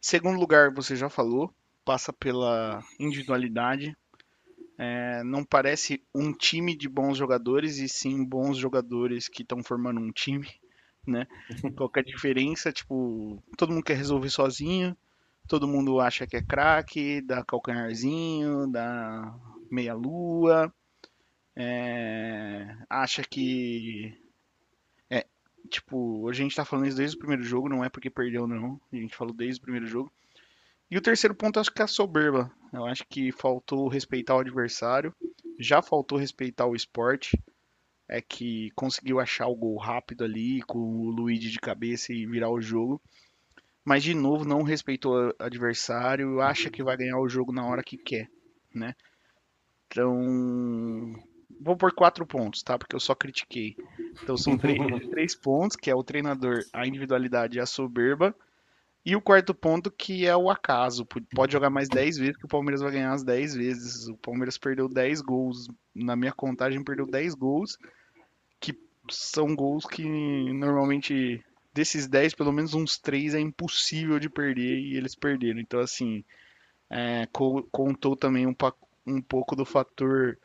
Segundo 0.00 0.38
lugar, 0.38 0.72
você 0.72 0.96
já 0.96 1.10
falou, 1.10 1.52
passa 1.84 2.12
pela 2.12 2.82
individualidade. 2.98 3.96
É, 4.78 5.24
não 5.24 5.44
parece 5.44 6.00
um 6.14 6.32
time 6.32 6.76
de 6.76 6.88
bons 6.88 7.18
jogadores, 7.18 7.78
e 7.78 7.88
sim 7.88 8.24
bons 8.24 8.56
jogadores 8.56 9.28
que 9.28 9.42
estão 9.42 9.62
formando 9.62 10.00
um 10.00 10.12
time, 10.12 10.48
né? 11.04 11.26
Qual 11.76 11.90
é 11.96 12.02
diferença? 12.02 12.72
Tipo, 12.72 13.42
todo 13.56 13.72
mundo 13.72 13.82
quer 13.82 13.96
resolver 13.96 14.30
sozinho, 14.30 14.96
todo 15.48 15.66
mundo 15.66 15.98
acha 15.98 16.26
que 16.26 16.36
é 16.36 16.42
craque, 16.42 17.20
dá 17.20 17.44
calcanharzinho, 17.44 18.70
dá 18.70 19.34
meia-lua, 19.68 20.72
é, 21.56 22.76
acha 22.88 23.22
que. 23.24 24.16
É, 25.10 25.26
tipo, 25.68 26.28
a 26.28 26.32
gente 26.32 26.54
tá 26.54 26.64
falando 26.64 26.86
isso 26.86 26.96
desde 26.96 27.16
o 27.16 27.18
primeiro 27.18 27.42
jogo, 27.42 27.68
não 27.68 27.84
é 27.84 27.88
porque 27.88 28.08
perdeu, 28.08 28.46
não. 28.46 28.80
A 28.92 28.96
gente 28.96 29.16
falou 29.16 29.34
desde 29.34 29.58
o 29.58 29.62
primeiro 29.62 29.88
jogo. 29.88 30.12
E 30.90 30.96
o 30.96 31.02
terceiro 31.02 31.34
ponto, 31.34 31.58
acho 31.58 31.72
que 31.72 31.82
é 31.82 31.84
a 31.84 31.88
soberba. 31.88 32.50
Eu 32.72 32.84
acho 32.86 33.04
que 33.08 33.32
faltou 33.32 33.88
respeitar 33.88 34.36
o 34.36 34.40
adversário, 34.40 35.14
já 35.58 35.82
faltou 35.82 36.18
respeitar 36.18 36.66
o 36.66 36.74
esporte. 36.74 37.38
É 38.10 38.22
que 38.22 38.70
conseguiu 38.74 39.20
achar 39.20 39.48
o 39.48 39.54
gol 39.54 39.76
rápido 39.76 40.24
ali 40.24 40.62
com 40.62 40.78
o 40.78 41.10
Luigi 41.10 41.50
de 41.50 41.58
cabeça 41.58 42.10
e 42.10 42.24
virar 42.24 42.48
o 42.48 42.60
jogo. 42.60 43.02
Mas 43.84 44.02
de 44.02 44.14
novo 44.14 44.46
não 44.46 44.62
respeitou 44.62 45.14
o 45.14 45.34
adversário, 45.38 46.40
acha 46.40 46.70
que 46.70 46.82
vai 46.82 46.96
ganhar 46.96 47.18
o 47.18 47.28
jogo 47.28 47.52
na 47.52 47.66
hora 47.66 47.82
que 47.82 47.98
quer, 47.98 48.30
né? 48.74 48.94
Então, 49.86 51.14
vou 51.60 51.76
por 51.76 51.92
quatro 51.94 52.26
pontos, 52.26 52.62
tá? 52.62 52.78
Porque 52.78 52.94
eu 52.94 53.00
só 53.00 53.14
critiquei. 53.14 53.76
Então 54.22 54.36
são 54.36 54.56
três, 54.58 55.08
três 55.10 55.34
pontos, 55.34 55.76
que 55.76 55.90
é 55.90 55.94
o 55.94 56.04
treinador, 56.04 56.60
a 56.72 56.86
individualidade 56.86 57.58
e 57.58 57.60
a 57.60 57.66
soberba. 57.66 58.34
E 59.08 59.16
o 59.16 59.22
quarto 59.22 59.54
ponto, 59.54 59.90
que 59.90 60.26
é 60.26 60.36
o 60.36 60.50
acaso. 60.50 61.06
Pode 61.34 61.50
jogar 61.50 61.70
mais 61.70 61.88
10 61.88 62.18
vezes, 62.18 62.36
que 62.36 62.44
o 62.44 62.48
Palmeiras 62.48 62.82
vai 62.82 62.92
ganhar 62.92 63.10
as 63.10 63.24
10 63.24 63.54
vezes. 63.54 64.06
O 64.06 64.14
Palmeiras 64.18 64.58
perdeu 64.58 64.86
10 64.86 65.22
gols. 65.22 65.66
Na 65.94 66.14
minha 66.14 66.30
contagem, 66.30 66.84
perdeu 66.84 67.06
10 67.06 67.34
gols. 67.34 67.78
Que 68.60 68.78
são 69.10 69.56
gols 69.56 69.86
que 69.86 70.04
normalmente, 70.52 71.42
desses 71.72 72.06
10, 72.06 72.34
pelo 72.34 72.52
menos 72.52 72.74
uns 72.74 72.98
3 72.98 73.34
é 73.34 73.40
impossível 73.40 74.18
de 74.18 74.28
perder. 74.28 74.78
E 74.78 74.98
eles 74.98 75.14
perderam. 75.14 75.58
Então, 75.58 75.80
assim, 75.80 76.22
é, 76.90 77.26
contou 77.72 78.14
também 78.14 78.46
um, 78.46 78.54
um 79.06 79.22
pouco 79.22 79.56
do 79.56 79.64
fator. 79.64 80.36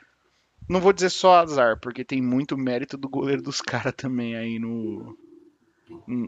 Não 0.70 0.80
vou 0.80 0.93
dizer 0.93 1.09
só 1.09 1.36
azar, 1.36 1.82
porque 1.82 2.05
tem 2.05 2.22
muito 2.22 2.57
mérito 2.57 2.95
do 2.95 3.09
goleiro 3.09 3.41
dos 3.41 3.59
caras 3.61 3.93
também 3.93 4.38
aí 4.38 4.57
no. 4.57 5.18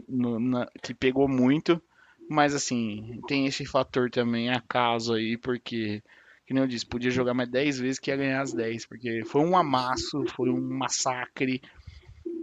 no 0.06 0.38
na, 0.38 0.66
que 0.82 0.92
pegou 0.92 1.26
muito. 1.26 1.80
Mas 2.28 2.54
assim, 2.54 3.20
tem 3.28 3.46
esse 3.46 3.64
fator 3.64 4.10
também, 4.10 4.50
acaso 4.50 5.14
aí, 5.14 5.36
porque, 5.36 6.02
que 6.44 6.52
nem 6.52 6.62
eu 6.62 6.68
disse, 6.68 6.84
podia 6.84 7.10
jogar 7.10 7.34
mais 7.34 7.48
10 7.48 7.78
vezes 7.78 7.98
que 7.98 8.10
ia 8.10 8.16
ganhar 8.16 8.40
as 8.40 8.52
10, 8.52 8.86
porque 8.86 9.24
foi 9.24 9.42
um 9.42 9.56
amasso, 9.56 10.24
foi 10.34 10.50
um 10.50 10.60
massacre, 10.60 11.62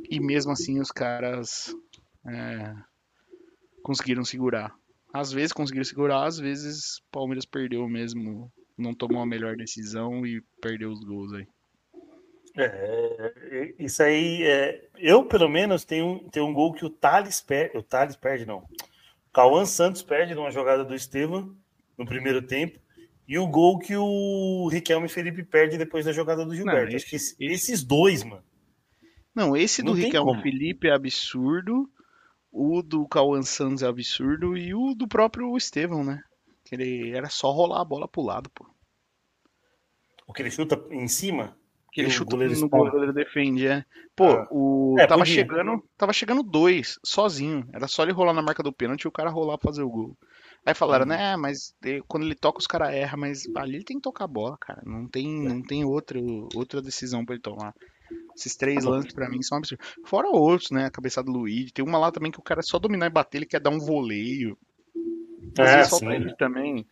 e 0.10 0.20
mesmo 0.20 0.52
assim 0.52 0.80
os 0.80 0.92
caras 0.92 1.76
é, 2.26 2.74
conseguiram 3.82 4.24
segurar. 4.24 4.74
Às 5.14 5.32
vezes 5.32 5.52
conseguiram 5.52 5.84
segurar, 5.84 6.24
às 6.26 6.40
vezes 6.40 6.98
o 6.98 7.04
Palmeiras 7.12 7.46
perdeu 7.46 7.88
mesmo, 7.88 8.52
não 8.78 8.96
tomou 8.96 9.22
a 9.22 9.26
melhor 9.26 9.56
decisão 9.56 10.26
e 10.26 10.42
perdeu 10.62 10.92
os 10.92 11.04
gols 11.04 11.34
aí. 11.34 11.48
É, 12.56 13.74
isso 13.80 14.02
aí, 14.04 14.44
é, 14.44 14.88
eu 14.98 15.26
pelo 15.26 15.50
menos 15.50 15.84
tenho, 15.84 16.20
tenho 16.32 16.46
um 16.46 16.54
gol 16.54 16.72
que 16.72 16.86
o 16.86 16.90
Thales 16.90 17.42
perde, 17.42 17.78
o 17.78 17.84
Thales 17.84 18.16
perde 18.16 18.46
não, 18.46 18.64
Cauã 19.34 19.66
Santos 19.66 20.04
perde 20.04 20.36
numa 20.36 20.52
jogada 20.52 20.86
do 20.86 20.94
Estevam 20.94 21.58
no 21.98 22.06
primeiro 22.06 22.42
tempo. 22.42 22.80
E 23.28 23.40
o 23.40 23.48
gol 23.48 23.80
que 23.80 23.96
o 23.96 24.68
Riquelme 24.72 25.10
Felipe 25.10 25.44
perde 25.44 25.78
depois 25.78 26.06
da 26.06 26.12
jogada 26.12 26.46
do 26.46 26.56
Gilberto. 26.56 26.92
Não, 26.92 26.98
esse, 26.98 27.16
Acho 27.16 27.36
que 27.38 27.44
esses 27.46 27.84
dois, 27.84 28.24
mano. 28.24 28.44
Não, 29.34 29.58
esse 29.58 29.82
do 29.82 29.94
Riquelme 29.94 30.42
Felipe 30.42 30.88
é 30.88 30.94
absurdo. 30.94 31.90
O 32.52 32.84
do 32.84 33.08
Cauã 33.08 33.42
Santos 33.42 33.82
é 33.82 33.88
absurdo. 33.88 34.56
E 34.56 34.76
o 34.76 34.94
do 34.94 35.08
próprio 35.08 35.58
Estevão, 35.58 36.04
né? 36.04 36.22
Que 36.64 36.76
ele 36.76 37.12
era 37.12 37.30
só 37.30 37.52
rolar 37.52 37.82
a 37.82 37.86
bola 37.86 38.08
pro 38.08 38.22
lado, 38.22 38.50
pô. 38.52 38.68
O 40.28 40.34
que 40.34 40.42
ele 40.42 40.52
chuta 40.52 40.80
em 40.92 41.08
cima? 41.08 41.58
Que 41.94 42.02
ele 42.02 42.10
chuta 42.10 42.32
goleiro 42.32 42.60
no 42.60 42.68
gol, 42.68 42.88
o 42.88 42.92
goleiro 42.92 43.14
defende, 43.14 43.68
é. 43.68 43.86
Pô, 44.16 44.26
ah. 44.26 44.48
o 44.50 44.96
é, 44.98 45.06
tava 45.06 45.24
chegando, 45.24 45.84
tava 45.96 46.12
chegando 46.12 46.42
dois, 46.42 47.00
sozinho. 47.06 47.68
Era 47.72 47.88
só 47.88 48.02
ele 48.02 48.12
rolar 48.12 48.34
na 48.34 48.42
marca 48.42 48.64
do 48.64 48.74
pênalti 48.74 49.04
e 49.04 49.08
o 49.08 49.12
cara 49.12 49.30
rolar 49.30 49.60
pra 49.60 49.70
fazer 49.70 49.84
o 49.84 49.90
gol. 49.90 50.18
Aí 50.66 50.74
falaram, 50.74 51.06
hum. 51.06 51.10
né, 51.10 51.38
mas 51.38 51.76
quando 52.08 52.24
ele 52.24 52.34
toca 52.34 52.58
os 52.58 52.66
caras 52.66 52.96
erram, 52.96 53.20
mas 53.20 53.44
ali 53.56 53.76
ele 53.76 53.84
tem 53.84 53.98
que 53.98 54.04
tocar 54.04 54.26
a 54.26 54.28
bola, 54.28 54.58
cara. 54.60 54.82
Não 54.84 55.08
tem, 55.08 55.46
é. 55.46 55.50
não 55.50 55.62
tem 55.62 55.86
outra, 55.86 56.20
outra 56.56 56.82
decisão 56.82 57.24
para 57.24 57.36
ele 57.36 57.44
tomar. 57.44 57.76
Esses 58.36 58.56
três 58.56 58.84
lances 58.84 59.14
para 59.14 59.30
mim 59.30 59.44
são 59.44 59.60
absurdos. 59.60 59.86
Fora 60.06 60.30
outros, 60.30 60.72
né, 60.72 60.86
a 60.86 60.92
cabeçada 60.92 61.32
do 61.32 61.38
Luigi. 61.38 61.72
Tem 61.72 61.86
uma 61.86 62.00
lá 62.00 62.12
também 62.12 62.32
que 62.32 62.40
o 62.40 62.44
cara 62.44 62.62
é 62.62 62.64
só 62.64 62.80
dominar 62.80 63.06
e 63.06 63.12
bater, 63.12 63.38
ele 63.38 63.46
quer 63.46 63.60
dar 63.60 63.70
um 63.70 63.80
voleio. 63.80 64.58
É, 65.60 65.84
sim. 65.84 66.34
também. 66.40 66.88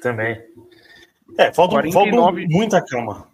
Também. 0.00 0.42
É, 1.36 1.52
falta, 1.52 1.74
49... 1.74 2.16
falta 2.16 2.46
muita 2.48 2.82
calma. 2.82 3.27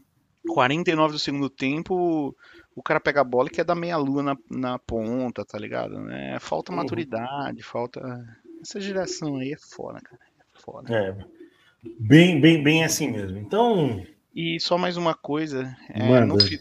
49 0.49 1.13
do 1.13 1.19
segundo 1.19 1.49
tempo, 1.49 2.35
o 2.75 2.83
cara 2.83 3.01
pega 3.01 3.21
a 3.21 3.25
bola 3.25 3.49
e 3.49 3.53
quer 3.53 3.65
dar 3.65 3.75
meia 3.75 3.97
lua 3.97 4.23
na, 4.23 4.37
na 4.51 4.79
ponta, 4.79 5.45
tá 5.45 5.59
ligado? 5.59 6.11
É, 6.11 6.39
falta 6.39 6.73
uhum. 6.73 6.79
maturidade, 6.79 7.63
falta. 7.63 8.01
Essa 8.61 8.81
geração 8.81 9.37
aí 9.37 9.53
é 9.53 9.59
foda, 9.59 10.01
cara. 10.01 10.23
É 10.23 10.61
foda. 10.61 10.95
É. 10.95 11.17
Bem, 11.99 12.41
bem, 12.41 12.63
bem 12.63 12.85
assim 12.85 13.11
mesmo. 13.11 13.39
Então. 13.39 14.05
E 14.35 14.59
só 14.59 14.77
mais 14.77 14.97
uma 14.97 15.15
coisa. 15.15 15.77
É, 15.91 16.21
no... 16.21 16.37
Você 16.39 16.59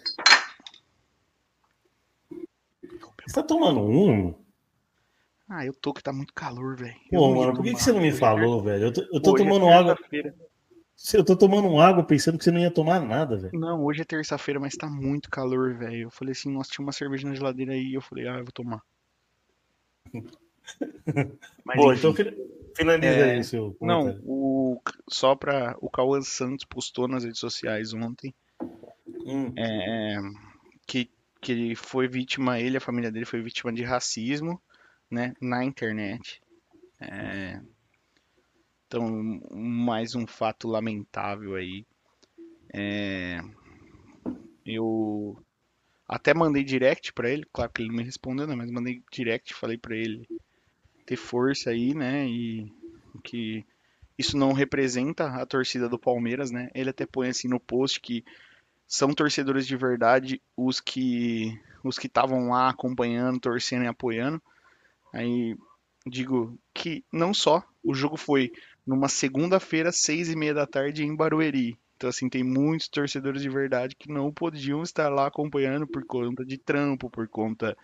tá 3.34 3.44
tomando 3.44 3.80
um? 3.82 4.36
Ah, 5.50 5.66
eu 5.66 5.74
tô 5.74 5.94
que 5.94 6.04
tá 6.04 6.12
muito 6.12 6.34
calor, 6.34 6.76
velho. 6.76 6.96
Pô, 7.10 7.34
mano, 7.34 7.54
por 7.54 7.64
que, 7.64 7.74
que 7.74 7.82
você 7.82 7.92
não 7.92 8.02
me 8.02 8.12
falou, 8.12 8.62
velho? 8.62 8.86
Eu 8.86 8.94
tô, 8.94 9.02
eu 9.14 9.22
tô 9.22 9.36
tomando 9.36 9.66
é 9.66 9.74
água. 9.74 9.98
Eu 11.14 11.26
tô 11.26 11.36
tomando 11.36 11.80
água 11.80 12.04
pensando 12.04 12.38
que 12.38 12.44
você 12.44 12.52
não 12.52 12.60
ia 12.60 12.72
tomar 12.72 13.00
nada, 13.00 13.38
velho. 13.38 13.60
Não, 13.60 13.84
hoje 13.84 14.02
é 14.02 14.06
terça-feira, 14.06 14.60
mas 14.60 14.76
tá 14.76 14.88
muito 14.88 15.30
calor, 15.30 15.76
velho. 15.76 16.04
Eu 16.04 16.12
falei 16.12 16.32
assim, 16.32 16.52
nossa, 16.52 16.72
tinha 16.72 16.86
uma 16.86 16.91
cerveja 16.91 17.28
na 17.28 17.36
geladeira 17.36 17.74
aí. 17.74 17.94
Eu 17.94 18.02
falei, 18.02 18.28
ah, 18.28 18.38
eu 18.38 18.46
vou 18.46 18.52
tomar. 18.54 18.82
mas, 21.66 21.78
Bom, 21.78 21.94
então 21.94 22.14
finaliza 22.76 23.18
é... 23.18 23.32
aí 23.34 23.44
seu 23.44 23.76
Não, 23.82 24.20
o... 24.24 24.82
só 25.10 25.36
pra... 25.36 25.76
O 25.82 25.89
Cauã 25.89 26.22
Santos 26.22 26.66
postou 26.66 27.08
nas 27.08 27.24
redes 27.24 27.39
sociais 27.39 27.94
ontem 27.94 28.34
hum. 29.26 29.54
é... 29.58 30.18
que, 30.88 31.10
que 31.41 31.52
ele 31.52 31.76
foi 31.76 32.08
vítima, 32.08 32.60
ele 32.60 32.78
a 32.78 32.82
família 32.82 33.12
dele 33.12 33.26
foi 33.26 33.41
vítima 33.41 33.74
de 33.74 33.84
racismo, 33.84 34.62
né, 35.12 35.34
na 35.41 35.64
internet. 35.64 36.41
É... 37.00 37.60
Então, 38.94 39.41
mais 39.52 40.14
um 40.14 40.28
fato 40.28 40.68
lamentável 40.68 41.56
aí. 41.56 41.84
É... 42.72 43.39
Eu 44.64 45.36
até 46.08 46.32
mandei 46.32 46.64
direct 46.64 47.12
para 47.12 47.28
ele, 47.28 47.44
claro 47.52 47.72
que 47.74 47.82
ele 47.82 47.89
não 47.89 47.96
me 47.98 48.04
respondeu, 48.04 48.46
né? 48.46 48.54
Mas 48.54 48.70
mandei 48.70 49.02
direct, 49.12 49.52
falei 49.56 49.80
para 49.80 49.96
ele 49.96 50.28
ter 51.08 51.16
força 51.16 51.72
aí, 51.72 51.96
né? 51.96 52.28
E 52.28 52.72
que 53.24 53.66
isso 54.16 54.38
não 54.38 54.54
representa 54.54 55.26
a 55.26 55.44
torcida 55.44 55.89
do 55.89 55.98
Palmeiras, 55.98 56.52
né? 56.52 56.70
Ele 56.76 56.91
até 56.91 57.08
põe 57.08 57.30
assim 57.30 57.48
no 57.48 57.60
post 57.60 58.00
que 58.00 58.24
são 58.88 59.12
torcedores 59.12 59.66
de 59.66 59.76
verdade 59.76 60.39
os 60.56 60.80
que 60.80 61.60
os 61.84 61.98
que 61.98 62.06
estavam 62.06 62.50
lá 62.50 62.70
acompanhando, 62.70 63.39
torcendo 63.39 63.86
e 63.86 63.88
apoiando. 63.88 64.39
Aí 65.12 65.58
digo 66.06 66.60
que 66.72 67.04
não 67.12 67.34
só 67.34 67.64
o 67.84 67.96
jogo 67.96 68.18
foi 68.18 68.52
numa 68.86 69.08
segunda-feira, 69.08 69.92
seis 69.92 70.30
e 70.30 70.36
meia 70.36 70.54
da 70.54 70.68
tarde 70.68 71.04
em 71.04 71.16
Barueri. 71.16 71.78
Então, 71.96 72.10
assim, 72.10 72.28
tem 72.28 72.44
muitos 72.44 72.88
torcedores 72.88 73.42
de 73.42 73.50
verdade 73.50 73.96
que 73.96 74.12
não 74.12 74.32
podiam 74.32 74.84
estar 74.84 75.10
lá 75.10 75.28
acompanhando 75.28 75.88
por 75.88 76.06
conta 76.06 76.44
de 76.44 76.58
trampo, 76.58 77.10
por 77.10 77.28
conta 77.28 77.78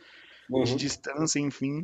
uhum. 0.50 0.64
de 0.64 0.76
distância, 0.76 1.39
enfim. 1.39 1.84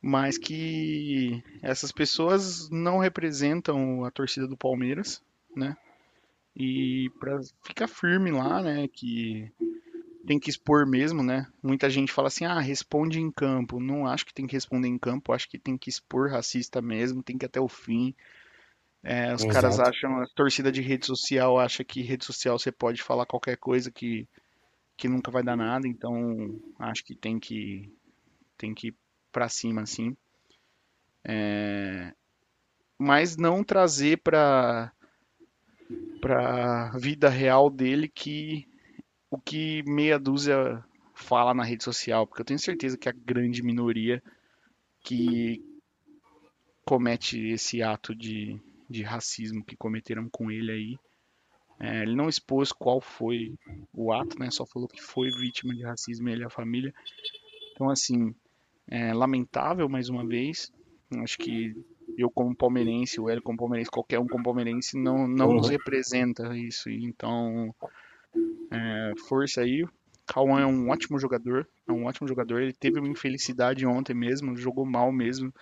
Mas 0.00 0.38
que 0.38 1.42
essas 1.62 1.92
pessoas 1.92 2.68
não 2.70 2.98
representam 2.98 4.04
a 4.04 4.10
torcida 4.10 4.48
do 4.48 4.56
Palmeiras, 4.56 5.22
né? 5.54 5.76
E 6.56 7.10
para 7.20 7.38
ficar 7.64 7.86
firme 7.86 8.30
lá, 8.30 8.62
né? 8.62 8.88
Que 8.88 9.52
tem 10.26 10.38
que 10.38 10.50
expor 10.50 10.86
mesmo, 10.86 11.22
né? 11.22 11.46
Muita 11.62 11.90
gente 11.90 12.12
fala 12.12 12.28
assim, 12.28 12.44
ah, 12.44 12.60
responde 12.60 13.20
em 13.20 13.30
campo. 13.30 13.80
Não 13.80 14.06
acho 14.06 14.24
que 14.24 14.34
tem 14.34 14.46
que 14.46 14.54
responder 14.54 14.88
em 14.88 14.98
campo, 14.98 15.32
acho 15.32 15.48
que 15.48 15.58
tem 15.58 15.76
que 15.76 15.90
expor 15.90 16.30
racista 16.30 16.80
mesmo, 16.80 17.22
tem 17.22 17.36
que 17.36 17.44
ir 17.44 17.46
até 17.46 17.60
o 17.60 17.68
fim. 17.68 18.14
É, 19.02 19.34
os 19.34 19.42
Exato. 19.42 19.52
caras 19.52 19.80
acham, 19.80 20.20
a 20.20 20.26
torcida 20.28 20.70
de 20.70 20.80
rede 20.80 21.06
social 21.06 21.58
acha 21.58 21.82
que 21.82 22.02
rede 22.02 22.24
social 22.24 22.58
você 22.58 22.70
pode 22.70 23.02
falar 23.02 23.26
qualquer 23.26 23.56
coisa 23.56 23.90
que, 23.90 24.28
que 24.96 25.08
nunca 25.08 25.30
vai 25.30 25.42
dar 25.42 25.56
nada, 25.56 25.88
então 25.88 26.56
acho 26.78 27.04
que 27.04 27.14
tem 27.16 27.40
que 27.40 27.90
tem 28.56 28.72
que 28.72 28.88
ir 28.88 28.96
pra 29.32 29.48
cima, 29.48 29.82
assim. 29.82 30.16
É, 31.24 32.12
mas 32.96 33.36
não 33.36 33.64
trazer 33.64 34.18
pra, 34.18 34.92
pra 36.20 36.92
vida 36.96 37.28
real 37.28 37.68
dele 37.68 38.06
que 38.06 38.71
o 39.32 39.38
que 39.38 39.82
meia 39.84 40.18
dúzia 40.18 40.84
fala 41.14 41.54
na 41.54 41.64
rede 41.64 41.82
social, 41.82 42.26
porque 42.26 42.42
eu 42.42 42.44
tenho 42.44 42.58
certeza 42.58 42.98
que 42.98 43.08
a 43.08 43.12
grande 43.12 43.62
minoria 43.62 44.22
que 45.00 45.64
comete 46.84 47.48
esse 47.48 47.82
ato 47.82 48.14
de, 48.14 48.60
de 48.90 49.02
racismo 49.02 49.64
que 49.64 49.74
cometeram 49.74 50.28
com 50.28 50.50
ele 50.50 50.70
aí. 50.70 50.98
É, 51.80 52.02
ele 52.02 52.14
não 52.14 52.28
expôs 52.28 52.72
qual 52.72 53.00
foi 53.00 53.54
o 53.90 54.12
ato, 54.12 54.38
né? 54.38 54.50
Só 54.50 54.66
falou 54.66 54.86
que 54.86 55.00
foi 55.00 55.30
vítima 55.30 55.74
de 55.74 55.82
racismo 55.82 56.28
ele 56.28 56.42
e 56.42 56.44
a 56.44 56.50
família. 56.50 56.92
Então, 57.72 57.88
assim, 57.88 58.34
é 58.86 59.14
lamentável 59.14 59.88
mais 59.88 60.10
uma 60.10 60.26
vez. 60.26 60.70
Acho 61.22 61.38
que 61.38 61.74
eu 62.18 62.30
como 62.30 62.54
palmeirense, 62.54 63.18
o 63.18 63.30
Hélio 63.30 63.42
como 63.42 63.56
palmeirense, 63.56 63.90
qualquer 63.90 64.18
um 64.18 64.26
como 64.26 64.44
palmeirense 64.44 64.98
não, 64.98 65.26
não 65.26 65.48
uhum. 65.48 65.54
nos 65.54 65.70
representa 65.70 66.54
isso. 66.54 66.90
Então, 66.90 67.74
é, 68.70 69.12
força 69.28 69.62
aí. 69.62 69.84
Cauã 70.26 70.60
é 70.60 70.66
um 70.66 70.88
ótimo 70.88 71.18
jogador, 71.18 71.68
é 71.86 71.92
um 71.92 72.06
ótimo 72.06 72.28
jogador. 72.28 72.62
Ele 72.62 72.72
teve 72.72 72.98
uma 72.98 73.08
infelicidade 73.08 73.84
ontem 73.86 74.14
mesmo, 74.14 74.56
jogou 74.56 74.86
mal 74.86 75.12
mesmo 75.12 75.52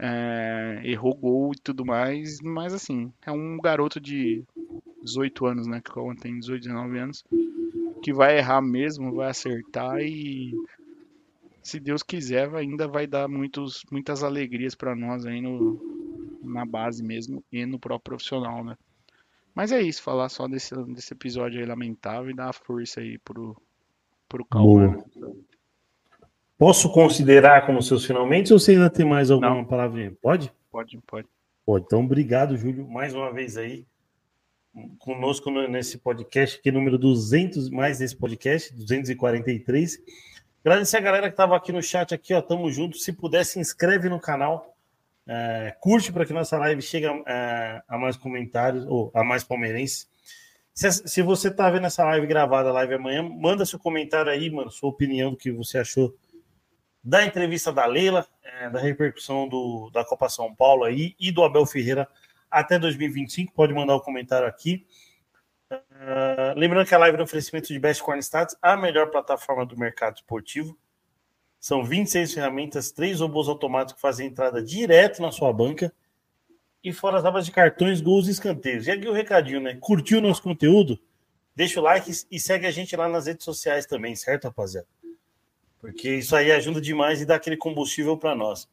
é, 0.00 0.80
errou 0.84 1.14
gol 1.14 1.52
e 1.52 1.60
tudo 1.60 1.84
mais, 1.84 2.40
mas 2.40 2.72
assim, 2.72 3.12
é 3.24 3.30
um 3.30 3.58
garoto 3.58 4.00
de 4.00 4.42
18 5.02 5.46
anos, 5.46 5.66
né? 5.66 5.80
Que 5.80 5.92
tem 6.20 6.38
18, 6.38 6.62
19 6.62 6.98
anos, 6.98 7.24
que 8.02 8.12
vai 8.12 8.38
errar 8.38 8.62
mesmo, 8.62 9.14
vai 9.14 9.28
acertar 9.28 10.00
e 10.00 10.52
se 11.62 11.78
Deus 11.78 12.02
quiser, 12.02 12.52
ainda 12.54 12.88
vai 12.88 13.06
dar 13.06 13.28
muitos, 13.28 13.84
muitas 13.92 14.24
alegrias 14.24 14.74
para 14.74 14.96
nós 14.96 15.26
aí 15.26 15.42
no, 15.42 15.78
na 16.42 16.64
base 16.64 17.02
mesmo 17.02 17.44
e 17.52 17.66
no 17.66 17.78
próprio 17.78 18.16
profissional, 18.16 18.64
né? 18.64 18.76
Mas 19.54 19.72
é 19.72 19.80
isso, 19.80 20.02
falar 20.02 20.28
só 20.28 20.46
desse, 20.46 20.74
desse 20.86 21.12
episódio 21.12 21.60
aí 21.60 21.66
lamentável 21.66 22.30
e 22.30 22.34
dar 22.34 22.52
força 22.52 23.00
aí 23.00 23.18
pro, 23.18 23.60
pro. 24.28 24.46
Né? 24.78 25.02
Posso 26.56 26.92
considerar 26.92 27.66
como 27.66 27.82
seus 27.82 28.04
finalmente 28.04 28.52
ou 28.52 28.58
você 28.58 28.72
ainda 28.72 28.90
tem 28.90 29.04
mais 29.04 29.30
alguma 29.30 29.56
Não. 29.56 29.64
palavrinha? 29.64 30.12
Pode? 30.20 30.52
Pode, 30.70 30.98
pode. 31.06 31.28
Pode. 31.64 31.84
Então, 31.84 32.04
obrigado, 32.04 32.56
Júlio, 32.56 32.88
mais 32.88 33.14
uma 33.14 33.32
vez 33.32 33.56
aí 33.56 33.86
conosco 34.98 35.50
nesse 35.50 35.98
podcast, 35.98 36.60
que 36.60 36.70
número 36.70 36.96
200, 36.96 37.70
mais 37.70 37.98
nesse 37.98 38.16
podcast, 38.16 38.72
243. 38.74 39.98
Agradecer 40.64 40.96
a 40.98 41.00
galera 41.00 41.28
que 41.28 41.32
estava 41.32 41.56
aqui 41.56 41.72
no 41.72 41.82
chat, 41.82 42.14
aqui, 42.14 42.34
ó, 42.34 42.42
tamo 42.42 42.70
junto. 42.70 42.98
Se 42.98 43.12
puder, 43.12 43.44
se 43.44 43.58
inscreve 43.58 44.08
no 44.08 44.20
canal, 44.20 44.76
é, 45.32 45.76
curte 45.78 46.12
para 46.12 46.26
que 46.26 46.32
nossa 46.32 46.58
live 46.58 46.82
chegue 46.82 47.06
a, 47.06 47.22
é, 47.24 47.82
a, 47.86 47.96
mais 47.96 48.16
comentários, 48.16 48.84
ou 48.86 49.12
a 49.14 49.22
mais 49.22 49.44
palmeirenses. 49.44 50.10
Se, 50.74 50.90
se 50.90 51.22
você 51.22 51.48
está 51.48 51.70
vendo 51.70 51.86
essa 51.86 52.04
live 52.04 52.26
gravada, 52.26 52.72
live 52.72 52.94
amanhã, 52.94 53.22
manda 53.22 53.64
seu 53.64 53.78
comentário 53.78 54.32
aí, 54.32 54.50
mano, 54.50 54.72
sua 54.72 54.90
opinião 54.90 55.30
do 55.30 55.36
que 55.36 55.52
você 55.52 55.78
achou 55.78 56.12
da 57.02 57.24
entrevista 57.24 57.72
da 57.72 57.86
Leila, 57.86 58.26
é, 58.42 58.68
da 58.70 58.80
repercussão 58.80 59.48
do, 59.48 59.88
da 59.90 60.04
Copa 60.04 60.28
São 60.28 60.52
Paulo 60.52 60.82
aí 60.82 61.14
e 61.18 61.30
do 61.30 61.44
Abel 61.44 61.64
Ferreira 61.64 62.08
até 62.50 62.76
2025. 62.76 63.52
Pode 63.54 63.72
mandar 63.72 63.94
o 63.94 63.98
um 63.98 64.00
comentário 64.00 64.48
aqui. 64.48 64.84
Uh, 65.70 66.58
lembrando 66.58 66.88
que 66.88 66.94
a 66.94 66.98
live 66.98 67.16
é 67.16 67.20
um 67.20 67.24
oferecimento 67.24 67.68
de 67.68 67.78
Best 67.78 68.02
Corn 68.02 68.20
Stats, 68.20 68.56
a 68.60 68.76
melhor 68.76 69.10
plataforma 69.10 69.64
do 69.64 69.78
mercado 69.78 70.16
esportivo. 70.16 70.76
São 71.60 71.84
26 71.84 72.34
ferramentas, 72.34 72.90
três 72.90 73.20
robôs 73.20 73.46
automáticos 73.46 73.94
que 73.94 74.00
fazem 74.00 74.26
entrada 74.26 74.62
direto 74.62 75.22
na 75.22 75.30
sua 75.30 75.52
banca. 75.52 75.92
E 76.82 76.92
fora 76.92 77.18
as 77.18 77.24
abas 77.24 77.44
de 77.44 77.52
cartões, 77.52 78.00
gols 78.00 78.26
e 78.26 78.30
escanteios. 78.30 78.86
E 78.86 78.90
aqui 78.90 79.06
o 79.06 79.12
recadinho, 79.12 79.60
né? 79.60 79.76
Curtiu 79.78 80.18
o 80.18 80.22
nosso 80.22 80.42
conteúdo? 80.42 80.98
Deixa 81.54 81.78
o 81.78 81.82
like 81.82 82.10
e 82.30 82.40
segue 82.40 82.66
a 82.66 82.70
gente 82.70 82.96
lá 82.96 83.06
nas 83.06 83.26
redes 83.26 83.44
sociais 83.44 83.84
também, 83.84 84.16
certo, 84.16 84.44
rapaziada? 84.44 84.86
porque 85.80 86.16
isso 86.16 86.36
aí 86.36 86.52
ajuda 86.52 86.80
demais 86.80 87.20
e 87.20 87.26
dá 87.26 87.36
aquele 87.36 87.56
combustível 87.56 88.16
para 88.16 88.34
nós. 88.34 88.68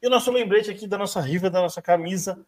E 0.00 0.06
o 0.06 0.10
nosso 0.10 0.30
lembrete 0.30 0.70
aqui 0.70 0.86
da 0.86 0.98
nossa 0.98 1.20
rifa, 1.20 1.50
da 1.50 1.60
nossa 1.60 1.80
camisa 1.80 2.38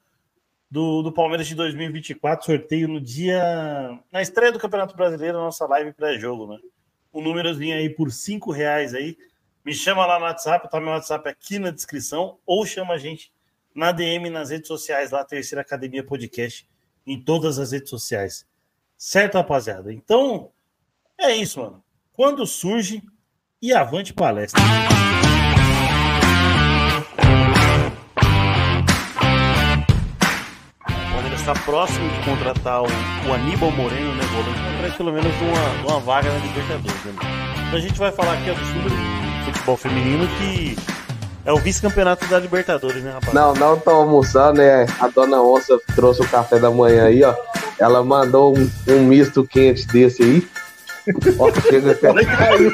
do, 0.71 1.03
do 1.03 1.13
Palmeiras 1.13 1.47
de 1.47 1.55
2024, 1.55 2.47
sorteio 2.47 2.89
no 2.89 3.01
dia. 3.01 3.99
na 4.13 4.23
estreia 4.23 4.53
do 4.53 4.59
Campeonato 4.59 4.95
Brasileiro, 4.95 5.39
nossa 5.39 5.67
live 5.67 5.93
pré-jogo, 5.93 6.47
né? 6.47 6.59
O 7.13 7.21
númerozinho 7.21 7.75
aí 7.75 7.89
por 7.91 8.13
cinco 8.13 8.51
reais 8.51 8.95
aí. 8.95 9.17
Me 9.65 9.73
chama 9.73 10.05
lá 10.05 10.19
no 10.19 10.25
WhatsApp, 10.25 10.69
tá 10.69 10.81
meu 10.81 10.91
WhatsApp 10.91 11.29
aqui 11.29 11.59
na 11.59 11.71
descrição, 11.71 12.37
ou 12.45 12.67
chama 12.67 12.95
a 12.95 12.99
gente 12.99 13.33
na 13.73 13.93
DM 13.93 14.29
nas 14.29 14.51
redes 14.51 14.67
sociais, 14.67 15.13
lá, 15.13 15.25
Terceira 15.25 15.63
Academia 15.63 16.05
Podcast, 16.05 16.69
em 17.07 17.21
todas 17.21 17.61
as 17.61 17.71
redes 17.71 17.89
sociais. 17.89 18.45
Certo, 18.99 19.37
rapaziada? 19.37 19.93
Então, 19.93 20.51
é 21.17 21.33
isso, 21.35 21.61
mano. 21.61 21.83
Quando 22.13 22.45
surge 22.45 23.03
e 23.61 23.73
avante 23.73 24.13
palestra. 24.13 24.61
Está 31.43 31.55
próximo 31.55 32.09
de 32.09 32.25
contratar 32.25 32.83
o, 32.83 32.87
o 32.87 33.33
Aníbal 33.35 33.73
Moreno, 33.73 34.15
né, 34.15 34.23
volante, 34.27 34.97
pelo 34.97 35.13
menos 35.13 35.33
uma, 35.43 35.91
uma 35.91 35.99
vaga 35.99 36.31
na 36.33 36.39
Libertadores. 36.39 37.05
Né? 37.05 37.13
Então 37.67 37.79
a 37.79 37.81
gente 37.81 37.99
vai 37.99 38.13
falar 38.13 38.35
aqui 38.35 38.51
do 38.53 39.12
futebol 39.63 39.77
feminino 39.77 40.27
que 40.39 40.77
é 41.45 41.53
o 41.53 41.57
vice-campeonato 41.57 42.27
da 42.27 42.39
Libertadores, 42.39 43.03
né, 43.03 43.13
rapaz? 43.13 43.33
Não, 43.33 43.55
não 43.55 43.79
tô 43.79 43.91
almoçando, 43.91 44.59
né? 44.59 44.87
A 45.01 45.09
dona 45.09 45.41
Onça 45.41 45.79
trouxe 45.95 46.23
o 46.23 46.29
café 46.29 46.59
da 46.59 46.71
manhã 46.71 47.07
aí, 47.07 47.23
ó. 47.25 47.35
Ela 47.79 48.05
mandou 48.05 48.57
um, 48.57 48.71
um 48.89 49.05
misto 49.05 49.45
quente 49.45 49.87
desse 49.89 50.23
aí. 50.23 50.49
Ó, 51.39 51.51
chega 51.69 51.93
até 51.93 52.13
caiu. 52.25 52.71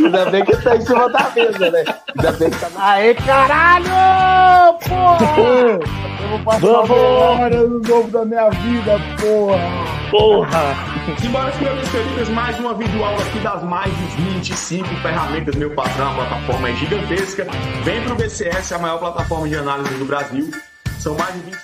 Ainda 0.00 0.30
bem 0.30 0.44
que 0.44 0.56
tá 0.56 0.76
em 0.76 0.80
cima 0.80 1.08
da 1.08 1.30
mesa, 1.30 1.70
né? 1.70 1.84
Ainda 2.16 2.32
bem 2.32 2.50
que 2.50 2.58
tá. 2.58 2.68
Aê, 2.76 3.14
caralho! 3.14 4.78
Porra! 4.88 5.78
Eu 6.26 6.30
vou 6.30 6.40
passar 6.40 6.60
Vamos. 6.60 7.70
no 7.70 7.78
novo 7.78 8.10
da 8.10 8.24
minha 8.24 8.50
vida, 8.50 8.98
porra! 9.20 10.10
Porra! 10.10 10.74
Simbora, 11.20 11.54
meus 11.60 11.88
queridos, 11.88 12.28
mais 12.30 12.58
uma 12.58 12.74
videoaula 12.74 13.22
aqui 13.22 13.38
das 13.38 13.62
mais 13.62 13.96
de 13.96 14.06
25 14.22 14.88
ferramentas, 15.02 15.54
meu 15.54 15.72
patrão. 15.72 16.10
A 16.10 16.14
plataforma 16.14 16.68
é 16.68 16.74
gigantesca. 16.74 17.46
Vem 17.84 18.02
pro 18.02 18.16
BCS, 18.16 18.72
a 18.72 18.78
maior 18.78 18.98
plataforma 18.98 19.48
de 19.48 19.54
análise 19.54 19.94
do 19.94 20.04
Brasil. 20.04 20.50
São 20.98 21.16
mais 21.16 21.32
de 21.34 21.40
20 21.42 21.56